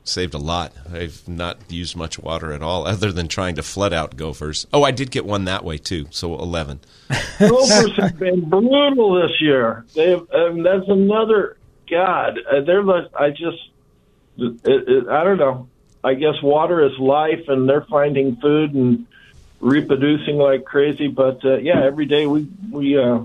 Saved 0.08 0.32
a 0.32 0.38
lot. 0.38 0.72
I've 0.90 1.28
not 1.28 1.58
used 1.68 1.94
much 1.94 2.18
water 2.18 2.52
at 2.52 2.62
all, 2.62 2.86
other 2.88 3.12
than 3.12 3.28
trying 3.28 3.56
to 3.56 3.62
flood 3.62 3.92
out 3.92 4.16
gophers. 4.16 4.66
Oh, 4.72 4.82
I 4.82 4.90
did 4.90 5.10
get 5.10 5.26
one 5.26 5.44
that 5.44 5.64
way 5.64 5.78
too. 5.78 6.06
So 6.10 6.34
eleven. 6.34 6.80
Gophers 7.38 7.96
have 7.96 8.18
been 8.18 8.48
brutal 8.48 9.14
this 9.22 9.40
year. 9.40 9.84
They've, 9.94 10.22
and 10.32 10.64
that's 10.64 10.88
another 10.88 11.56
God. 11.90 12.38
Uh, 12.50 12.60
they're 12.62 12.82
like 12.82 13.14
I 13.14 13.30
just, 13.30 13.70
it, 14.36 14.60
it, 14.64 15.08
I 15.08 15.24
don't 15.24 15.38
know. 15.38 15.68
I 16.02 16.14
guess 16.14 16.40
water 16.42 16.84
is 16.84 16.98
life, 16.98 17.48
and 17.48 17.68
they're 17.68 17.82
finding 17.82 18.36
food 18.36 18.74
and 18.74 19.06
reproducing 19.60 20.36
like 20.36 20.64
crazy. 20.64 21.08
But 21.08 21.44
uh, 21.44 21.56
yeah, 21.58 21.84
every 21.84 22.06
day 22.06 22.26
we 22.26 22.48
we 22.70 22.98
uh, 22.98 23.24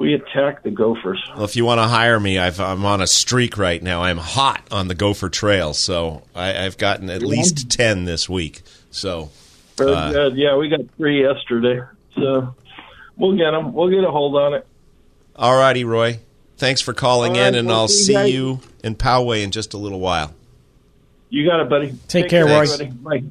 we 0.00 0.14
attack 0.14 0.62
the 0.64 0.70
gophers. 0.70 1.22
Well, 1.36 1.44
if 1.44 1.54
you 1.56 1.64
want 1.66 1.78
to 1.78 1.86
hire 1.86 2.18
me, 2.18 2.38
I've, 2.38 2.58
I'm 2.58 2.84
on 2.86 3.00
a 3.02 3.06
streak 3.06 3.58
right 3.58 3.80
now. 3.82 4.02
I'm 4.02 4.16
hot 4.16 4.66
on 4.72 4.88
the 4.88 4.94
gopher 4.94 5.28
trail, 5.28 5.74
so 5.74 6.22
I, 6.34 6.64
I've 6.64 6.78
gotten 6.78 7.10
at 7.10 7.22
least 7.22 7.70
ten 7.70 8.06
this 8.06 8.28
week. 8.28 8.62
So 8.90 9.30
Very 9.76 9.92
Uh, 9.94 10.10
good. 10.12 10.36
Yeah, 10.36 10.56
we 10.56 10.68
got 10.70 10.80
three 10.96 11.22
yesterday, 11.22 11.82
so 12.14 12.54
we'll 13.16 13.36
get 13.36 13.50
them. 13.52 13.72
We'll 13.74 13.90
get 13.90 14.02
a 14.02 14.10
hold 14.10 14.34
on 14.36 14.54
it. 14.54 14.66
All 15.36 15.56
righty, 15.56 15.84
Roy. 15.84 16.18
Thanks 16.56 16.80
for 16.80 16.92
calling 16.94 17.36
All 17.38 17.44
in, 17.44 17.54
and 17.54 17.68
well, 17.68 17.80
I'll 17.80 17.88
see 17.88 18.04
see 18.06 18.12
you 18.12 18.18
guys. 18.18 18.32
you 18.32 18.60
in 18.82 18.94
Poway 18.96 19.42
in 19.44 19.50
just 19.50 19.74
a 19.74 19.78
little 19.78 20.00
while. 20.00 20.34
You 21.28 21.46
got 21.46 21.60
it, 21.60 21.68
buddy. 21.68 21.94
Take 22.08 22.28
care, 22.28 22.44
Roy. 22.46 22.66
buddy. 22.66 22.86
Bye. 22.86 23.22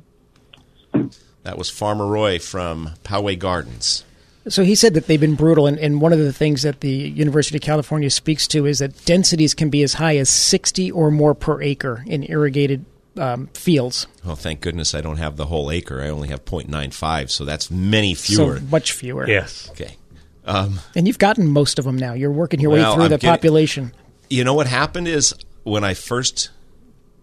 That 1.43 1.57
was 1.57 1.69
Farmer 1.69 2.05
Roy 2.05 2.39
from 2.39 2.91
Poway 3.03 3.37
Gardens. 3.37 4.05
So 4.49 4.63
he 4.63 4.75
said 4.75 4.93
that 4.95 5.07
they've 5.07 5.19
been 5.19 5.35
brutal, 5.35 5.67
and, 5.67 5.77
and 5.79 6.01
one 6.01 6.11
of 6.13 6.19
the 6.19 6.33
things 6.33 6.63
that 6.63 6.81
the 6.81 6.89
University 6.91 7.57
of 7.57 7.61
California 7.61 8.09
speaks 8.09 8.47
to 8.49 8.65
is 8.65 8.79
that 8.79 9.05
densities 9.05 9.53
can 9.53 9.69
be 9.69 9.83
as 9.83 9.93
high 9.93 10.17
as 10.17 10.29
60 10.29 10.91
or 10.91 11.11
more 11.11 11.33
per 11.35 11.61
acre 11.61 12.03
in 12.07 12.23
irrigated 12.29 12.85
um, 13.17 13.47
fields. 13.53 14.07
Well, 14.25 14.35
thank 14.35 14.61
goodness 14.61 14.93
I 14.95 15.01
don't 15.01 15.17
have 15.17 15.35
the 15.37 15.45
whole 15.47 15.71
acre. 15.71 16.01
I 16.01 16.09
only 16.09 16.29
have 16.29 16.45
0.95, 16.45 17.29
so 17.29 17.45
that's 17.45 17.69
many 17.71 18.13
fewer. 18.15 18.57
So 18.59 18.65
much 18.65 18.91
fewer. 18.93 19.27
Yes. 19.27 19.69
okay. 19.71 19.95
Um, 20.45 20.79
And 20.95 21.05
you've 21.07 21.19
gotten 21.19 21.47
most 21.47 21.77
of 21.79 21.85
them 21.85 21.97
now. 21.97 22.13
You're 22.13 22.31
working 22.31 22.59
your 22.59 22.71
Well, 22.71 22.89
way 22.91 22.95
through 22.95 23.03
I'm 23.05 23.09
the 23.11 23.17
getting- 23.17 23.29
population. 23.29 23.91
you 24.29 24.43
know 24.43 24.53
what 24.53 24.67
happened 24.67 25.07
is 25.07 25.33
when 25.63 25.83
I 25.83 25.93
first 25.93 26.49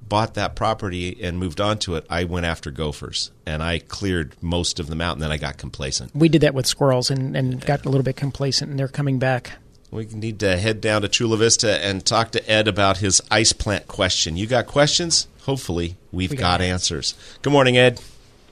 bought 0.03 0.35
that 0.35 0.55
property 0.55 1.19
and 1.23 1.39
moved 1.39 1.61
on 1.61 1.79
to 1.81 1.97
it, 1.97 2.07
I 2.09 2.25
went 2.25 2.47
after 2.47 2.71
gophers 2.71 3.31
and 3.45 3.63
I 3.63 3.79
cleared 3.81 4.35
most 4.41 4.79
of 4.79 4.87
them 4.87 5.01
out, 5.01 5.15
and 5.15 5.23
then 5.23 5.33
I 5.33 5.37
got 5.37 5.57
complacent. 5.57 6.15
We 6.15 6.29
did 6.29 6.41
that 6.43 6.55
with 6.55 6.67
squirrels 6.67 7.11
and, 7.11 7.37
and 7.37 7.65
got 7.65 7.85
a 7.85 7.89
little 7.89 8.05
bit 8.05 8.17
complacent, 8.17 8.71
and 8.71 8.79
they're 8.79 8.89
coming 8.89 9.19
back. 9.19 9.53
We 9.91 10.07
need 10.07 10.41
to 10.41 10.57
head 10.57 10.81
down 10.81 11.03
to 11.03 11.09
Chula 11.09 11.37
Vista 11.37 11.83
and 11.85 12.05
talk 12.05 12.33
to 12.33 12.51
Ed 12.51 12.67
about 12.69 12.99
his 12.99 13.23
ice 13.31 13.53
plant 13.53 13.87
question. 13.87 14.37
You 14.37 14.47
got 14.47 14.67
questions? 14.67 15.29
Hopefully, 15.43 15.97
we've 16.11 16.31
We 16.31 16.37
got 16.37 16.59
got 16.59 16.61
answers. 16.61 17.15
Good 17.43 17.53
morning, 17.53 17.77
Ed. 17.77 18.01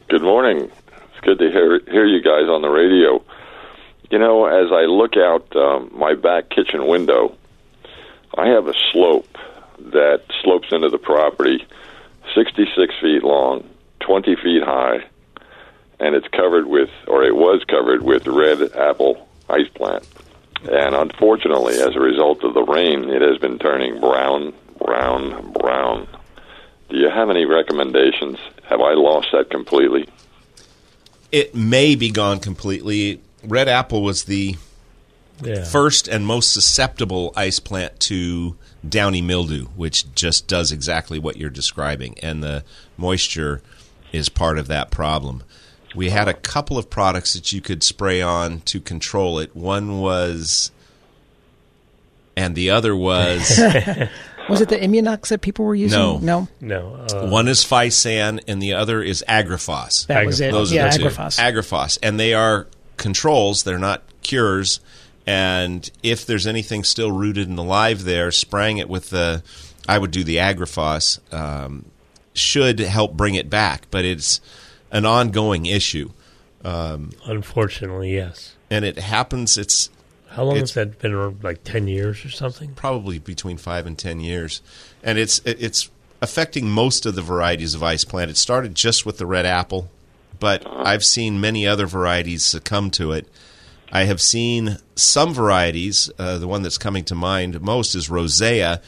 Good 0.09 0.23
morning. 0.23 0.71
It's 0.71 1.21
good 1.23 1.39
to 1.41 1.51
hear 1.51 1.81
hear 1.91 2.07
you 2.07 2.23
guys 2.23 2.49
on 2.49 2.63
the 2.63 2.69
radio. 2.69 3.23
You 4.11 4.19
know, 4.19 4.47
as 4.47 4.71
I 4.71 4.83
look 4.83 5.17
out 5.17 5.55
um, 5.57 5.91
my 5.93 6.15
back 6.15 6.51
kitchen 6.51 6.87
window, 6.87 7.37
I 8.39 8.47
have 8.49 8.69
a 8.69 8.75
slope 8.93 9.34
that 9.79 10.22
slopes 10.43 10.68
into 10.70 10.89
the 10.89 10.99
property, 10.99 11.66
66 12.35 12.95
feet 13.01 13.22
long, 13.22 13.68
20 14.01 14.37
feet 14.37 14.62
high, 14.62 15.05
and 16.01 16.14
it's 16.14 16.29
covered 16.29 16.66
with, 16.66 16.91
or 17.07 17.25
it 17.25 17.35
was 17.37 17.62
covered 17.68 18.03
with 18.03 18.27
red 18.27 18.61
apple 18.75 19.29
ice 19.49 19.68
plant. 19.75 20.07
And 20.70 20.95
unfortunately, 20.95 21.75
as 21.75 21.95
a 21.95 22.01
result 22.01 22.43
of 22.43 22.55
the 22.55 22.62
rain, 22.62 23.11
it 23.11 23.20
has 23.22 23.39
been 23.39 23.59
turning 23.59 24.01
brown, 24.01 24.55
brown, 24.79 25.53
brown. 25.53 26.09
Do 26.89 26.97
you 26.97 27.11
have 27.11 27.29
any 27.31 27.45
recommendations? 27.45 28.39
Have 28.64 28.81
I 28.81 28.95
lost 28.95 29.29
that 29.33 29.51
completely? 29.51 30.09
It 31.33 31.55
may 31.55 31.95
be 31.97 32.11
gone 32.11 32.39
completely. 32.41 33.20
Red 33.43 33.68
apple 33.68 34.03
was 34.03 34.25
the 34.25 34.57
Yeah. 35.43 35.64
first 35.64 36.09
and 36.09 36.27
most 36.27 36.53
susceptible 36.53 37.33
ice 37.37 37.59
plant 37.59 37.99
to 38.01 38.57
downy 38.89 39.22
mildew, 39.22 39.66
which 39.76 40.12
just 40.14 40.47
does 40.47 40.72
exactly 40.72 41.18
what 41.18 41.37
you're 41.37 41.51
describing, 41.51 42.18
and 42.22 42.43
the 42.43 42.64
moisture 42.97 43.62
is 44.12 44.28
part 44.28 44.59
of 44.59 44.66
that 44.68 44.91
problem. 44.91 45.43
We 45.95 46.11
had 46.11 46.28
a 46.28 46.35
couple 46.35 46.76
of 46.76 46.91
products 46.91 47.35
that 47.35 47.53
you 47.53 47.61
could 47.61 47.82
spray 47.82 48.20
on 48.20 48.61
to 48.62 48.80
control 48.80 49.39
it. 49.39 49.55
One 49.55 50.01
was, 50.01 50.72
and 52.37 52.57
the 52.57 52.70
other 52.70 52.97
was, 52.97 53.59
Was 54.49 54.61
it 54.61 54.68
the 54.68 54.76
Immunox 54.76 55.28
that 55.28 55.41
people 55.41 55.64
were 55.64 55.74
using? 55.74 55.99
No. 55.99 56.18
No? 56.18 56.49
No. 56.61 56.95
Uh, 56.95 57.28
one 57.28 57.49
is 57.49 57.64
Physan, 57.64 58.43
and 58.47 58.61
the 58.61 58.74
other 58.74 59.03
is 59.03 59.24
Agrifos. 59.28 60.07
That 60.07 60.26
was 60.26 60.41
it. 60.41 60.53
Those 60.53 60.72
yeah, 60.72 60.89
are 60.89 60.91
the 60.93 60.99
two. 60.99 61.05
Agrifos. 61.05 61.39
Agrifos, 61.39 61.99
and 62.03 62.20
they 62.20 62.35
are 62.35 62.66
controls. 62.97 63.62
They're 63.62 63.78
not 63.78 64.03
cures. 64.22 64.80
And 65.27 65.91
if 66.03 66.27
there's 66.27 66.47
anything 66.47 66.85
still 66.85 67.11
rooted 67.11 67.49
and 67.49 67.59
alive 67.59 68.05
there, 68.05 68.31
spraying 68.31 68.79
it 68.79 68.89
with 68.89 69.11
the, 69.11 69.43
I 69.89 69.99
would 69.99 70.11
do 70.11 70.22
the 70.22 70.37
Agrifos, 70.37 71.18
um, 71.33 71.87
should 72.35 72.79
help 72.79 73.14
bring 73.16 73.35
it 73.35 73.49
back. 73.49 73.87
But 73.91 74.05
it's 74.05 74.41
an 74.91 75.07
ongoing 75.07 75.66
issue, 75.66 76.11
unfortunately, 77.27 78.14
yes. 78.14 78.55
and 78.70 78.85
it 78.85 78.99
happens. 78.99 79.57
It's 79.59 79.91
How 80.29 80.45
long 80.45 80.57
It's- 80.57 80.70
has 80.70 80.75
that 80.75 80.99
been? 80.99 81.39
Like 81.43 81.64
ten 81.64 81.89
years 81.89 82.25
or 82.25 82.31
something? 82.31 82.75
probably 82.75 83.18
between 83.18 83.57
five 83.57 83.87
and 83.87 83.99
ten 83.99 84.20
years, 84.20 84.62
and 85.03 85.18
it's 85.18 85.41
it's 85.45 85.91
affecting 86.20 86.68
most 86.68 87.07
of 87.07 87.14
the 87.14 87.22
varieties 87.22 87.75
of 87.75 87.83
ice 87.83 88.05
plant. 88.05 88.31
It 88.31 88.37
started 88.37 88.75
just 88.75 89.05
with 89.07 89.18
the 89.18 89.27
red 89.27 89.47
apple, 89.47 89.91
but 90.41 90.66
I've 90.66 91.05
seen 91.05 91.41
many 91.41 91.66
other 91.66 91.87
varieties 91.87 92.45
succumb 92.45 92.91
to 92.93 93.12
it. 93.12 93.29
I 93.95 94.05
have 94.05 94.21
seen 94.21 94.79
some 94.97 95.33
varieties. 95.33 96.11
Uh, 96.19 96.39
the 96.39 96.49
one 96.49 96.63
that's 96.63 96.79
coming 96.79 97.05
to 97.05 97.15
mind 97.15 97.63
most 97.63 97.95
is 97.95 98.11
rosea, 98.11 98.83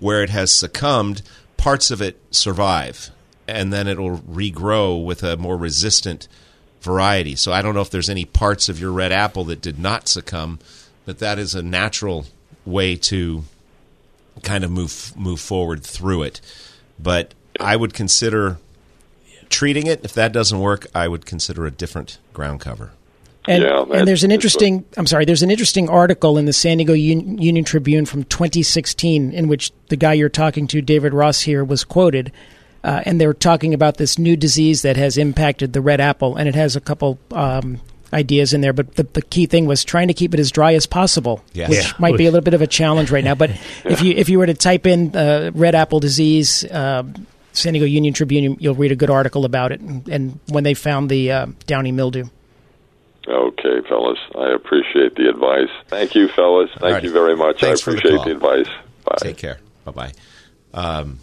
where 0.00 0.22
it 0.22 0.28
has 0.28 0.52
succumbed. 0.52 1.22
Parts 1.56 1.90
of 1.90 2.02
it 2.02 2.20
survive, 2.30 3.10
and 3.48 3.72
then 3.72 3.88
it'll 3.88 4.18
regrow 4.18 5.02
with 5.02 5.22
a 5.22 5.38
more 5.38 5.56
resistant 5.56 6.28
variety. 6.82 7.34
So 7.36 7.52
I 7.52 7.62
don't 7.62 7.74
know 7.74 7.80
if 7.80 7.90
there's 7.90 8.10
any 8.10 8.26
parts 8.26 8.68
of 8.68 8.78
your 8.78 8.92
red 8.92 9.12
apple 9.12 9.44
that 9.44 9.62
did 9.62 9.78
not 9.78 10.08
succumb, 10.08 10.58
but 11.06 11.20
that 11.20 11.38
is 11.38 11.54
a 11.54 11.62
natural 11.62 12.26
way 12.66 12.96
to 12.96 13.44
kind 14.42 14.62
of 14.62 14.70
move 14.70 15.14
move 15.16 15.40
forward 15.40 15.82
through 15.82 16.22
it. 16.24 16.42
But 16.98 17.32
I 17.58 17.76
would 17.76 17.94
consider 17.94 18.58
treating 19.48 19.86
it. 19.86 20.04
If 20.04 20.12
that 20.12 20.32
doesn't 20.32 20.60
work, 20.60 20.86
I 20.94 21.08
would 21.08 21.24
consider 21.24 21.64
a 21.64 21.70
different 21.70 22.18
ground 22.34 22.60
cover. 22.60 22.92
And, 23.50 23.62
Yeah, 23.64 23.84
and 23.98 24.06
there's 24.06 24.22
an 24.24 24.30
interesting, 24.30 24.84
I'm 24.96 25.06
sorry, 25.06 25.24
there's 25.24 25.42
an 25.42 25.50
interesting 25.50 25.88
article 25.88 26.38
in 26.38 26.44
the 26.44 26.52
San 26.52 26.76
Diego 26.78 26.92
Un- 26.94 27.38
Union 27.38 27.64
Tribune 27.64 28.06
from 28.06 28.24
2016 28.24 29.32
in 29.32 29.48
which 29.48 29.72
the 29.88 29.96
guy 29.96 30.12
you're 30.12 30.28
talking 30.28 30.66
to, 30.68 30.80
David 30.80 31.12
Ross, 31.14 31.40
here 31.40 31.64
was 31.64 31.82
quoted. 31.84 32.30
Uh, 32.84 33.02
and 33.04 33.20
they're 33.20 33.34
talking 33.34 33.74
about 33.74 33.96
this 33.98 34.18
new 34.18 34.36
disease 34.36 34.82
that 34.82 34.96
has 34.96 35.18
impacted 35.18 35.72
the 35.72 35.80
red 35.82 36.00
apple, 36.00 36.36
and 36.36 36.48
it 36.48 36.54
has 36.54 36.76
a 36.76 36.80
couple 36.80 37.18
um, 37.32 37.78
ideas 38.12 38.54
in 38.54 38.60
there. 38.62 38.72
But 38.72 38.94
the, 38.94 39.02
the 39.02 39.20
key 39.22 39.44
thing 39.46 39.66
was 39.66 39.84
trying 39.84 40.08
to 40.08 40.14
keep 40.14 40.32
it 40.32 40.40
as 40.40 40.50
dry 40.50 40.72
as 40.74 40.86
possible, 40.86 41.42
Yes. 41.52 41.68
which 41.68 41.84
Yeah. 41.84 41.92
might 41.98 42.16
be 42.16 42.24
a 42.26 42.30
little 42.32 42.44
bit 42.44 42.54
of 42.54 42.62
a 42.62 42.66
challenge 42.66 43.10
right 43.10 43.22
now. 43.24 43.34
But 43.34 43.50
if 43.84 44.00
you 44.00 44.14
if 44.14 44.30
you 44.30 44.38
were 44.38 44.46
to 44.46 44.54
type 44.54 44.86
in 44.86 45.14
uh, 45.14 45.50
red 45.54 45.74
apple 45.74 46.00
disease, 46.00 46.64
uh, 46.64 47.02
San 47.52 47.74
Diego 47.74 47.84
Union 47.84 48.14
Tribune, 48.14 48.56
you'll 48.60 48.76
read 48.76 48.92
a 48.92 48.96
good 48.96 49.10
article 49.10 49.44
about 49.44 49.72
it, 49.72 49.80
and, 49.80 50.08
and 50.08 50.38
when 50.48 50.64
they 50.64 50.72
found 50.72 51.10
the 51.10 51.32
uh, 51.32 51.46
downy 51.66 51.92
mildew. 51.92 52.24
Okay, 53.28 53.80
fellas. 53.88 54.18
I 54.36 54.52
appreciate 54.54 55.14
the 55.16 55.28
advice. 55.28 55.68
Thank 55.88 56.14
you, 56.14 56.28
fellas. 56.28 56.70
Thank 56.78 56.96
Alrighty. 56.96 57.02
you 57.04 57.12
very 57.12 57.36
much. 57.36 57.60
Thanks 57.60 57.82
I 57.82 57.84
for 57.84 57.90
the 57.92 57.98
appreciate 57.98 58.16
call. 58.16 58.24
the, 58.26 58.30
advice. 58.32 58.68
Bye. 59.04 59.16
Take 59.20 59.36
care. 59.36 59.58
Bye 59.84 59.92
bye. 59.92 60.12
Um, 60.72 61.18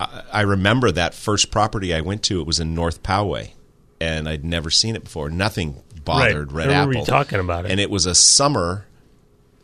I, 0.00 0.22
I 0.32 0.40
remember 0.42 0.90
that 0.92 1.14
first 1.14 1.50
property 1.50 1.92
I 1.94 2.00
went 2.02 2.22
to. 2.24 2.40
It 2.40 2.46
was 2.46 2.60
in 2.60 2.74
North 2.74 3.02
Poway, 3.02 3.52
and 4.00 4.28
I'd 4.28 4.44
never 4.44 4.70
seen 4.70 4.94
it 4.96 5.04
before. 5.04 5.28
Nothing 5.28 5.82
bothered 6.04 6.52
Right. 6.52 6.66
red 6.66 6.70
I 6.74 6.80
remember 6.84 6.90
apple. 6.92 7.00
you 7.00 7.06
talking 7.06 7.40
about 7.40 7.64
it. 7.64 7.70
and 7.72 7.80
it 7.80 7.90
was 7.90 8.06
a 8.06 8.14
summer 8.14 8.86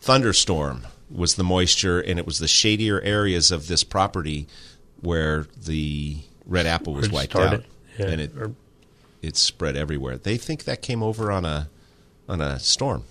thunderstorm. 0.00 0.86
Was 1.10 1.36
the 1.36 1.44
moisture, 1.44 1.98
and 2.00 2.18
it 2.18 2.26
was 2.26 2.38
the 2.38 2.46
shadier 2.48 3.00
areas 3.00 3.50
of 3.50 3.66
this 3.66 3.82
property 3.82 4.46
where 5.00 5.46
the 5.56 6.18
red 6.44 6.66
apple 6.66 6.92
was 6.92 7.04
Where 7.04 7.10
it 7.10 7.14
wiped 7.14 7.32
started. 7.32 7.60
out, 7.60 7.64
Yeah. 7.98 8.06
and 8.08 8.20
it 8.20 8.32
Or- 8.38 8.52
it 9.22 9.36
spread 9.36 9.76
everywhere. 9.76 10.16
They 10.18 10.36
think 10.36 10.64
that 10.64 10.82
came 10.82 11.02
over 11.02 11.30
on 11.32 11.44
a 11.44 11.68
on 12.28 12.40
a 12.40 12.58
storm. 12.60 13.04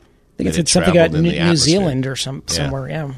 I 0.00 0.36
think 0.36 0.48
it's 0.50 0.58
it 0.58 0.68
something 0.68 0.90
out 0.98 1.10
traveled 1.10 1.26
in 1.26 1.26
in 1.26 1.38
New, 1.42 1.50
New. 1.50 1.56
Zealand 1.56 2.06
or 2.06 2.16
some 2.16 2.42
somewhere. 2.46 2.88
Yeah. 2.88 3.12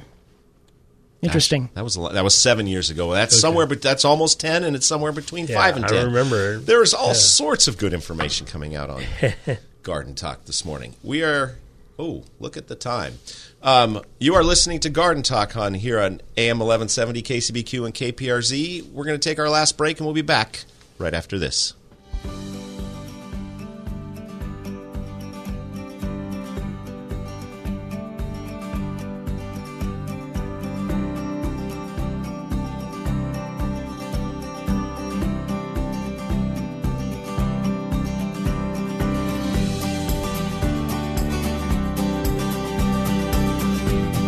Interesting. 1.22 1.70
That 1.74 1.84
was 1.84 1.94
a 1.94 2.00
lot, 2.00 2.14
that 2.14 2.24
was 2.24 2.34
seven 2.34 2.66
years 2.66 2.90
ago. 2.90 3.12
That's 3.12 3.38
somewhere, 3.38 3.66
but 3.66 3.80
that's 3.80 4.04
almost 4.04 4.40
ten, 4.40 4.64
and 4.64 4.74
it's 4.74 4.86
somewhere 4.86 5.12
between 5.12 5.46
Yeah, 5.46 5.56
five 5.56 5.76
and 5.76 5.84
I 5.84 5.88
ten. 5.88 6.06
remember. 6.06 6.58
There's 6.58 6.92
all 6.92 7.14
sorts 7.14 7.68
of 7.68 7.78
good 7.78 7.92
information 7.94 8.44
coming 8.44 8.74
out 8.74 8.90
on 8.90 9.04
Garden 9.84 10.16
Talk 10.16 10.46
this 10.46 10.64
morning. 10.64 10.96
We 11.04 11.22
are. 11.22 11.56
Oh, 11.96 12.24
look 12.40 12.56
at 12.56 12.66
the 12.66 12.74
time. 12.74 13.18
Um, 13.62 14.02
you 14.18 14.34
are 14.34 14.42
listening 14.42 14.80
to 14.80 14.90
Garden 14.90 15.22
Talk 15.22 15.56
on 15.56 15.74
here 15.74 16.00
on 16.00 16.20
AM 16.36 16.58
1170 16.58 17.22
KCBQ 17.22 17.84
and 17.84 17.94
KPRZ. 17.94 18.90
We're 18.90 19.04
going 19.04 19.20
to 19.20 19.28
take 19.28 19.38
our 19.38 19.48
last 19.48 19.76
break, 19.76 19.98
and 19.98 20.06
we'll 20.06 20.14
be 20.14 20.22
back 20.22 20.64
right 20.98 21.14
after 21.14 21.38
this. 21.38 21.74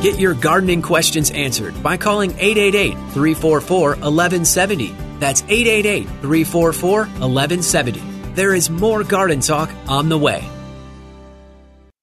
Get 0.04 0.20
your 0.20 0.34
gardening 0.34 0.82
questions 0.82 1.30
answered 1.30 1.82
by 1.82 1.96
calling 1.96 2.32
888 2.32 2.92
344 3.14 3.88
1170. 3.88 5.03
That's 5.20 5.42
888 5.42 6.04
344 6.20 6.98
1170. 7.00 8.00
There 8.34 8.54
is 8.54 8.68
more 8.68 9.04
garden 9.04 9.40
talk 9.40 9.70
on 9.88 10.08
the 10.08 10.18
way. 10.18 10.48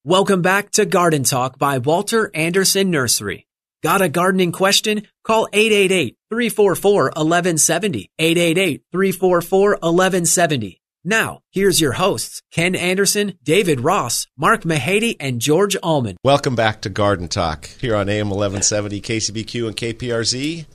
Welcome 0.04 0.42
back 0.42 0.72
to 0.72 0.86
Garden 0.86 1.24
Talk 1.24 1.60
by 1.60 1.78
Walter 1.78 2.32
Andersen 2.34 2.90
Nursery. 2.90 3.46
Got 3.84 4.02
a 4.02 4.10
gardening 4.10 4.52
question? 4.52 5.08
Call 5.24 5.48
888 5.54 6.18
344 6.30 7.04
1170. 7.04 8.10
888 8.18 8.84
344 8.92 9.70
1170. 9.74 10.82
Now, 11.04 11.42
here's 11.52 11.82
your 11.82 11.94
hosts, 11.94 12.42
Ken 12.52 12.76
Andersen, 12.76 13.34
David 13.44 13.82
Ross, 13.82 14.28
Mark 14.38 14.64
Mahady, 14.64 15.16
and 15.20 15.40
George 15.40 15.76
Allman. 15.84 16.18
Welcome 16.24 16.56
back 16.56 16.82
to 16.82 16.90
Garden 16.90 17.28
Talk 17.28 17.66
here 17.66 17.96
on 17.96 18.08
AM 18.10 18.30
1170 18.30 19.02
KCBQ 19.02 19.68
and 19.68 19.76
KPRZ. 19.78 20.66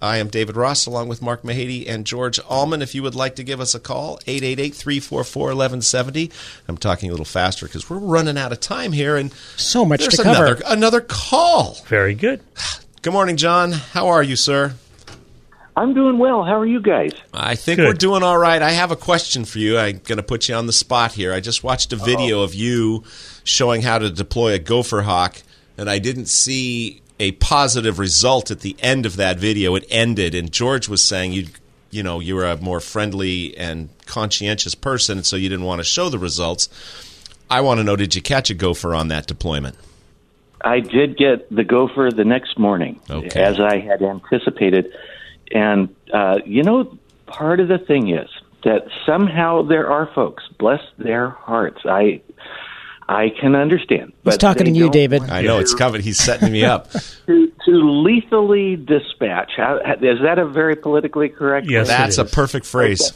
I 0.00 0.18
am 0.18 0.28
David 0.28 0.56
Ross 0.56 0.86
along 0.86 1.08
with 1.08 1.20
Mark 1.20 1.42
Mahady 1.42 1.88
and 1.88 2.06
George 2.06 2.38
Allman. 2.48 2.82
If 2.82 2.94
you 2.94 3.02
would 3.02 3.16
like 3.16 3.34
to 3.36 3.42
give 3.42 3.60
us 3.60 3.74
a 3.74 3.80
call, 3.80 4.20
888 4.28 4.74
344 4.74 5.42
1170. 5.46 6.30
I'm 6.68 6.76
talking 6.78 7.08
a 7.08 7.12
little 7.12 7.24
faster 7.24 7.66
because 7.66 7.90
we're 7.90 7.98
running 7.98 8.38
out 8.38 8.52
of 8.52 8.60
time 8.60 8.92
here. 8.92 9.16
And 9.16 9.32
So 9.56 9.84
much 9.84 10.00
there's 10.00 10.14
to 10.16 10.22
cover. 10.22 10.44
another, 10.46 10.62
another 10.68 11.00
call. 11.00 11.74
Very 11.86 12.14
good. 12.14 12.40
Good 13.02 13.12
morning, 13.12 13.36
John. 13.36 13.72
How 13.72 14.06
are 14.08 14.22
you, 14.22 14.36
sir? 14.36 14.74
I'm 15.76 15.94
doing 15.94 16.18
well. 16.18 16.44
How 16.44 16.58
are 16.58 16.66
you 16.66 16.80
guys? 16.80 17.12
I 17.32 17.54
think 17.54 17.78
Good. 17.78 17.86
we're 17.86 17.92
doing 17.94 18.22
all 18.24 18.38
right. 18.38 18.60
I 18.60 18.70
have 18.70 18.90
a 18.90 18.96
question 18.96 19.44
for 19.44 19.58
you. 19.60 19.78
I'm 19.78 19.98
going 20.04 20.16
to 20.16 20.24
put 20.24 20.48
you 20.48 20.54
on 20.56 20.66
the 20.66 20.72
spot 20.72 21.12
here. 21.12 21.32
I 21.32 21.38
just 21.40 21.62
watched 21.62 21.92
a 21.92 21.96
video 21.96 22.42
of 22.42 22.52
you 22.54 23.04
showing 23.44 23.82
how 23.82 23.98
to 23.98 24.10
deploy 24.10 24.54
a 24.54 24.58
gopher 24.58 25.02
hawk, 25.02 25.40
and 25.76 25.88
I 25.88 26.00
didn't 26.00 26.26
see 26.26 27.00
a 27.20 27.32
positive 27.32 27.98
result 27.98 28.50
at 28.50 28.60
the 28.60 28.76
end 28.80 29.06
of 29.06 29.16
that 29.16 29.38
video. 29.38 29.74
It 29.74 29.84
ended, 29.90 30.34
and 30.34 30.52
George 30.52 30.88
was 30.88 31.02
saying 31.02 31.32
you, 31.32 31.46
you 31.90 32.02
know, 32.02 32.20
you 32.20 32.34
were 32.36 32.44
a 32.44 32.56
more 32.56 32.80
friendly 32.80 33.56
and 33.56 33.88
conscientious 34.06 34.74
person, 34.74 35.24
so 35.24 35.36
you 35.36 35.48
didn't 35.48 35.64
want 35.64 35.80
to 35.80 35.84
show 35.84 36.08
the 36.08 36.18
results. 36.18 36.68
I 37.50 37.60
want 37.62 37.78
to 37.78 37.84
know: 37.84 37.96
Did 37.96 38.14
you 38.14 38.22
catch 38.22 38.50
a 38.50 38.54
gopher 38.54 38.94
on 38.94 39.08
that 39.08 39.26
deployment? 39.26 39.76
I 40.60 40.80
did 40.80 41.16
get 41.16 41.54
the 41.54 41.64
gopher 41.64 42.10
the 42.10 42.24
next 42.24 42.58
morning, 42.58 43.00
Okay. 43.08 43.40
as 43.40 43.60
I 43.60 43.78
had 43.78 44.02
anticipated. 44.02 44.92
And, 45.52 45.94
uh, 46.12 46.40
you 46.44 46.64
know, 46.64 46.98
part 47.26 47.60
of 47.60 47.68
the 47.68 47.78
thing 47.78 48.10
is 48.10 48.28
that 48.64 48.88
somehow 49.06 49.62
there 49.62 49.88
are 49.88 50.06
folks, 50.14 50.44
bless 50.58 50.82
their 50.98 51.30
hearts. 51.30 51.82
I. 51.84 52.20
I 53.08 53.30
can 53.30 53.54
understand. 53.54 54.12
He's 54.12 54.34
but 54.34 54.40
talking 54.40 54.66
to 54.66 54.70
you, 54.70 54.90
David. 54.90 55.22
I 55.30 55.40
know 55.42 55.58
it's 55.58 55.74
coming. 55.74 56.02
He's 56.02 56.18
setting 56.18 56.52
me 56.52 56.64
up. 56.64 56.88
To, 57.28 57.52
to 57.66 57.72
lethally 58.02 58.76
dispatch. 58.76 59.50
How, 59.54 59.76
is 60.00 60.20
that 60.22 60.38
a 60.38 60.46
very 60.46 60.76
politically 60.76 61.28
correct? 61.28 61.68
Yes. 61.68 61.88
That's 61.88 62.16
a 62.16 62.24
perfect 62.24 62.64
phrase. 62.64 63.12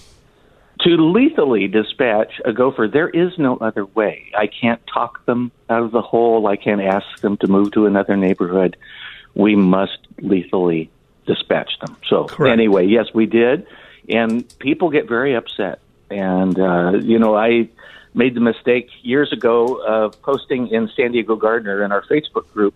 to 0.80 0.90
lethally 0.90 1.66
dispatch 1.66 2.32
a 2.44 2.52
gopher, 2.52 2.88
there 2.88 3.08
is 3.08 3.32
no 3.38 3.56
other 3.56 3.86
way. 3.86 4.30
I 4.36 4.48
can't 4.48 4.82
talk 4.92 5.24
them 5.24 5.50
out 5.70 5.82
of 5.82 5.92
the 5.92 6.02
hole. 6.02 6.46
I 6.46 6.56
can't 6.56 6.82
ask 6.82 7.20
them 7.22 7.38
to 7.38 7.46
move 7.46 7.72
to 7.72 7.86
another 7.86 8.16
neighborhood. 8.18 8.76
We 9.34 9.56
must 9.56 9.98
lethally 10.18 10.90
dispatch 11.26 11.70
them. 11.80 11.96
So 12.06 12.24
Correct. 12.24 12.52
anyway, 12.52 12.86
yes, 12.86 13.06
we 13.14 13.24
did, 13.24 13.66
and 14.10 14.46
people 14.58 14.90
get 14.90 15.08
very 15.08 15.34
upset. 15.34 15.78
And 16.10 16.58
uh, 16.60 16.92
you 17.00 17.18
know, 17.18 17.34
I 17.34 17.70
made 18.14 18.34
the 18.34 18.40
mistake 18.40 18.90
years 19.02 19.32
ago 19.32 19.82
of 19.82 20.20
posting 20.22 20.68
in 20.68 20.90
San 20.96 21.12
Diego 21.12 21.36
Gardener 21.36 21.82
in 21.82 21.92
our 21.92 22.02
Facebook 22.02 22.52
group 22.52 22.74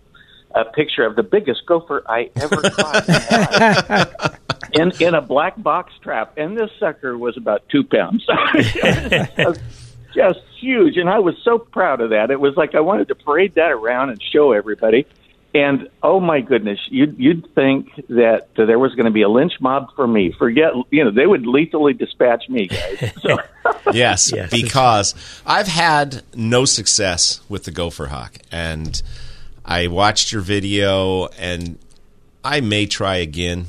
a 0.55 0.65
picture 0.65 1.05
of 1.05 1.15
the 1.15 1.23
biggest 1.23 1.65
gopher 1.65 2.03
I 2.07 2.29
ever 2.35 2.61
caught. 2.69 4.39
in 4.73 4.91
in 4.91 5.07
in 5.07 5.13
a 5.13 5.21
black 5.21 5.61
box 5.61 5.93
trap, 6.01 6.33
and 6.37 6.57
this 6.57 6.71
sucker 6.79 7.17
was 7.17 7.37
about 7.37 7.67
two 7.69 7.83
pounds. 7.83 8.25
just 10.13 10.39
huge, 10.59 10.97
and 10.97 11.09
I 11.09 11.19
was 11.19 11.35
so 11.43 11.59
proud 11.59 12.01
of 12.01 12.09
that. 12.11 12.31
It 12.31 12.39
was 12.39 12.55
like 12.55 12.75
I 12.75 12.79
wanted 12.79 13.09
to 13.09 13.15
parade 13.15 13.55
that 13.55 13.71
around 13.71 14.09
and 14.09 14.21
show 14.21 14.51
everybody. 14.51 15.05
And 15.57 15.89
oh 16.03 16.19
my 16.19 16.41
goodness, 16.41 16.79
you'd 16.89 17.17
you'd 17.17 17.47
think 17.55 17.89
that 18.09 18.49
there 18.55 18.77
was 18.77 18.93
going 18.95 19.05
to 19.05 19.11
be 19.11 19.23
a 19.23 19.29
lynch 19.29 19.53
mob 19.59 19.87
for 19.95 20.05
me. 20.05 20.31
Forget, 20.37 20.71
you 20.91 21.03
know, 21.03 21.09
they 21.11 21.25
would 21.25 21.47
lethally 21.47 21.93
dispatch 21.93 22.43
me, 22.49 22.67
guys. 22.67 23.11
So 23.21 23.37
Yes, 23.93 24.31
Yes. 24.31 24.51
because 24.51 25.15
I've 25.45 25.67
had 25.67 26.21
no 26.35 26.65
success 26.65 27.41
with 27.49 27.63
the 27.63 27.71
Gopher 27.71 28.07
Hawk, 28.07 28.37
and 28.51 29.01
I 29.65 29.87
watched 29.87 30.31
your 30.31 30.41
video, 30.41 31.27
and 31.39 31.79
I 32.43 32.61
may 32.61 32.85
try 32.85 33.15
again, 33.15 33.65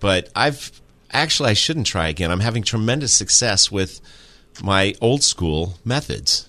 but 0.00 0.28
I've 0.36 0.70
actually 1.10 1.50
I 1.50 1.54
shouldn't 1.54 1.86
try 1.86 2.08
again. 2.08 2.30
I'm 2.30 2.40
having 2.40 2.62
tremendous 2.62 3.12
success 3.14 3.70
with 3.72 4.00
my 4.62 4.94
old 5.00 5.22
school 5.22 5.78
methods. 5.84 6.46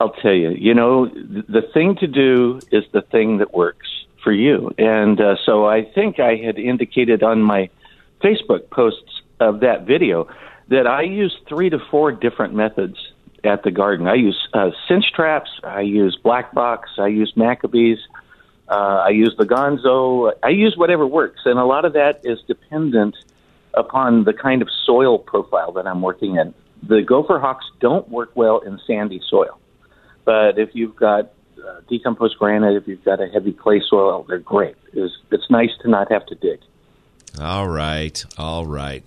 I'll 0.00 0.10
tell 0.10 0.32
you, 0.32 0.50
you 0.50 0.74
know, 0.74 1.06
the 1.06 1.62
thing 1.74 1.96
to 1.96 2.06
do 2.06 2.60
is 2.70 2.84
the 2.92 3.02
thing 3.02 3.38
that 3.38 3.52
works 3.52 3.88
for 4.22 4.32
you. 4.32 4.70
And 4.78 5.20
uh, 5.20 5.36
so 5.44 5.66
I 5.66 5.84
think 5.84 6.20
I 6.20 6.36
had 6.36 6.58
indicated 6.58 7.22
on 7.22 7.42
my 7.42 7.68
Facebook 8.22 8.70
posts 8.70 9.22
of 9.40 9.60
that 9.60 9.86
video 9.86 10.28
that 10.68 10.86
I 10.86 11.02
use 11.02 11.36
three 11.48 11.70
to 11.70 11.78
four 11.90 12.12
different 12.12 12.54
methods 12.54 12.96
at 13.42 13.62
the 13.62 13.70
garden. 13.70 14.06
I 14.06 14.14
use 14.14 14.48
uh, 14.52 14.70
cinch 14.86 15.12
traps, 15.14 15.50
I 15.64 15.80
use 15.80 16.16
black 16.22 16.52
box, 16.52 16.90
I 16.98 17.08
use 17.08 17.32
Macabees, 17.36 17.98
uh, 18.68 19.02
I 19.06 19.10
use 19.10 19.34
the 19.38 19.46
Gonzo. 19.46 20.32
I 20.42 20.50
use 20.50 20.76
whatever 20.76 21.06
works, 21.06 21.40
and 21.44 21.58
a 21.58 21.64
lot 21.64 21.84
of 21.84 21.94
that 21.94 22.20
is 22.24 22.38
dependent 22.46 23.16
upon 23.74 24.24
the 24.24 24.32
kind 24.32 24.60
of 24.60 24.68
soil 24.84 25.18
profile 25.18 25.72
that 25.72 25.86
I'm 25.86 26.02
working 26.02 26.36
in. 26.36 26.52
The 26.82 27.02
gopher 27.02 27.38
hawks 27.38 27.64
don't 27.80 28.08
work 28.08 28.30
well 28.34 28.58
in 28.60 28.78
sandy 28.86 29.20
soil. 29.28 29.58
But 30.28 30.58
if 30.58 30.74
you've 30.74 30.94
got 30.94 31.30
uh, 31.66 31.80
decomposed 31.88 32.36
granite, 32.38 32.76
if 32.76 32.86
you've 32.86 33.02
got 33.02 33.18
a 33.18 33.28
heavy 33.28 33.52
clay 33.52 33.80
soil, 33.88 34.26
they're 34.28 34.38
great. 34.38 34.76
It's, 34.92 35.14
it's 35.30 35.48
nice 35.48 35.70
to 35.80 35.88
not 35.88 36.12
have 36.12 36.26
to 36.26 36.34
dig. 36.34 36.60
All 37.40 37.66
right, 37.66 38.22
all 38.36 38.66
right. 38.66 39.02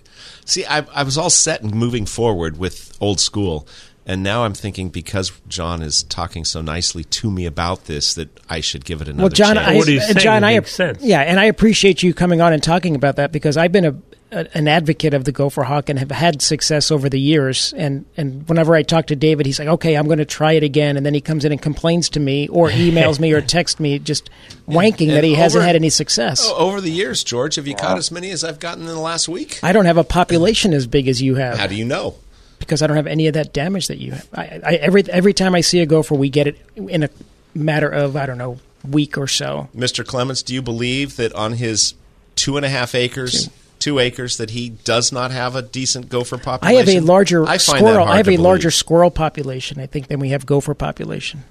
See, 0.45 0.65
I, 0.65 0.84
I 0.95 1.03
was 1.03 1.19
all 1.19 1.30
set 1.30 1.61
and 1.61 1.76
moving 1.76 2.07
forward 2.07 2.57
with 2.57 2.97
old 2.99 3.19
school, 3.19 3.67
and 4.07 4.24
now 4.24 4.45
I'm 4.45 4.55
thinking 4.55 4.89
because 4.89 5.32
John 5.47 5.84
is 5.84 6.01
talking 6.01 6.43
so 6.43 6.59
nicely 6.61 7.03
to 7.03 7.30
me 7.30 7.45
about 7.45 7.86
this 7.86 8.15
that 8.15 8.30
I 8.49 8.59
should 8.61 8.84
give 8.84 8.99
it 9.01 9.07
another 9.07 9.24
Well, 9.26 9.30
John, 9.30 9.57
chance. 9.57 9.67
I, 9.67 9.76
What 9.76 9.88
he's 9.88 10.03
saying 10.05 10.17
John, 10.17 10.43
I, 10.43 10.57
makes 10.59 10.74
sense. 10.74 11.03
yeah, 11.03 11.19
and 11.22 11.39
I 11.39 11.43
appreciate 11.45 12.01
you 12.01 12.15
coming 12.15 12.41
on 12.41 12.51
and 12.51 12.63
talking 12.63 12.95
about 12.95 13.17
that 13.17 13.32
because 13.32 13.57
I've 13.57 13.72
been 13.72 13.86
a, 13.86 13.95
a 14.32 14.57
an 14.57 14.67
advocate 14.67 15.13
of 15.13 15.25
the 15.25 15.32
Gopher 15.32 15.63
Hawk 15.63 15.89
and 15.89 15.99
have 15.99 16.11
had 16.11 16.41
success 16.41 16.91
over 16.91 17.09
the 17.09 17.19
years. 17.19 17.73
And 17.75 18.05
and 18.17 18.47
whenever 18.47 18.75
I 18.75 18.84
talk 18.84 19.07
to 19.07 19.15
David, 19.15 19.45
he's 19.45 19.59
like, 19.59 19.67
"Okay, 19.67 19.95
I'm 19.95 20.05
going 20.05 20.19
to 20.19 20.25
try 20.25 20.53
it 20.53 20.63
again," 20.63 20.97
and 20.97 21.05
then 21.05 21.13
he 21.13 21.21
comes 21.21 21.45
in 21.45 21.51
and 21.51 21.61
complains 21.61 22.09
to 22.09 22.19
me 22.19 22.47
or 22.47 22.69
emails 22.69 23.19
me 23.19 23.34
or 23.34 23.41
texts 23.57 23.79
me, 23.79 23.99
just 23.99 24.29
wanking 24.67 25.09
that 25.09 25.23
he 25.23 25.34
and 25.34 25.41
hasn't 25.41 25.63
had 25.63 25.75
any 25.75 25.89
success. 25.89 26.49
Over 26.55 26.82
the 26.82 26.91
years, 26.91 27.23
George, 27.23 27.55
have 27.55 27.67
you 27.67 27.75
caught 27.75 27.97
as 27.97 28.11
many 28.11 28.32
as 28.32 28.43
I've 28.43 28.59
gotten 28.59 28.84
in 28.84 28.89
the 28.89 28.99
last 28.99 29.27
week? 29.27 29.59
I 29.63 29.73
don't 29.73 29.86
have 29.86 29.97
a 29.97 30.03
population 30.03 30.73
as 30.73 30.88
big 30.88 31.07
as 31.07 31.21
you 31.21 31.36
have. 31.36 31.57
How 31.57 31.67
do 31.67 31.75
you 31.75 31.86
know? 31.86 32.15
because 32.61 32.82
I 32.82 32.88
don't 32.88 32.95
have 32.95 33.07
any 33.07 33.27
of 33.27 33.34
that 33.34 33.53
damage 33.53 33.88
that 33.88 33.97
you 33.97 34.11
have. 34.11 34.29
I, 34.34 34.61
I, 34.63 34.75
every 34.75 35.03
every 35.09 35.34
time 35.34 35.55
I 35.55 35.61
see 35.61 35.79
a 35.79 35.86
gopher, 35.86 36.15
we 36.15 36.29
get 36.29 36.47
it 36.47 36.57
in 36.75 37.03
a 37.03 37.09
matter 37.53 37.89
of 37.89 38.15
I 38.15 38.25
don't 38.25 38.38
know 38.38 38.59
week 38.88 39.17
or 39.17 39.27
so. 39.27 39.67
Mr. 39.75 40.05
Clements, 40.05 40.41
do 40.41 40.53
you 40.53 40.61
believe 40.61 41.17
that 41.17 41.34
on 41.34 41.53
his 41.53 41.95
two 42.36 42.57
and 42.57 42.65
a 42.65 42.69
half 42.69 42.95
acres, 42.95 43.49
two 43.82 43.99
acres, 43.99 44.38
that 44.38 44.51
he 44.51 44.69
does 44.69 45.11
not 45.11 45.32
have 45.32 45.55
a 45.55 45.61
decent 45.61 46.07
gopher 46.09 46.38
population? 46.38 46.77
I 46.77 46.79
population? 46.79 46.95
have 46.95 47.03
a 47.03 47.11
larger 47.11 47.43
I 47.43 47.57
find 47.57 47.61
squirrel. 47.61 47.84
That 47.84 47.99
hard 47.99 48.09
I 48.09 48.17
have 48.17 48.25
to 48.27 48.36
a 48.36 48.38
larger 48.38 48.71
squirrel 48.71 49.11
population, 49.11 49.79
I 49.79 49.88
think, 49.88 50.07
than 50.07 50.19
we 50.19 50.29
have 50.29 50.45
gopher 50.45 50.73
population. 50.73 51.43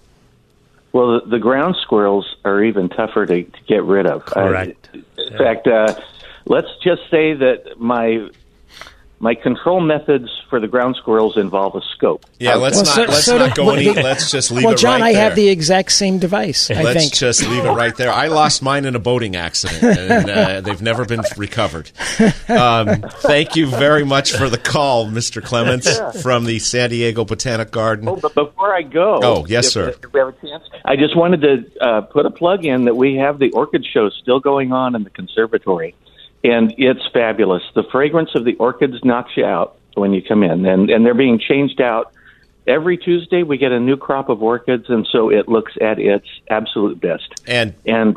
Well, 0.93 1.21
the, 1.21 1.27
the 1.27 1.39
ground 1.39 1.77
squirrels 1.83 2.37
are 2.45 2.65
even 2.65 2.89
tougher 2.89 3.27
to, 3.27 3.45
to 3.45 3.63
get 3.67 3.85
rid 3.85 4.07
of. 4.07 4.25
Correct. 4.25 4.89
Uh, 4.95 4.99
in 5.23 5.39
fact, 5.39 5.67
uh, 5.67 5.95
let's 6.47 6.69
just 6.83 7.03
say 7.11 7.35
that 7.35 7.79
my 7.79 8.29
my 9.23 9.35
control 9.35 9.81
methods 9.81 10.29
for 10.49 10.59
the 10.61 10.67
ground 10.67 10.97
squirrels 10.97 11.37
involve 11.37 11.75
a 11.77 11.81
scope. 11.95 12.25
Yeah, 12.39 12.55
let's 12.55 12.77
Well, 12.77 12.85
not 12.87 12.95
so- 12.95 13.03
let's 13.03 13.25
so 13.25 13.39
not 13.39 13.55
go 13.55 13.71
any. 13.71 13.91
Let's 14.03 14.31
just 14.31 14.51
leave 14.51 14.65
it 14.65 14.67
well, 14.67 14.75
it 14.75 14.79
John, 14.79 15.01
right 15.01 15.11
I 15.11 15.13
there. 15.13 15.23
have 15.25 15.37
the 15.37 15.49
exact 15.51 15.93
same 15.93 16.19
device. 16.19 16.71
I 16.71 16.83
Let's 16.83 17.01
think. 17.01 17.13
just 17.15 17.47
leave 17.47 17.65
it 17.65 17.71
right 17.71 17.95
there. 17.97 18.11
I 18.11 18.29
lost 18.29 18.63
mine 18.63 18.87
in 18.87 18.97
a 18.97 18.99
boating 18.99 19.37
accident, 19.37 19.83
and 19.99 20.31
uh, 20.31 20.61
they've 20.63 20.81
never 20.83 21.05
been 21.05 21.23
recovered. 21.37 21.91
Um, 22.49 23.03
thank 23.21 23.57
you 23.57 23.67
very 23.67 24.05
much 24.05 24.33
for 24.33 24.49
the 24.49 24.59
call, 24.59 25.07
Mr. 25.07 25.43
Clements 25.45 26.01
from 26.23 26.47
the 26.47 26.59
San 26.59 26.91
Diego 26.91 27.25
Botanic 27.25 27.71
Garden. 27.71 28.09
Oh, 28.09 28.17
but 28.17 28.35
before 28.35 28.75
I 28.75 28.83
go, 28.83 29.21
Oh, 29.23 29.47
yes, 29.47 29.67
if- 29.67 29.73
sir. 29.73 29.89
If 29.91 30.13
we 30.13 30.19
have 30.21 30.29
a 30.29 30.33
chance, 30.47 30.65
I 30.85 30.97
just 30.97 31.15
wanted 31.17 31.43
to 31.43 31.85
uh, 31.87 32.01
put 32.03 32.25
a 32.27 32.31
plug 32.31 32.65
in 32.65 32.87
that 32.87 32.97
we 32.97 33.17
have 33.17 33.39
the 33.39 33.51
orchid 33.53 33.85
show 33.85 34.09
still 34.11 34.41
going 34.41 34.73
on 34.73 34.95
in 34.97 35.05
the 35.05 35.11
conservatory, 35.11 35.95
and 36.43 36.75
it's 36.79 37.07
fabulous. 37.13 37.63
The 37.75 37.85
fragrance 37.91 38.31
of 38.35 38.45
the 38.45 38.55
orchids 38.57 39.05
knocks 39.05 39.33
you 39.37 39.45
out 39.45 39.77
when 39.95 40.13
you 40.13 40.23
come 40.23 40.43
in, 40.43 40.65
and 40.67 40.91
and 40.91 41.05
they're 41.05 41.15
being 41.15 41.39
changed 41.39 41.81
out 41.81 42.13
every 42.67 42.97
Tuesday. 42.97 43.43
We 43.43 43.59
get 43.59 43.73
a 43.73 43.81
new 43.81 43.97
crop 43.97 44.29
of 44.29 44.43
orchids, 44.43 44.87
and 44.89 45.07
so 45.11 45.31
it 45.31 45.49
looks 45.49 45.73
at 45.81 45.99
its 45.99 46.27
absolute 46.49 47.01
best. 47.01 47.43
And 47.47 47.75
And 47.87 48.17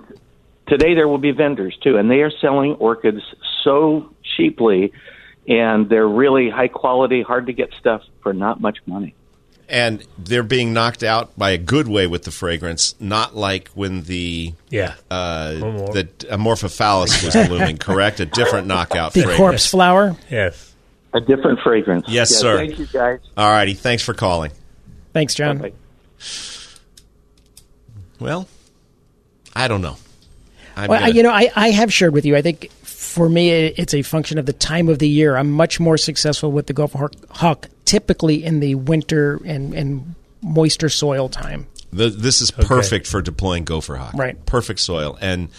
today 0.67 0.93
there 0.95 1.07
will 1.07 1.17
be 1.17 1.32
vendors 1.32 1.78
too, 1.82 1.97
and 1.97 2.09
they 2.09 2.21
are 2.21 2.32
selling 2.41 2.74
orchids 2.76 3.21
so 3.63 4.13
cheaply, 4.36 4.93
and 5.47 5.89
they're 5.89 6.07
really 6.07 6.49
high 6.49 6.69
quality, 6.69 7.21
hard 7.21 7.47
to 7.47 7.53
get 7.53 7.74
stuff 7.80 8.01
for 8.21 8.34
not 8.34 8.61
much 8.61 8.78
money. 8.86 9.15
And 9.70 10.05
they're 10.18 10.43
being 10.43 10.74
knocked 10.74 11.03
out 11.03 11.38
by 11.38 11.51
a 11.51 11.57
good 11.57 11.88
way 11.88 12.05
with 12.07 12.24
the 12.24 12.32
fragrance, 12.32 12.95
not 12.99 13.36
like 13.36 13.70
when 13.70 14.03
the 14.03 14.53
Yeah. 14.70 14.95
uh, 15.09 15.53
Amor- 15.57 15.93
the 15.93 16.03
Amorphophallus 16.30 17.24
was 17.24 17.47
blooming. 17.47 17.78
Correct, 17.78 18.20
a 18.20 18.26
different 18.26 18.68
knockout 18.68 19.14
the 19.14 19.22
fragrance. 19.22 19.38
corpse 19.39 19.66
flower. 19.68 20.16
Yes. 20.30 20.74
A 21.14 21.22
different 21.22 21.59
fragrance. 21.61 22.05
Yes, 22.07 22.32
Yeah, 22.32 22.38
sir. 22.39 22.57
Thank 22.57 22.80
you, 22.80 22.88
guys. 22.88 23.20
All 23.38 23.49
righty, 23.49 23.74
thanks 23.74 24.03
for 24.03 24.14
calling. 24.14 24.51
Thanks, 25.14 25.36
John. 25.36 25.57
Bye-bye. 25.59 25.74
Well, 28.20 28.47
I 29.55 29.68
don't 29.68 29.82
know. 29.82 29.97
I'm 30.76 30.89
Well, 30.89 30.97
I, 30.97 31.07
gonna- 31.07 31.14
you 31.16 31.24
know, 31.24 31.32
I, 31.32 31.51
I 31.55 31.70
have 31.72 31.93
shared 31.93 32.14
with 32.14 32.26
you. 32.26 32.36
I 32.36 32.41
think 32.41 32.72
for 32.82 33.30
me, 33.30 33.49
it's 33.51 33.93
a 33.93 34.01
function 34.01 34.38
of 34.39 34.45
the 34.45 34.53
time 34.53 34.89
of 34.89 34.97
the 34.99 35.07
year. 35.07 35.36
I'm 35.38 35.51
much 35.51 35.80
more 35.80 35.97
successful 35.97 36.51
with 36.51 36.68
the 36.68 36.74
Gopher 36.74 36.97
Hawk- 36.97 37.14
Hawk 37.30 37.68
typically 37.86 38.44
in 38.44 38.60
the 38.60 38.76
winter 38.76 39.40
and, 39.46 39.74
and 39.74 40.16
moister 40.42 40.90
soil 40.90 41.30
time. 41.30 41.68
The, 41.92 42.10
this 42.10 42.42
is 42.42 42.50
perfect 42.52 43.06
for 43.08 43.22
deploying 43.22 43.66
gopher 43.66 43.96
hawk. 43.96 44.14
Right. 44.16 44.44
Perfect 44.46 44.80
soil. 44.80 45.18
And 45.22 45.50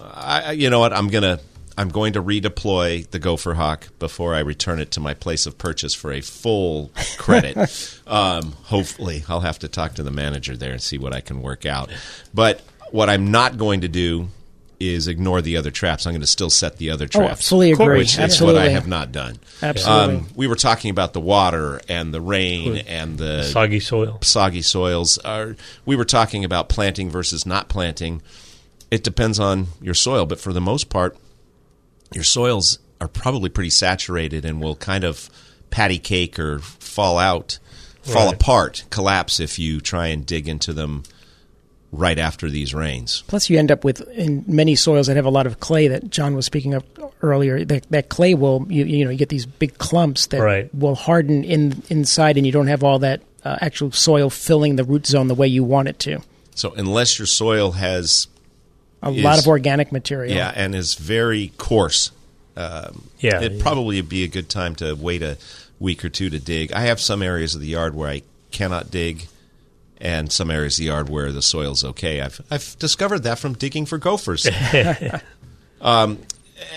I, 0.00 0.42
I- 0.46 0.52
you 0.52 0.70
know 0.70 0.80
what? 0.80 0.92
I'm 0.92 1.08
gonna 1.08 1.40
I'm 1.78 1.90
going 1.90 2.14
to 2.14 2.22
redeploy 2.22 3.06
the 3.10 3.18
gopher 3.18 3.52
hawk 3.52 3.88
before 3.98 4.34
I 4.34 4.38
return 4.38 4.80
it 4.80 4.92
to 4.92 5.00
my 5.00 5.12
place 5.12 5.44
of 5.44 5.58
purchase 5.58 5.92
for 5.92 6.10
a 6.10 6.22
full 6.22 6.90
credit. 7.18 8.00
um, 8.06 8.52
hopefully, 8.64 9.24
I'll 9.28 9.40
have 9.40 9.58
to 9.58 9.68
talk 9.68 9.94
to 9.96 10.02
the 10.02 10.10
manager 10.10 10.56
there 10.56 10.72
and 10.72 10.80
see 10.82 10.96
what 10.96 11.12
I 11.14 11.20
can 11.20 11.42
work 11.42 11.66
out. 11.66 11.90
But 12.32 12.62
what 12.92 13.10
I'm 13.10 13.30
not 13.30 13.58
going 13.58 13.82
to 13.82 13.88
do 13.88 14.28
is 14.78 15.08
ignore 15.08 15.40
the 15.40 15.56
other 15.56 15.70
traps. 15.70 16.06
I'm 16.06 16.12
going 16.12 16.20
to 16.20 16.26
still 16.26 16.50
set 16.50 16.76
the 16.76 16.90
other 16.90 17.06
traps. 17.08 17.46
Oh, 17.46 17.56
fully 17.56 17.72
agree. 17.72 17.98
Which 17.98 18.18
is 18.18 18.42
what 18.42 18.56
I 18.56 18.68
have 18.68 18.86
not 18.86 19.10
done. 19.12 19.38
Absolutely. 19.62 20.16
Um, 20.16 20.28
we 20.34 20.46
were 20.46 20.54
talking 20.56 20.90
about 20.90 21.12
the 21.14 21.20
water 21.20 21.80
and 21.88 22.12
the 22.12 22.20
rain 22.20 22.76
and 22.86 23.16
the 23.16 23.44
Soggy 23.44 23.80
soil. 23.80 24.18
soggy 24.22 24.62
soils. 24.62 25.16
Are 25.18 25.56
we 25.86 25.96
were 25.96 26.04
talking 26.04 26.44
about 26.44 26.68
planting 26.68 27.08
versus 27.10 27.46
not 27.46 27.68
planting. 27.68 28.20
It 28.90 29.02
depends 29.02 29.40
on 29.40 29.68
your 29.80 29.94
soil, 29.94 30.26
but 30.26 30.38
for 30.38 30.52
the 30.52 30.60
most 30.60 30.90
part, 30.90 31.16
your 32.12 32.24
soils 32.24 32.78
are 33.00 33.08
probably 33.08 33.48
pretty 33.50 33.70
saturated 33.70 34.44
and 34.44 34.60
will 34.60 34.76
kind 34.76 35.04
of 35.04 35.28
patty 35.70 35.98
cake 35.98 36.38
or 36.38 36.58
fall 36.60 37.18
out, 37.18 37.58
fall 38.02 38.26
Right. 38.26 38.34
apart, 38.34 38.84
collapse 38.90 39.40
if 39.40 39.58
you 39.58 39.80
try 39.80 40.06
and 40.08 40.24
dig 40.24 40.48
into 40.48 40.72
them 40.72 41.02
right 41.92 42.18
after 42.18 42.50
these 42.50 42.74
rains. 42.74 43.22
Plus, 43.26 43.48
you 43.48 43.58
end 43.58 43.70
up 43.70 43.84
with 43.84 44.00
in 44.10 44.44
many 44.46 44.74
soils 44.74 45.06
that 45.06 45.16
have 45.16 45.24
a 45.24 45.30
lot 45.30 45.46
of 45.46 45.60
clay 45.60 45.88
that 45.88 46.10
John 46.10 46.34
was 46.34 46.44
speaking 46.46 46.74
of 46.74 46.84
earlier. 47.22 47.64
That, 47.64 47.86
that 47.90 48.08
clay 48.08 48.34
will 48.34 48.66
you, 48.68 48.84
you 48.84 49.04
know 49.04 49.10
you 49.10 49.16
get 49.18 49.28
these 49.28 49.46
big 49.46 49.78
clumps 49.78 50.26
that 50.26 50.40
Right. 50.40 50.74
will 50.74 50.94
harden 50.94 51.44
in 51.44 51.82
inside, 51.88 52.36
and 52.36 52.44
you 52.46 52.52
don't 52.52 52.66
have 52.66 52.82
all 52.84 52.98
that 53.00 53.22
uh, 53.44 53.56
actual 53.60 53.92
soil 53.92 54.28
filling 54.30 54.76
the 54.76 54.84
root 54.84 55.06
zone 55.06 55.28
the 55.28 55.34
way 55.34 55.46
you 55.46 55.62
want 55.64 55.88
it 55.88 55.98
to. 56.00 56.20
So 56.54 56.72
unless 56.72 57.18
your 57.18 57.26
soil 57.26 57.72
has 57.72 58.26
A 59.02 59.10
Is- 59.10 59.22
lot 59.22 59.38
of 59.38 59.46
organic 59.46 59.92
material. 59.92 60.34
yeah 60.34 60.52
and 60.56 60.74
is 60.74 60.94
very 60.94 61.52
coarse, 61.58 62.10
um, 62.56 63.08
Yeah. 63.20 63.40
it'd 63.42 63.60
probably 63.60 64.00
be 64.00 64.24
a 64.24 64.28
good 64.28 64.48
time 64.48 64.74
to 64.76 64.94
wait 64.94 65.22
a 65.22 65.36
week 65.78 66.04
or 66.04 66.08
two 66.08 66.30
to 66.30 66.38
dig. 66.40 66.72
I 66.72 66.80
have 66.80 67.00
some 67.00 67.22
areas 67.22 67.54
of 67.54 67.60
the 67.60 67.66
yard 67.68 67.94
where 67.94 68.08
I 68.08 68.22
cannot 68.50 68.90
dig, 68.90 69.26
and 69.98 70.30
some 70.32 70.50
areas 70.50 70.74
of 70.74 70.78
the 70.82 70.84
yard 70.86 71.08
where 71.08 71.32
the 71.32 71.42
soil's 71.42 71.84
okay. 71.84 72.20
I've 72.20 72.40
I've 72.50 72.76
discovered 72.78 73.20
that 73.20 73.38
from 73.38 73.54
digging 73.54 73.86
for 73.86 73.98
gophers, 73.98 74.46
um, 75.80 76.18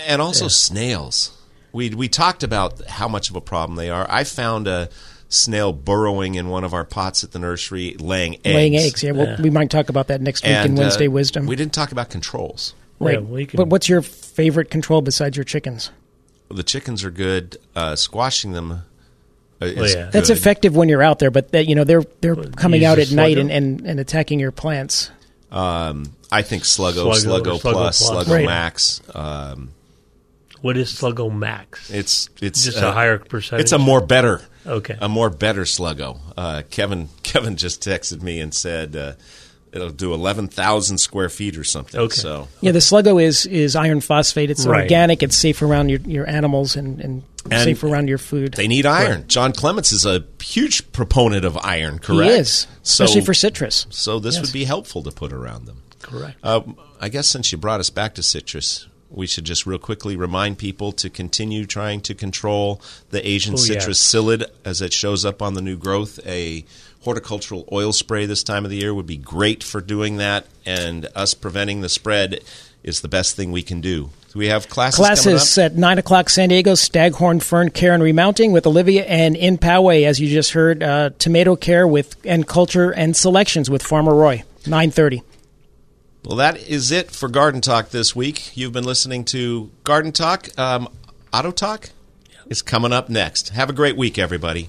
and 0.06 0.20
also 0.22 0.48
snails. 0.48 1.36
We 1.72 1.90
we 1.90 2.08
talked 2.08 2.42
about 2.42 2.84
how 2.86 3.08
much 3.08 3.30
of 3.30 3.36
a 3.36 3.40
problem 3.40 3.76
they 3.76 3.90
are. 3.90 4.06
I 4.10 4.24
found 4.24 4.66
a 4.66 4.88
snail 5.28 5.72
burrowing 5.72 6.34
in 6.34 6.48
one 6.48 6.64
of 6.64 6.74
our 6.74 6.84
pots 6.84 7.22
at 7.22 7.30
the 7.32 7.38
nursery, 7.38 7.94
laying 8.00 8.34
eggs. 8.44 8.46
Laying 8.54 8.76
eggs. 8.76 9.02
Yeah, 9.02 9.12
well, 9.12 9.36
we 9.40 9.50
might 9.50 9.70
talk 9.70 9.88
about 9.88 10.08
that 10.08 10.20
next 10.20 10.42
week 10.42 10.50
in 10.50 10.56
And, 10.56 10.78
uh, 10.78 10.82
Wednesday 10.82 11.06
Wisdom. 11.08 11.46
We 11.46 11.54
didn't 11.56 11.72
talk 11.72 11.92
about 11.92 12.10
controls. 12.10 12.74
right. 12.98 13.14
Yeah, 13.14 13.20
we 13.20 13.46
can- 13.46 13.56
But 13.56 13.68
what's 13.68 13.88
your 13.88 14.02
favorite 14.02 14.70
control 14.70 15.00
besides 15.02 15.36
your 15.36 15.44
chickens? 15.44 15.90
The 16.50 16.64
chickens 16.64 17.04
are 17.04 17.12
good. 17.12 17.58
Uh, 17.76 17.94
squashing 17.94 18.52
them 18.52 18.82
uh, 19.62 19.66
is 19.66 19.94
yeah. 19.94 20.10
That's 20.10 20.28
good. 20.28 20.36
effective 20.38 20.74
when 20.76 20.88
you're 20.88 21.02
out 21.02 21.18
there, 21.18 21.30
but 21.30 21.52
that, 21.52 21.66
you 21.66 21.74
know 21.74 21.84
they're 21.84 22.04
they're 22.20 22.36
coming 22.36 22.84
out 22.84 22.98
at 22.98 23.10
night 23.12 23.38
and, 23.38 23.50
and, 23.50 23.80
and 23.86 24.00
attacking 24.00 24.40
your 24.40 24.52
plants. 24.52 25.10
Um, 25.50 26.14
I 26.30 26.42
think 26.42 26.62
Sluggo, 26.62 27.12
Sluggo, 27.12 27.42
Sluggo, 27.42 27.42
Sluggo 27.42 27.60
Plus, 27.60 28.06
Plus. 28.06 28.26
Sluggo 28.28 28.34
Right. 28.34 28.46
Max. 28.46 29.00
Um, 29.14 29.70
What 30.60 30.76
is 30.76 30.92
Sluggo 30.92 31.32
Max? 31.34 31.90
it's 31.90 32.28
it's 32.40 32.64
Just 32.64 32.82
uh, 32.82 32.88
a 32.88 32.92
higher 32.92 33.18
percentage. 33.18 33.64
It's 33.64 33.72
a 33.72 33.78
more 33.78 34.00
better, 34.00 34.42
Okay. 34.66 34.96
a 35.00 35.08
more 35.08 35.28
better 35.30 35.62
Sluggo. 35.62 36.18
Uh, 36.36 36.62
Kevin 36.70 37.08
Kevin 37.22 37.56
just 37.56 37.82
texted 37.82 38.22
me 38.22 38.40
and 38.40 38.54
said 38.54 38.94
uh, 38.94 39.12
it'll 39.72 39.90
do 39.90 40.12
eleven 40.14 40.48
thousand 40.48 40.98
square 40.98 41.28
feet 41.28 41.56
or 41.56 41.64
something. 41.64 42.00
Okay. 42.00 42.14
So 42.14 42.48
Yeah, 42.60 42.72
the 42.72 42.78
sluggo 42.80 43.22
is 43.22 43.46
is 43.46 43.76
iron 43.76 44.00
phosphate. 44.00 44.50
It's 44.50 44.66
Right. 44.66 44.82
organic. 44.82 45.22
It's 45.22 45.36
safe 45.36 45.62
around 45.62 45.88
your, 45.90 46.00
your 46.00 46.28
animals 46.28 46.76
and, 46.76 47.00
and, 47.00 47.22
And 47.50 47.62
safe 47.64 47.82
around 47.84 48.08
your 48.08 48.18
food. 48.18 48.54
they 48.54 48.68
need 48.68 48.84
iron. 48.86 49.24
John 49.28 49.52
Clements 49.52 49.92
is 49.92 50.04
a 50.04 50.24
huge 50.42 50.90
proponent 50.92 51.44
of 51.44 51.56
iron. 51.58 51.98
Correct. 51.98 52.30
He 52.32 52.38
is, 52.38 52.66
So- 52.82 53.04
especially 53.04 53.24
for 53.24 53.34
citrus. 53.34 53.86
So 53.90 54.18
this 54.18 54.34
Yes. 54.36 54.42
would 54.46 54.52
be 54.52 54.64
helpful 54.64 55.02
to 55.04 55.10
put 55.10 55.32
around 55.32 55.66
them. 55.66 55.78
Correct. 56.02 56.36
Uh, 56.42 56.60
I 57.00 57.08
guess 57.08 57.26
since 57.28 57.52
you 57.52 57.58
brought 57.58 57.80
us 57.80 57.90
back 57.90 58.14
to 58.16 58.22
citrus, 58.22 58.86
we 59.10 59.26
should 59.26 59.44
just 59.44 59.66
real 59.66 59.78
quickly 59.78 60.16
remind 60.16 60.58
people 60.58 60.92
to 60.92 61.10
continue 61.10 61.66
trying 61.66 62.00
to 62.02 62.14
control 62.14 62.80
the 63.10 63.26
Asian 63.26 63.54
Oh, 63.54 63.56
citrus 63.56 63.86
yes. 64.14 64.22
psyllid 64.24 64.44
as 64.64 64.80
it 64.80 64.92
shows 64.92 65.24
up 65.24 65.42
on 65.42 65.54
the 65.54 65.62
new 65.62 65.76
growth. 65.76 66.20
A 66.26 66.64
horticultural 67.02 67.66
oil 67.72 67.92
spray 67.92 68.26
this 68.26 68.42
time 68.44 68.64
of 68.64 68.70
the 68.70 68.76
year 68.76 68.94
would 68.94 69.06
be 69.06 69.16
great 69.16 69.64
for 69.64 69.80
doing 69.80 70.18
that, 70.18 70.46
and 70.66 71.08
us 71.14 71.34
preventing 71.34 71.80
the 71.80 71.88
spread 71.88 72.40
is 72.82 73.00
the 73.00 73.08
best 73.08 73.36
thing 73.36 73.50
we 73.52 73.62
can 73.62 73.80
do. 73.80 74.10
Do 74.32 74.38
we 74.38 74.46
have 74.46 74.68
classes? 74.68 74.98
coming 74.98 75.16
Classes 75.16 75.58
at 75.58 75.76
9 75.76 75.98
o'clock 75.98 76.30
San 76.30 76.50
Diego, 76.50 76.74
Staghorn 76.76 77.40
Fern 77.40 77.70
Care 77.70 77.94
and 77.94 78.02
Remounting 78.02 78.52
with 78.52 78.64
Olivia, 78.66 79.04
and 79.06 79.34
in 79.34 79.58
Poway, 79.58 80.04
as 80.06 80.20
you 80.20 80.28
just 80.28 80.52
heard, 80.52 80.82
uh, 80.82 81.10
Tomato 81.18 81.56
Care 81.56 81.86
with 81.88 82.14
and 82.24 82.46
Culture 82.46 82.90
and 82.92 83.16
Selections 83.16 83.68
with 83.68 83.82
Farmer 83.82 84.14
Roy, 84.14 84.44
9.30. 84.64 85.22
Well, 86.24 86.36
that 86.36 86.58
is 86.58 86.90
it 86.90 87.10
for 87.10 87.28
Garden 87.28 87.60
Talk 87.60 87.90
this 87.90 88.14
week. 88.14 88.56
You've 88.56 88.72
been 88.72 88.84
listening 88.84 89.24
to 89.26 89.70
Garden 89.84 90.12
Talk. 90.12 90.48
Um, 90.58 90.88
Auto 91.32 91.50
Talk 91.50 91.90
is 92.48 92.60
coming 92.60 92.92
up 92.92 93.08
next. 93.08 93.50
Have 93.50 93.70
a 93.70 93.72
great 93.72 93.96
week, 93.96 94.18
everybody. 94.18 94.68